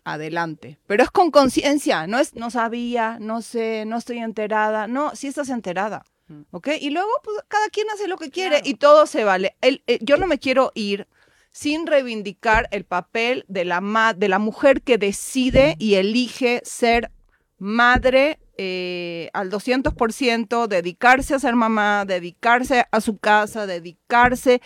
adelante. 0.04 0.78
Pero 0.86 1.02
es 1.02 1.10
con 1.10 1.30
conciencia, 1.30 2.06
no 2.06 2.18
es, 2.18 2.34
no 2.34 2.50
sabía, 2.50 3.18
no 3.20 3.42
sé, 3.42 3.84
no 3.86 3.96
estoy 3.96 4.18
enterada. 4.18 4.86
No, 4.86 5.14
sí 5.14 5.28
estás 5.28 5.48
enterada. 5.48 6.04
Mm. 6.28 6.42
¿Ok? 6.50 6.68
Y 6.80 6.90
luego, 6.90 7.08
pues, 7.22 7.36
cada 7.48 7.68
quien 7.68 7.88
hace 7.90 8.08
lo 8.08 8.16
que 8.16 8.30
quiere 8.30 8.56
Claro. 8.56 8.68
y 8.68 8.74
todo 8.74 9.06
se 9.06 9.24
vale. 9.24 9.56
El- 9.60 9.82
eh, 9.86 9.98
yo 10.02 10.16
no 10.16 10.26
me 10.26 10.38
quiero 10.38 10.72
ir 10.74 11.06
sin 11.50 11.86
reivindicar 11.86 12.68
el 12.70 12.84
papel 12.84 13.44
de 13.48 13.64
la, 13.64 13.80
ma- 13.80 14.14
de 14.14 14.28
la 14.28 14.38
mujer 14.38 14.82
que 14.82 14.98
decide 14.98 15.76
y 15.78 15.94
elige 15.94 16.60
ser 16.64 17.10
madre 17.58 18.38
eh, 18.56 19.30
al 19.32 19.50
200%, 19.50 20.66
dedicarse 20.66 21.34
a 21.34 21.38
ser 21.38 21.54
mamá, 21.54 22.04
dedicarse 22.04 22.86
a 22.90 23.00
su 23.00 23.18
casa, 23.18 23.66
dedicarse. 23.66 24.60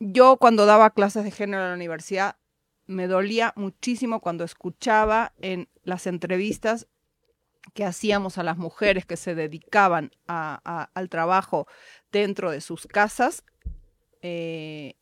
Yo 0.00 0.36
cuando 0.36 0.66
daba 0.66 0.90
clases 0.90 1.24
de 1.24 1.30
género 1.30 1.62
en 1.64 1.70
la 1.70 1.76
universidad, 1.76 2.36
me 2.86 3.06
dolía 3.06 3.52
muchísimo 3.56 4.20
cuando 4.20 4.44
escuchaba 4.44 5.32
en 5.40 5.68
las 5.82 6.06
entrevistas 6.06 6.88
que 7.74 7.84
hacíamos 7.84 8.38
a 8.38 8.42
las 8.42 8.56
mujeres 8.56 9.04
que 9.04 9.16
se 9.16 9.34
dedicaban 9.34 10.10
al 10.26 11.08
trabajo 11.10 11.66
dentro 12.10 12.50
de 12.50 12.60
sus 12.60 12.86
casas 12.86 13.44
eh, 14.22 14.94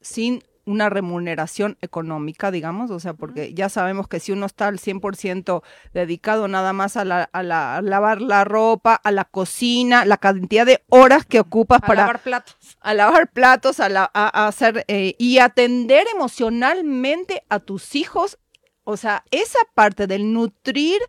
sin 0.00 0.42
una 0.64 0.88
remuneración 0.88 1.76
económica, 1.80 2.50
digamos, 2.50 2.90
o 2.90 3.00
sea, 3.00 3.14
porque 3.14 3.52
ya 3.54 3.68
sabemos 3.68 4.06
que 4.06 4.20
si 4.20 4.30
uno 4.32 4.46
está 4.46 4.68
al 4.68 4.78
100% 4.78 5.62
dedicado 5.92 6.46
nada 6.48 6.72
más 6.72 6.96
a, 6.96 7.04
la- 7.04 7.28
a 7.32 7.42
la- 7.42 7.76
a 7.76 7.82
lavar 7.82 8.20
la 8.20 8.44
ropa, 8.44 8.94
a 8.94 9.10
la 9.10 9.24
cocina, 9.24 10.04
la 10.04 10.18
cantidad 10.18 10.64
de 10.64 10.82
horas 10.88 11.26
que 11.26 11.40
ocupas 11.40 11.80
A 11.82 11.86
para 11.86 12.00
lavar 12.02 12.20
platos. 12.20 12.56
a 12.80 12.94
lavar 12.94 13.30
platos, 13.32 13.80
a, 13.80 13.88
la- 13.88 14.10
a- 14.14 14.44
a 14.44 14.46
hacer 14.48 14.84
eh, 14.88 15.14
y 15.18 15.38
atender 15.38 16.06
emocionalmente 16.14 17.42
a 17.48 17.58
tus 17.60 17.94
hijos. 17.94 18.38
O 18.84 18.96
sea, 18.96 19.24
esa 19.30 19.58
parte 19.74 20.06
del 20.06 20.32
nutrir 20.32 21.00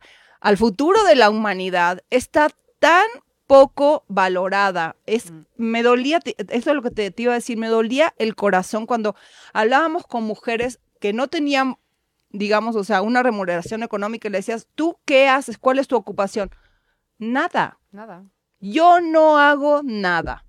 al 0.42 0.58
futuro 0.58 1.04
de 1.04 1.16
la 1.16 1.30
humanidad 1.30 2.02
está 2.10 2.50
tan 2.80 3.06
poco 3.48 4.04
valorada. 4.08 4.96
Es, 5.06 5.32
Mm. 5.32 5.42
me 5.58 5.84
dolía, 5.84 6.20
eso 6.50 6.70
es 6.70 6.76
lo 6.76 6.82
que 6.82 6.92
te, 6.92 7.12
te 7.12 7.24
iba 7.24 7.32
a 7.34 7.36
decir, 7.36 7.58
me 7.58 7.68
dolía 7.68 8.14
el 8.18 8.36
corazón 8.36 8.86
cuando 8.86 9.16
hablábamos 9.54 10.06
con 10.08 10.24
mujeres 10.24 10.80
que 11.00 11.14
no 11.14 11.28
tenían, 11.28 11.78
digamos, 12.30 12.76
o 12.76 12.84
sea, 12.84 13.02
una 13.02 13.22
remuneración 13.24 13.84
económica 13.84 14.28
y 14.28 14.32
le 14.32 14.38
decías, 14.40 14.68
¿tú 14.76 14.98
qué 15.06 15.28
haces? 15.28 15.58
¿Cuál 15.58 15.80
es 15.80 15.88
tu 15.88 15.96
ocupación? 15.96 16.50
Nada. 17.18 17.80
Nada. 17.92 18.24
Yo 18.60 19.02
no 19.02 19.38
hago 19.38 19.82
nada. 19.84 20.46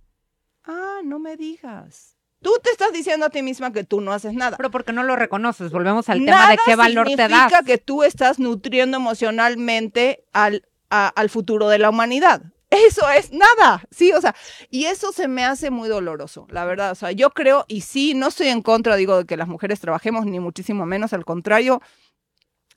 Ah, 0.65 1.01
no 1.05 1.19
me 1.19 1.37
digas. 1.37 2.17
Tú 2.41 2.53
te 2.63 2.71
estás 2.71 2.93
diciendo 2.93 3.27
a 3.27 3.31
ti 3.31 3.43
misma 3.43 3.73
que 3.73 3.85
tú 3.85 4.01
no 4.01 4.13
haces 4.13 4.35
nada. 4.35 4.57
Pero 4.57 4.71
porque 4.71 4.93
no 4.93 5.03
lo 5.03 5.17
reconoces, 5.17 5.73
volvemos 5.73 6.09
al 6.09 6.25
Nada 6.25 6.39
tema 6.49 6.51
de 6.53 6.59
qué 6.65 6.77
valor 6.77 7.07
te 7.07 7.17
significa 7.17 7.49
das. 7.51 7.65
que 7.65 7.79
tú 7.79 8.03
estás 8.03 8.39
nutriendo 8.39 8.97
emocionalmente 8.99 10.25
al, 10.33 10.67
a- 10.91 11.09
al 11.09 11.29
futuro 11.31 11.69
de 11.69 11.79
la 11.79 11.91
humanidad. 11.91 12.43
Eso 12.75 13.09
es 13.11 13.33
nada, 13.33 13.85
sí, 13.91 14.13
o 14.13 14.21
sea, 14.21 14.35
y 14.71 14.87
eso 14.87 15.13
se 15.13 15.29
me 15.29 15.45
hace 15.45 15.71
muy 15.71 15.89
doloroso, 15.89 16.47
la 16.51 16.65
verdad, 16.65 16.93
o 16.93 16.95
sea, 16.95 17.13
yo 17.13 17.31
creo, 17.31 17.65
y 17.69 17.83
sí, 17.83 18.15
no 18.15 18.29
estoy 18.29 18.49
en 18.49 18.63
contra, 18.63 18.97
digo, 18.97 19.19
de 19.19 19.25
que 19.25 19.37
las 19.37 19.49
mujeres 19.49 19.81
trabajemos, 19.81 20.27
ni 20.27 20.41
muchísimo 20.41 20.87
menos, 20.87 21.13
al 21.13 21.25
contrario, 21.25 21.81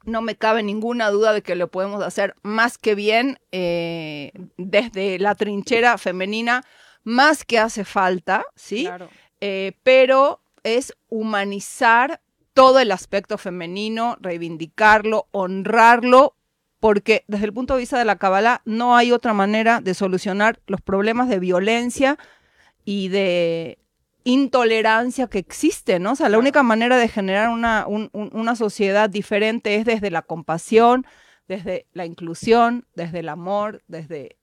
no 0.04 0.22
me 0.22 0.36
cabe 0.36 0.64
ninguna 0.64 1.10
duda 1.10 1.34
de 1.34 1.42
que 1.42 1.56
lo 1.56 1.70
podemos 1.70 2.02
hacer 2.02 2.36
más 2.42 2.78
que 2.78 2.96
bien 2.96 3.40
eh, 3.52 4.32
desde 4.58 5.20
la 5.20 5.36
trinchera 5.36 5.98
femenina, 5.98 6.64
más 7.04 7.44
que 7.44 7.60
hace 7.60 7.84
falta, 7.84 8.46
¿sí? 8.56 8.86
Claro. 8.86 9.10
Eh, 9.42 9.74
pero 9.84 10.42
es 10.64 10.94
humanizar 11.10 12.22
todo 12.54 12.80
el 12.80 12.92
aspecto 12.92 13.38
femenino, 13.38 14.18
reivindicarlo, 14.20 15.28
honrarlo, 15.32 16.37
porque 16.88 17.26
desde 17.28 17.44
el 17.44 17.52
punto 17.52 17.74
de 17.74 17.82
vista 17.82 17.98
de 18.00 18.06
la 18.06 18.16
Kabbalah 18.16 18.62
no 18.64 18.96
hay 18.96 19.12
otra 19.12 19.34
manera 19.34 19.82
de 19.82 19.94
solucionar 19.94 20.62
los 20.68 20.80
problemas 20.80 21.28
de 21.28 21.38
violencia 21.38 22.18
y 22.86 23.10
de 23.10 23.78
intolerancia 24.24 25.28
que 25.28 25.38
existen, 25.38 26.04
¿no? 26.04 26.14
O 26.14 26.16
sea, 26.16 26.30
la 26.30 26.38
única 26.40 26.64
manera 26.64 26.96
de 26.96 27.10
generar 27.10 27.50
una, 27.50 27.86
un- 27.88 28.10
un- 28.14 28.30
una 28.32 28.56
sociedad 28.56 29.10
diferente 29.10 29.76
es 29.76 29.84
desde 29.84 30.10
la 30.12 30.22
compasión, 30.22 31.06
desde 31.50 31.88
la 31.92 32.06
inclusión, 32.06 32.88
desde 32.96 33.20
el 33.20 33.28
amor, 33.28 33.84
desde... 33.90 34.38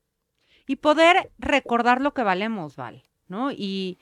y 0.67 0.77
poder 0.77 1.31
recordar 1.39 2.03
lo 2.03 2.13
que 2.13 2.25
valemos, 2.25 2.77
Val, 2.77 3.05
¿no? 3.27 3.53
Y, 3.53 3.99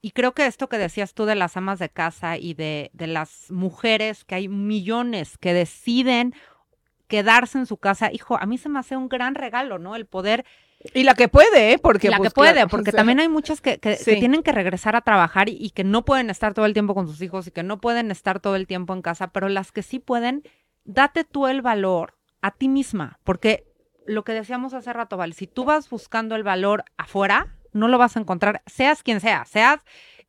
y 0.00 0.10
creo 0.10 0.32
que 0.34 0.46
esto 0.46 0.68
que 0.68 0.78
decías 0.78 1.14
tú 1.14 1.26
de 1.26 1.36
las 1.36 1.56
amas 1.56 1.78
de 1.78 1.90
casa 1.90 2.38
y 2.38 2.54
de, 2.54 2.90
de 2.92 3.06
las 3.06 3.52
mujeres, 3.52 4.24
que 4.24 4.34
hay 4.34 4.48
millones 4.48 5.38
que 5.38 5.54
deciden 5.54 6.34
quedarse 7.12 7.58
en 7.58 7.66
su 7.66 7.76
casa, 7.76 8.10
hijo, 8.10 8.38
a 8.40 8.46
mí 8.46 8.56
se 8.56 8.68
me 8.70 8.78
hace 8.78 8.96
un 8.96 9.08
gran 9.08 9.34
regalo, 9.34 9.78
¿no? 9.78 9.94
El 9.96 10.06
poder, 10.06 10.44
Y 10.94 11.04
la 11.04 11.14
que 11.14 11.28
puede, 11.28 11.72
¿eh? 11.72 11.78
Porque, 11.78 12.08
la 12.08 12.16
pues, 12.16 12.30
que 12.30 12.34
puede, 12.34 12.52
claro, 12.54 12.68
porque 12.68 12.88
o 12.88 12.92
sea, 12.92 12.98
también 12.98 13.20
hay 13.20 13.28
muchas 13.28 13.60
que, 13.60 13.78
que- 13.78 13.96
tienen 13.96 14.42
que 14.42 14.50
regresar 14.52 14.96
a 14.96 15.02
trabajar 15.02 15.48
y, 15.50 15.56
y 15.60 15.70
que 15.70 15.84
no 15.84 16.04
pueden 16.04 16.30
estar 16.30 16.54
todo 16.54 16.64
el 16.64 16.72
tiempo 16.72 16.94
con 16.94 17.06
sus 17.06 17.20
hijos 17.20 17.46
y 17.46 17.50
que 17.50 17.62
no 17.62 17.80
pueden 17.82 18.10
estar 18.10 18.40
todo 18.40 18.56
el 18.56 18.66
tiempo 18.66 18.94
en 18.94 19.02
casa, 19.02 19.28
pero 19.28 19.48
las 19.50 19.70
que 19.72 19.82
sí 19.82 19.98
pueden, 19.98 20.42
date 20.84 21.24
tú 21.24 21.46
el 21.46 21.60
valor 21.60 22.14
a 22.40 22.50
ti 22.50 22.68
misma, 22.68 23.18
porque 23.24 23.64
lo 24.06 24.24
que 24.24 24.32
decíamos 24.32 24.72
hace 24.74 24.92
rato, 24.92 25.16
Val, 25.18 25.34
si 25.34 25.46
tú 25.46 25.64
vas 25.64 25.88
buscando 25.90 26.34
el 26.34 26.42
valor 26.42 26.84
afuera, 26.96 27.54
no 27.72 27.86
lo 27.88 27.98
vas 27.98 28.16
a 28.16 28.20
encontrar, 28.20 28.62
seas 28.66 29.02
quien 29.02 29.20
sea, 29.20 29.44
seas 29.44 29.80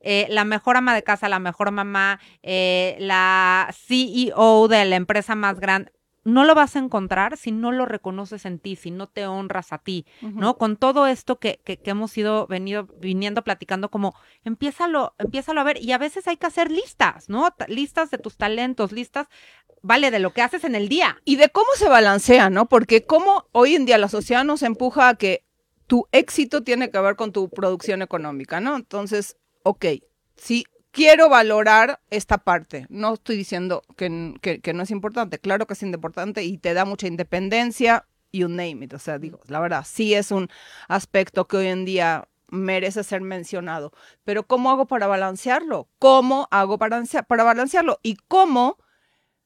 eh, 0.06 0.28
la 0.30 0.43
mejor 0.43 0.76
ama 0.78 0.93
de 0.93 1.02
casa, 1.02 1.30
la 1.30 1.39
mejor 1.39 1.72
mamá, 1.72 2.19
eh, 2.43 2.96
la 3.00 3.69
CEO 3.88 4.67
de 4.67 4.86
la 4.86 4.96
empresa 4.98 5.34
más 5.34 5.60
grande, 5.60 5.92
no 6.24 6.46
lo 6.46 6.56
vas 6.56 6.76
a 6.76 6.80
encontrar 6.80 7.38
si 7.38 7.52
no 7.52 7.71
lo 7.71 7.86
reconoces 7.86 8.46
en 8.46 8.60
ti, 8.60 8.76
si 8.76 8.92
no 8.92 9.08
te 9.08 9.26
honras 9.28 9.74
a 9.74 9.78
ti, 9.78 10.06
¿no? 10.21 10.58
Con 10.58 10.78
todo 10.78 11.08
esto 11.08 11.38
que, 11.40 11.60
que, 11.63 11.80
hemos 11.86 12.17
ido 12.17 12.48
venido, 12.48 12.88
viniendo 13.00 13.44
platicando, 13.44 13.90
como 13.90 14.15
empiézalo, 14.44 15.15
empiézalo 15.17 15.62
a 15.62 15.65
ver, 15.65 15.82
y 15.82 15.92
a 15.92 15.98
veces 15.98 16.28
hay 16.28 16.38
que 16.38 16.48
hacer 16.48 16.71
listas, 16.71 17.30
¿no? 17.30 17.50
listas 17.67 18.10
de 18.10 18.17
tus 18.17 18.38
talentos, 18.38 18.92
listas, 18.92 19.28
vale, 19.82 20.12
de 20.12 20.19
lo 20.19 20.32
que 20.32 20.42
haces 20.42 20.63
en 20.63 20.76
el 20.76 20.88
día. 20.88 21.17
Y 21.26 21.36
de 21.36 21.50
cómo 21.50 21.67
se 21.76 21.90
balancea, 21.90 22.50
¿no? 22.50 22.67
Porque 22.67 23.06
como 23.06 23.46
hoy 23.52 23.76
en 23.76 23.86
día 23.86 23.98
la 23.98 24.10
sociedad 24.10 24.44
nos 24.44 24.63
empuja 24.63 25.10
a 25.10 25.15
que 25.15 25.44
tu 25.88 26.08
éxito 26.12 26.63
tiene 26.63 26.90
que 26.90 27.00
ver 27.00 27.15
con 27.15 27.32
tu 27.32 27.50
producción 27.50 28.02
económica, 28.02 28.62
¿no? 28.62 28.76
Entonces, 28.76 29.38
ok, 29.63 29.86
si 30.38 30.65
quiero 30.94 31.27
valorar 31.27 32.00
esta 32.10 32.37
parte. 32.37 32.85
No 32.89 33.15
estoy 33.15 33.35
diciendo 33.35 33.83
que, 33.98 34.10
no 34.10 34.83
es 34.83 34.91
importante, 34.91 35.39
claro 35.39 35.67
que 35.67 35.73
es 35.73 35.83
importante 35.83 36.44
y 36.44 36.58
te 36.58 36.73
da 36.73 36.85
mucha 36.85 37.08
independencia, 37.08 38.06
you 38.31 38.48
name 38.48 38.85
it. 38.85 38.94
O 38.94 39.00
sea, 39.00 39.17
digo, 39.17 39.41
la 39.48 39.60
verdad, 39.60 39.85
sí 39.85 40.13
es 40.13 40.31
un 40.31 40.50
aspecto 40.87 41.48
que 41.48 41.58
hoy 41.58 41.67
en 41.67 41.83
día 41.83 42.29
merece 42.48 43.04
ser 43.04 43.21
mencionado. 43.21 43.91
Pero 44.23 44.44
¿cómo 44.44 44.71
hago 44.71 44.85
para 44.85 45.08
balancearlo? 45.08 45.89
¿Cómo 46.00 46.48
hago 46.52 46.77
para, 46.77 47.02
para 47.27 47.44
balancearlo? 47.44 48.00
¿Y 48.04 48.15
cómo 48.27 48.77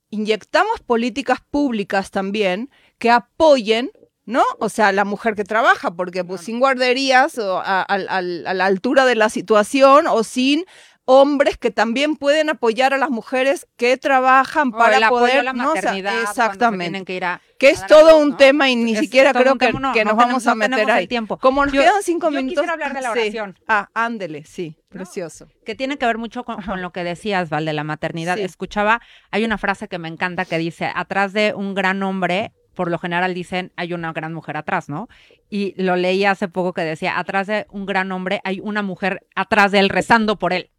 inyectamos 0.09 0.81
políticas 0.81 1.39
públicas 1.49 2.11
también 2.11 2.69
que 2.97 3.09
apoyen 3.09 3.91
¿no? 4.27 4.43
O 4.59 4.67
sea, 4.67 4.91
la 4.91 5.05
mujer 5.05 5.35
que 5.35 5.45
trabaja, 5.45 5.91
porque 5.91 6.25
pues 6.25 6.41
sin 6.41 6.59
guarderías 6.59 7.37
o 7.37 7.61
a, 7.63 7.85
la 7.97 8.65
altura 8.65 9.05
de 9.05 9.15
la 9.15 9.29
situación 9.29 10.05
o 10.05 10.21
sin 10.25 10.65
hombres 11.09 11.57
que 11.57 11.71
también 11.71 12.17
pueden 12.17 12.49
apoyar 12.49 12.93
a 12.93 12.97
las 12.97 13.09
mujeres 13.09 13.65
que 13.77 13.95
trabajan 13.95 14.71
para 14.71 15.07
poder 15.07 15.41
la 15.45 15.53
maternidad, 15.53 16.13
¿no? 16.13 16.21
exactamente. 16.21 17.05
que, 17.05 17.15
ir 17.15 17.23
a, 17.23 17.41
que 17.57 17.69
es 17.69 17.85
todo 17.87 18.17
un 18.17 18.35
tema 18.35 18.69
y 18.69 18.75
ni 18.75 18.93
siquiera 18.93 19.31
creo 19.31 19.55
que, 19.55 19.71
nos 19.71 20.15
vamos 20.17 20.45
a 20.47 20.53
meter 20.53 20.91
ahí. 20.91 21.07
tiempo. 21.07 21.37
como 21.37 21.65
nos 21.65 21.73
quedan 21.73 22.03
cinco 22.03 22.29
yo 22.29 22.41
minutos 22.41 22.67
hablar 22.67 22.93
de 22.93 23.01
la 23.01 23.11
oración. 23.11 23.57
Ah 23.67 23.89
ándele 23.93 24.43
sí 24.43 24.77
precioso. 24.89 25.47
Que 25.65 25.75
tiene 25.75 25.97
que 25.97 26.05
ver 26.05 26.17
mucho 26.17 26.43
con, 26.43 26.57
lo 26.81 26.91
que 26.91 27.03
decías 27.03 27.49
Val 27.49 27.65
de 27.65 27.73
la 27.73 27.85
maternidad. 27.85 28.37
Escuchaba 28.37 29.01
hay 29.31 29.45
una 29.45 29.57
frase 29.57 29.87
que 29.87 29.99
me 29.99 30.09
encanta 30.09 30.43
que 30.43 30.57
dice 30.57 30.91
atrás 30.93 31.31
de 31.31 31.53
un 31.55 31.73
gran 31.73 32.03
hombre 32.03 32.51
por 32.73 32.91
lo 32.91 32.99
general 32.99 33.33
dicen 33.33 33.71
hay 33.75 33.93
una 33.93 34.11
gran 34.11 34.33
mujer 34.33 34.57
atrás, 34.57 34.89
¿no? 34.89 35.07
Y 35.49 35.73
lo 35.81 35.95
leí 35.95 36.25
hace 36.25 36.47
poco 36.47 36.73
que 36.73 36.81
decía, 36.81 37.17
atrás 37.17 37.47
de 37.47 37.65
un 37.71 37.85
gran 37.85 38.11
hombre 38.11 38.39
hay 38.43 38.59
una 38.59 38.83
mujer 38.83 39.25
atrás 39.35 39.71
de 39.71 39.79
él 39.79 39.89
rezando 39.89 40.37
por 40.37 40.53
él. 40.53 40.69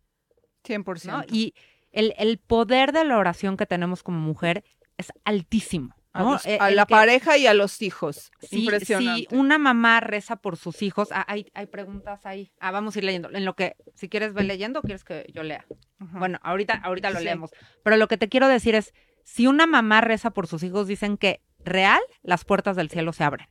100%. 0.69 1.27
Y 1.31 1.55
el, 1.93 2.15
el, 2.19 2.39
poder 2.39 2.93
de 2.93 3.05
la 3.05 3.19
oración 3.19 3.57
que 3.57 3.67
tenemos 3.67 4.03
como 4.03 4.19
mujer 4.19 4.65
es 4.97 5.13
altísimo. 5.25 5.95
A, 6.13 6.71
la 6.71 6.87
pareja 6.87 7.37
y 7.37 7.47
a 7.47 7.55
los 7.55 7.81
hijos. 7.81 8.33
Impresionante. 8.51 9.29
Si 9.31 9.37
una 9.37 9.59
mamá 9.59 10.01
reza 10.01 10.37
por 10.37 10.57
sus 10.57 10.83
hijos, 10.83 11.11
ah, 11.13 11.25
hay, 11.29 11.47
hay, 11.55 11.67
preguntas 11.67 12.27
ahí. 12.27 12.51
Ah, 12.59 12.73
vamos 12.73 12.97
a 12.97 12.99
ir 12.99 13.05
leyendo. 13.05 13.31
En 13.31 13.45
lo 13.45 13.55
que, 13.55 13.77
si 13.95 14.09
quieres 14.09 14.33
ver 14.35 14.47
leyendo, 14.47 14.83
quieres 14.83 15.05
que 15.05 15.27
yo 15.33 15.43
lea. 15.43 15.65
Bueno, 15.99 16.39
ahorita, 16.43 16.75
ahorita 16.75 17.11
lo 17.11 17.21
leemos. 17.21 17.51
Pero 17.85 17.97
lo 17.97 18.09
que 18.09 18.17
te 18.17 18.29
quiero 18.29 18.49
decir 18.49 18.75
es, 18.75 18.95
si 19.23 19.47
una 19.47 19.67
mamá 19.67 20.01
reza 20.01 20.31
por 20.31 20.47
sus 20.47 20.63
hijos, 20.63 20.89
dicen 20.89 21.19
que 21.19 21.41
real 21.61 22.01
las 22.23 22.45
puertas 22.45 22.77
del 22.77 22.91
cielo 22.91 23.13
se 23.13 23.25
abren. 23.25 23.49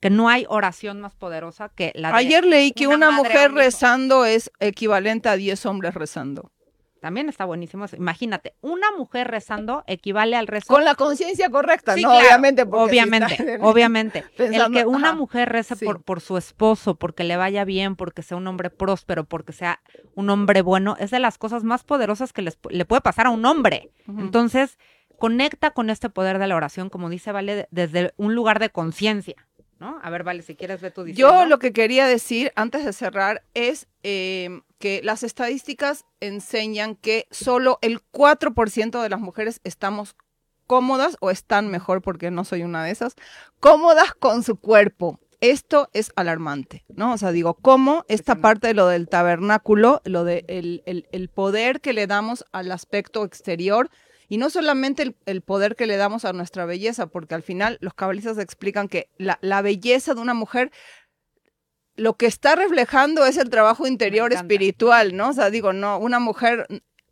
Que 0.00 0.10
no 0.10 0.28
hay 0.28 0.46
oración 0.48 1.00
más 1.00 1.14
poderosa 1.14 1.70
que 1.70 1.92
la 1.94 2.10
de 2.10 2.18
Ayer 2.18 2.44
leí 2.44 2.72
que 2.72 2.86
una, 2.86 3.10
mujer 3.10 3.52
rezando 3.52 4.24
es 4.24 4.50
equivalente 4.60 5.28
a 5.28 5.36
10 5.36 5.66
hombres 5.66 5.94
rezando. 5.94 6.52
También 7.00 7.28
está 7.28 7.44
buenísimo 7.44 7.86
Imagínate, 7.96 8.54
una 8.60 8.90
mujer 8.96 9.28
rezando 9.28 9.84
equivale 9.86 10.36
al 10.36 10.46
rezo. 10.46 10.72
Con 10.72 10.84
la 10.84 10.94
conciencia 10.94 11.48
correcta, 11.50 11.96
¿no? 11.96 12.16
obviamente. 12.16 12.62
Obviamente, 12.68 13.58
obviamente. 13.60 14.24
el 14.36 14.72
que 14.72 14.84
una 14.84 15.12
mujer 15.12 15.48
reza 15.48 15.76
por, 15.76 16.02
por 16.02 16.20
su 16.20 16.36
esposo, 16.36 16.96
porque 16.96 17.24
le 17.24 17.36
vaya 17.36 17.64
bien, 17.64 17.96
porque 17.96 18.22
sea 18.22 18.36
un 18.36 18.46
hombre 18.46 18.70
próspero, 18.70 19.24
porque 19.24 19.52
sea 19.52 19.80
un 20.14 20.30
hombre 20.30 20.62
bueno, 20.62 20.96
es 20.98 21.10
de 21.10 21.20
las 21.20 21.38
cosas 21.38 21.62
más 21.62 21.84
poderosas 21.84 22.32
que 22.32 22.42
le 22.42 22.84
puede 22.84 23.00
pasar 23.00 23.26
a 23.26 23.30
un 23.30 23.44
hombre. 23.46 23.92
Entonces, 24.06 24.78
conecta 25.18 25.72
con 25.72 25.90
este 25.90 26.08
poder 26.10 26.38
de 26.38 26.46
la 26.46 26.56
oración, 26.56 26.88
como 26.90 27.10
dice 27.10 27.32
Vale, 27.32 27.68
desde 27.70 28.12
un 28.16 28.34
lugar 28.34 28.58
de 28.58 28.70
conciencia. 28.70 29.47
¿No? 29.78 30.00
A 30.02 30.10
ver, 30.10 30.24
vale, 30.24 30.42
si 30.42 30.56
quieres 30.56 30.80
ver 30.80 30.92
tu 30.92 31.06
Yo 31.06 31.46
lo 31.46 31.60
que 31.60 31.72
quería 31.72 32.06
decir 32.06 32.52
antes 32.56 32.84
de 32.84 32.92
cerrar 32.92 33.44
es 33.54 33.86
em, 34.02 34.62
que 34.78 35.00
las 35.04 35.22
estadísticas 35.22 36.04
enseñan 36.20 36.96
que 36.96 37.28
solo 37.30 37.78
el 37.80 38.00
4% 38.10 39.00
de 39.00 39.08
las 39.08 39.20
mujeres 39.20 39.60
estamos 39.62 40.16
cómodas 40.66 41.16
o 41.20 41.30
están 41.30 41.68
mejor, 41.68 42.02
porque 42.02 42.30
no 42.30 42.44
soy 42.44 42.62
una 42.62 42.84
de 42.84 42.90
esas, 42.90 43.14
cómodas 43.60 44.14
con 44.14 44.42
su 44.42 44.56
cuerpo. 44.56 45.20
Esto 45.40 45.88
es 45.92 46.10
alarmante, 46.16 46.84
¿no? 46.88 47.12
O 47.12 47.18
sea, 47.18 47.30
digo, 47.30 47.54
¿cómo 47.54 48.04
esta 48.08 48.34
parte 48.36 48.66
de 48.66 48.74
lo 48.74 48.88
del 48.88 49.08
tabernáculo, 49.08 50.02
lo 50.04 50.24
de 50.24 50.44
el 50.48 51.28
poder 51.28 51.80
que 51.80 51.92
le 51.92 52.08
damos 52.08 52.44
al 52.50 52.72
aspecto 52.72 53.24
exterior, 53.24 53.88
y 54.28 54.36
no 54.36 54.50
solamente 54.50 55.14
el, 55.24 55.40
poder 55.40 55.74
que 55.74 55.86
le 55.86 55.96
damos 55.96 56.24
a 56.24 56.32
nuestra 56.32 56.66
belleza, 56.66 57.06
porque 57.06 57.34
al 57.34 57.42
final 57.42 57.78
los 57.80 57.94
cabalistas 57.94 58.38
explican 58.38 58.88
que 58.88 59.08
la, 59.16 59.62
belleza 59.62 60.14
de 60.14 60.20
una 60.20 60.34
mujer 60.34 60.70
lo 61.96 62.16
que 62.16 62.26
está 62.26 62.54
reflejando 62.54 63.26
es 63.26 63.38
el 63.38 63.50
trabajo 63.50 63.86
interior 63.86 64.32
espiritual, 64.32 65.16
¿no? 65.16 65.30
O 65.30 65.32
sea, 65.32 65.50
digo, 65.50 65.72
no, 65.72 65.98
una 65.98 66.20
mujer, 66.20 66.66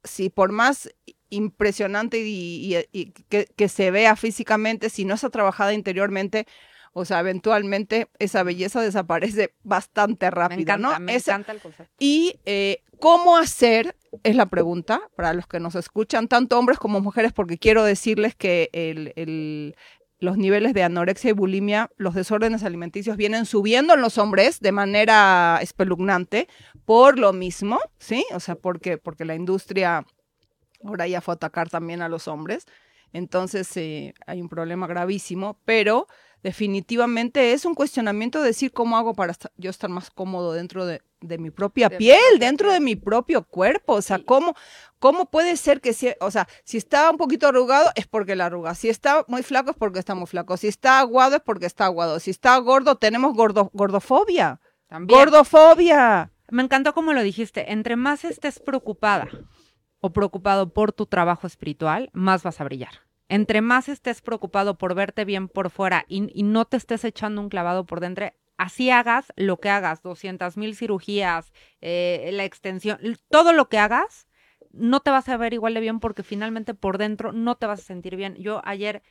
si 0.04 0.30
por 0.30 0.52
más 0.52 0.90
impresionante 1.28 2.22
y, 2.22 2.84
que, 3.28 3.46
que, 3.46 3.68
se 3.68 3.90
vea 3.90 4.14
físicamente, 4.14 4.90
si 4.90 5.04
no 5.04 5.14
está 5.14 5.30
trabajada 5.30 5.72
interiormente, 5.72 6.46
o 6.92 7.04
sea, 7.04 7.20
eventualmente 7.20 8.08
esa 8.18 8.42
belleza 8.42 8.80
desaparece 8.80 9.52
bastante 9.62 10.30
rápido, 10.30 10.78
¿no? 10.78 10.98
Me 10.98 11.16
encanta 11.16 11.52
el 11.52 11.60
concepto. 11.60 11.92
Y 11.98 12.40
eh, 12.46 12.82
cómo 12.98 13.36
hacer 13.36 13.96
es 14.22 14.36
la 14.36 14.46
pregunta 14.46 15.00
para 15.16 15.32
los 15.32 15.46
que 15.46 15.60
nos 15.60 15.74
escuchan, 15.74 16.28
tanto 16.28 16.58
hombres 16.58 16.78
como 16.78 17.00
mujeres, 17.00 17.32
porque 17.32 17.58
quiero 17.58 17.84
decirles 17.84 18.34
que 18.34 18.70
el, 18.72 19.74
los 20.18 20.36
niveles 20.36 20.74
de 20.74 20.82
anorexia 20.82 21.30
y 21.30 21.32
bulimia, 21.32 21.90
los 21.96 22.14
desórdenes 22.14 22.62
alimenticios 22.64 23.16
vienen 23.16 23.46
subiendo 23.46 23.94
en 23.94 24.00
los 24.00 24.18
hombres 24.18 24.60
de 24.60 24.72
manera 24.72 25.58
espeluznante 25.60 26.48
por 26.84 27.18
lo 27.18 27.32
mismo, 27.32 27.78
¿sí? 27.98 28.24
O 28.32 28.40
sea, 28.40 28.54
porque, 28.54 28.98
porque 28.98 29.24
la 29.24 29.34
industria 29.34 30.06
ahora 30.84 31.06
ya 31.06 31.20
fue 31.20 31.32
a 31.32 31.36
atacar 31.36 31.68
también 31.68 32.02
a 32.02 32.08
los 32.08 32.28
hombres. 32.28 32.66
Entonces 33.12 33.74
eh, 33.76 34.14
hay 34.26 34.40
un 34.40 34.48
problema 34.48 34.86
gravísimo, 34.86 35.58
pero 35.64 36.06
definitivamente 36.46 37.54
es 37.54 37.64
un 37.64 37.74
cuestionamiento 37.74 38.40
de 38.40 38.46
decir 38.46 38.70
cómo 38.70 38.96
hago 38.96 39.14
para 39.14 39.34
yo 39.56 39.68
estar 39.68 39.90
más 39.90 40.10
cómodo 40.10 40.52
dentro 40.52 40.86
de, 40.86 41.02
mi 41.20 41.50
propia 41.50 41.90
piel, 41.90 42.38
dentro 42.38 42.70
de 42.70 42.78
mi 42.78 42.94
propio 42.94 43.42
cuerpo. 43.42 43.94
O 43.94 44.02
sea, 44.02 44.20
¿cómo, 44.24 44.54
¿cómo 45.00 45.28
puede 45.28 45.56
ser 45.56 45.80
que, 45.80 45.92
si, 45.92 46.12
o 46.20 46.30
sea, 46.30 46.46
si 46.62 46.76
está 46.76 47.10
un 47.10 47.16
poquito 47.16 47.48
arrugado 47.48 47.90
es 47.96 48.06
porque 48.06 48.36
la 48.36 48.46
arruga, 48.46 48.76
si 48.76 48.88
está 48.88 49.24
muy 49.26 49.42
flaco 49.42 49.72
es 49.72 49.76
porque 49.76 49.98
está 49.98 50.14
muy 50.14 50.28
flaco, 50.28 50.56
si 50.56 50.68
está 50.68 51.00
aguado 51.00 51.34
es 51.34 51.42
porque 51.42 51.66
está 51.66 51.86
aguado, 51.86 52.20
si 52.20 52.30
está 52.30 52.56
gordo 52.58 52.94
tenemos 52.94 53.34
gordo, 53.34 53.68
gordofobia. 53.72 54.60
Gordofobia. 54.88 56.30
Me 56.48 56.62
encantó 56.62 56.94
como 56.94 57.12
lo 57.12 57.24
dijiste, 57.24 57.72
entre 57.72 57.96
más 57.96 58.24
estés 58.24 58.60
preocupada 58.60 59.26
o 59.98 60.12
preocupado 60.12 60.72
por 60.72 60.92
tu 60.92 61.06
trabajo 61.06 61.48
espiritual, 61.48 62.08
más 62.12 62.44
vas 62.44 62.60
a 62.60 62.64
brillar 62.64 63.05
entre 63.28 63.60
más 63.60 63.88
estés 63.88 64.22
preocupado 64.22 64.78
por 64.78 64.94
verte 64.94 65.24
bien 65.24 65.48
por 65.48 65.70
fuera 65.70 66.04
y, 66.08 66.42
no 66.42 66.64
te 66.64 66.76
estés 66.76 67.04
echando 67.04 67.40
un 67.40 67.48
clavado 67.48 67.84
por 67.84 68.00
dentro, 68.00 68.32
así 68.56 68.90
hagas 68.90 69.32
lo 69.36 69.58
que 69.58 69.68
hagas, 69.68 70.02
200 70.02 70.56
mil 70.56 70.76
cirugías, 70.76 71.52
eh, 71.80 72.30
la 72.32 72.44
extensión, 72.44 72.98
todo 73.28 73.52
lo 73.52 73.68
que 73.68 73.78
hagas, 73.78 74.28
no 74.72 75.00
te 75.00 75.10
vas 75.10 75.28
a 75.28 75.36
ver 75.36 75.54
igual 75.54 75.74
de 75.74 75.80
bien 75.80 76.00
porque 76.00 76.22
finalmente 76.22 76.74
por 76.74 76.98
dentro 76.98 77.32
no 77.32 77.56
te 77.56 77.66
vas 77.66 77.80
a 77.80 77.84
sentir 77.84 78.16
bien. 78.16 78.34
Yo 78.36 78.60
ayer, 78.64 79.02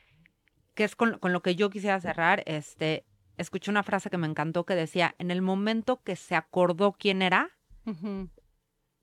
que 0.75 0.83
es 0.83 0.95
con, 0.95 1.19
lo 1.21 1.41
que 1.41 1.55
yo 1.55 1.69
quisiera 1.69 1.99
cerrar, 1.99 2.43
este, 2.45 3.05
escuché 3.37 3.71
una 3.71 3.83
frase 3.83 4.09
que 4.09 4.17
me 4.17 4.27
encantó 4.27 4.65
que 4.65 4.75
decía, 4.75 5.15
en 5.17 5.31
el 5.31 5.41
momento 5.41 6.01
que 6.03 6.15
se 6.15 6.35
acordó 6.35 6.93
quién 6.93 7.21
era, 7.21 7.57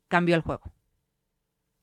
cambió 0.09 0.37
el 0.37 0.43
juego 0.43 0.73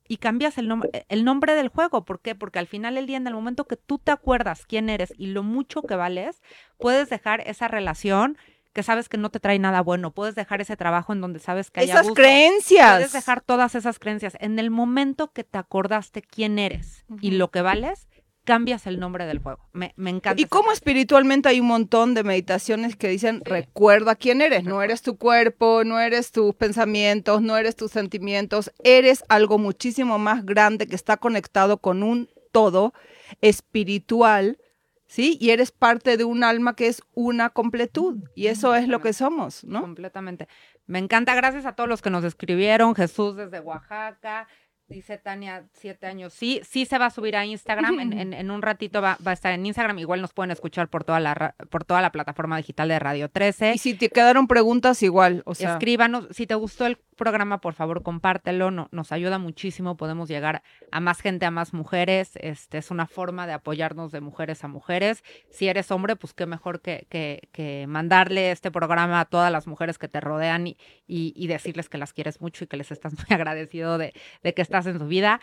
y 0.09 0.17
cambias 0.17 0.57
el, 0.57 0.67
nombre 0.67 1.05
el 1.07 1.23
nombre 1.23 1.53
del 1.53 1.69
juego. 1.69 2.03
¿Por 2.03 2.19
qué? 2.19 2.35
Porque 2.35 2.59
al 2.59 2.67
final 2.67 2.95
del 2.95 3.05
día, 3.05 3.17
en 3.17 3.27
el 3.27 3.33
momento 3.33 3.65
que 3.65 3.77
tú 3.77 3.99
te 3.99 4.11
acuerdas 4.11 4.65
quién 4.65 4.89
eres 4.89 5.13
y 5.17 5.27
lo 5.27 5.43
mucho 5.43 5.83
que 5.83 5.95
vales, 5.95 6.41
puedes 6.77 7.09
dejar 7.09 7.41
esa 7.47 7.67
relación 7.67 8.37
que 8.73 8.81
sabes 8.81 9.07
que 9.07 9.17
no 9.17 9.29
te 9.29 9.39
trae 9.39 9.59
nada 9.59 9.81
bueno. 9.81 10.11
Puedes 10.11 10.33
dejar 10.33 10.61
ese 10.61 10.75
trabajo 10.75 11.13
en 11.13 11.21
donde 11.21 11.39
sabes 11.39 11.69
que 11.69 11.81
hay 11.81 11.89
Esas 11.91 12.09
creencias. 12.11 12.95
Puedes 12.95 13.13
dejar 13.13 13.41
todas 13.41 13.75
esas 13.75 13.99
creencias. 13.99 14.35
En 14.39 14.57
el 14.57 14.71
momento 14.71 15.31
que 15.31 15.43
te 15.43 15.59
acordaste 15.59 16.23
quién 16.23 16.57
eres 16.57 17.05
y 17.21 17.31
lo 17.31 17.51
que 17.51 17.61
vales, 17.61 18.07
cambias 18.49 18.87
el 18.87 18.99
nombre 18.99 19.27
del 19.27 19.37
juego. 19.37 19.69
Me, 19.73 19.93
encanta. 19.95 20.41
Y 20.41 20.45
como 20.45 20.71
espiritualmente 20.71 21.49
hay 21.49 21.59
un 21.59 21.67
montón 21.67 22.15
de 22.15 22.23
meditaciones 22.23 22.95
que 22.95 23.07
dicen, 23.07 23.43
recuerda 23.45 24.15
quién 24.15 24.41
eres, 24.41 24.63
no 24.63 24.81
eres 24.81 25.03
tu 25.03 25.17
cuerpo, 25.17 25.83
no 25.83 25.99
eres 25.99 26.31
tus 26.31 26.55
pensamientos, 26.55 27.43
no 27.43 27.57
eres 27.57 27.75
tus 27.75 27.91
sentimientos, 27.91 28.71
eres 28.83 29.23
algo 29.29 29.59
muchísimo 29.59 30.17
más 30.17 30.47
grande 30.47 30.87
que 30.87 30.95
está 30.95 31.17
conectado 31.17 31.77
con 31.77 32.01
un 32.01 32.27
todo 32.51 32.95
espiritual, 33.39 34.57
¿sí? 35.05 35.37
Y 35.39 35.51
eres 35.51 35.69
parte 35.71 36.17
de 36.17 36.23
un 36.23 36.43
alma 36.43 36.75
que 36.75 36.87
es 36.87 37.03
una 37.13 37.51
completud. 37.51 38.23
Y 38.33 38.47
eso 38.47 38.73
es 38.73 38.87
lo 38.87 38.99
que 38.99 39.13
somos, 39.13 39.63
¿no? 39.63 39.81
Completamente. 39.81 40.47
Me 40.87 40.97
encanta, 40.97 41.35
gracias 41.35 41.67
a 41.67 41.73
todos 41.73 41.87
los 41.87 42.01
que 42.01 42.09
nos 42.09 42.23
escribieron. 42.23 42.95
Jesús 42.95 43.35
desde 43.35 43.59
Oaxaca, 43.59 44.47
Dice 44.89 45.19
Tania, 45.19 45.65
siete 45.73 46.07
años. 46.07 46.33
Sí, 46.33 46.61
sí 46.67 46.85
se 46.85 46.97
va 46.97 47.05
a 47.05 47.09
subir 47.11 47.35
a 47.35 47.45
Instagram. 47.45 47.99
En, 48.09 48.33
en, 48.33 48.51
un 48.51 48.61
ratito 48.61 49.01
va, 49.01 49.17
va, 49.25 49.31
a 49.31 49.33
estar 49.33 49.53
en 49.53 49.65
Instagram. 49.65 49.99
Igual 49.99 50.21
nos 50.21 50.33
pueden 50.33 50.51
escuchar 50.51 50.87
por 50.89 51.03
toda 51.03 51.19
la 51.19 51.55
por 51.69 51.83
toda 51.83 52.01
la 52.01 52.11
plataforma 52.11 52.57
digital 52.57 52.87
de 52.87 52.97
Radio 52.97 53.29
13. 53.29 53.73
Y 53.75 53.77
si 53.77 53.93
te 53.93 54.09
quedaron 54.09 54.47
preguntas, 54.47 55.03
igual. 55.03 55.43
O 55.45 55.53
sea. 55.53 55.73
Escríbanos. 55.73 56.27
Si 56.31 56.47
te 56.47 56.55
gustó 56.55 56.85
el 56.85 56.97
programa, 57.19 57.61
por 57.61 57.75
favor, 57.75 58.01
compártelo. 58.01 58.71
No, 58.71 58.87
nos 58.91 59.11
ayuda 59.11 59.37
muchísimo. 59.37 59.97
Podemos 59.97 60.27
llegar 60.27 60.63
a 60.91 60.99
más 60.99 61.21
gente, 61.21 61.45
a 61.45 61.51
más 61.51 61.73
mujeres. 61.73 62.31
Este 62.41 62.79
es 62.79 62.89
una 62.89 63.05
forma 63.05 63.45
de 63.45 63.53
apoyarnos 63.53 64.11
de 64.11 64.21
mujeres 64.21 64.63
a 64.63 64.67
mujeres. 64.67 65.23
Si 65.51 65.67
eres 65.67 65.91
hombre, 65.91 66.15
pues 66.15 66.33
qué 66.33 66.47
mejor 66.47 66.81
que, 66.81 67.05
que, 67.09 67.85
mandarle 67.87 68.51
este 68.51 68.71
programa 68.71 69.19
a 69.19 69.25
todas 69.25 69.51
las 69.51 69.67
mujeres 69.67 69.97
que 69.97 70.07
te 70.07 70.19
rodean 70.19 70.65
y, 70.65 70.77
y, 71.05 71.33
y, 71.35 71.47
decirles 71.47 71.89
que 71.89 71.97
las 71.97 72.13
quieres 72.13 72.41
mucho 72.41 72.63
y 72.63 72.67
que 72.67 72.77
les 72.77 72.91
estás 72.91 73.13
muy 73.17 73.35
agradecido 73.35 73.97
de, 73.97 74.13
de 74.41 74.53
que 74.53 74.61
estás 74.61 74.87
en 74.87 74.97
tu 74.97 75.07
vida. 75.07 75.41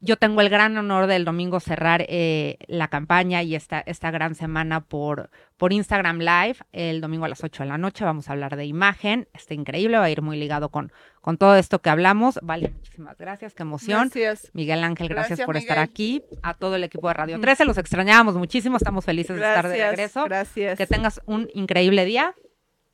yo 0.00 0.16
tengo 0.16 0.40
el 0.40 0.48
gran 0.48 0.76
honor 0.76 1.06
del 1.06 1.24
domingo 1.24 1.60
cerrar 1.60 2.04
eh, 2.08 2.58
la 2.66 2.88
campaña 2.88 3.42
y 3.42 3.54
esta, 3.54 3.80
esta 3.80 4.10
gran 4.10 4.34
semana 4.34 4.80
por, 4.80 5.30
por 5.56 5.72
Instagram 5.72 6.18
Live. 6.18 6.56
El 6.72 7.00
domingo 7.00 7.24
a 7.24 7.28
las 7.28 7.42
8 7.42 7.64
de 7.64 7.68
la 7.68 7.78
noche 7.78 8.04
vamos 8.04 8.28
a 8.28 8.32
hablar 8.32 8.56
de 8.56 8.66
imagen. 8.66 9.28
Está 9.34 9.54
increíble, 9.54 9.98
va 9.98 10.04
a 10.04 10.10
ir 10.10 10.22
muy 10.22 10.38
ligado 10.38 10.68
con, 10.68 10.92
con 11.20 11.36
todo 11.36 11.56
esto 11.56 11.80
que 11.80 11.90
hablamos. 11.90 12.38
Vale, 12.42 12.70
muchísimas 12.70 13.18
gracias, 13.18 13.54
qué 13.54 13.62
emoción. 13.62 14.10
Gracias. 14.12 14.50
Miguel 14.54 14.84
Ángel, 14.84 15.08
gracias, 15.08 15.40
por 15.40 15.56
estar 15.56 15.78
aquí. 15.78 16.22
A 16.42 16.54
todo 16.54 16.76
el 16.76 16.84
equipo 16.84 17.08
de 17.08 17.14
Radio 17.14 17.40
13, 17.40 17.64
los 17.64 17.78
extrañábamos 17.78 18.36
muchísimo, 18.36 18.76
estamos 18.76 19.04
felices 19.04 19.36
de 19.36 19.42
estar 19.42 19.68
de 19.68 19.88
regreso. 19.90 20.24
Gracias. 20.24 20.78
Que 20.78 20.86
tengas 20.86 21.20
un 21.26 21.48
increíble 21.54 22.04
día. 22.04 22.34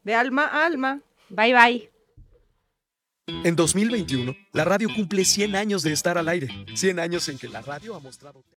De 0.03 0.15
alma 0.15 0.47
a 0.47 0.67
alma. 0.67 1.01
Bye, 1.29 1.55
bye. 1.55 1.93
En 3.27 3.57
2021, 3.57 4.37
la 4.53 4.64
radio 4.64 4.89
cumple 4.95 5.25
100 5.25 5.57
años 5.57 5.83
de 5.83 5.93
estar 5.93 6.18
al 6.18 6.29
aire. 6.29 6.49
100 6.75 6.99
años 7.01 7.27
en 7.31 7.39
que 7.39 7.49
la 7.49 7.62
radio 7.62 7.95
ha 7.95 8.01
mostrado... 8.01 8.45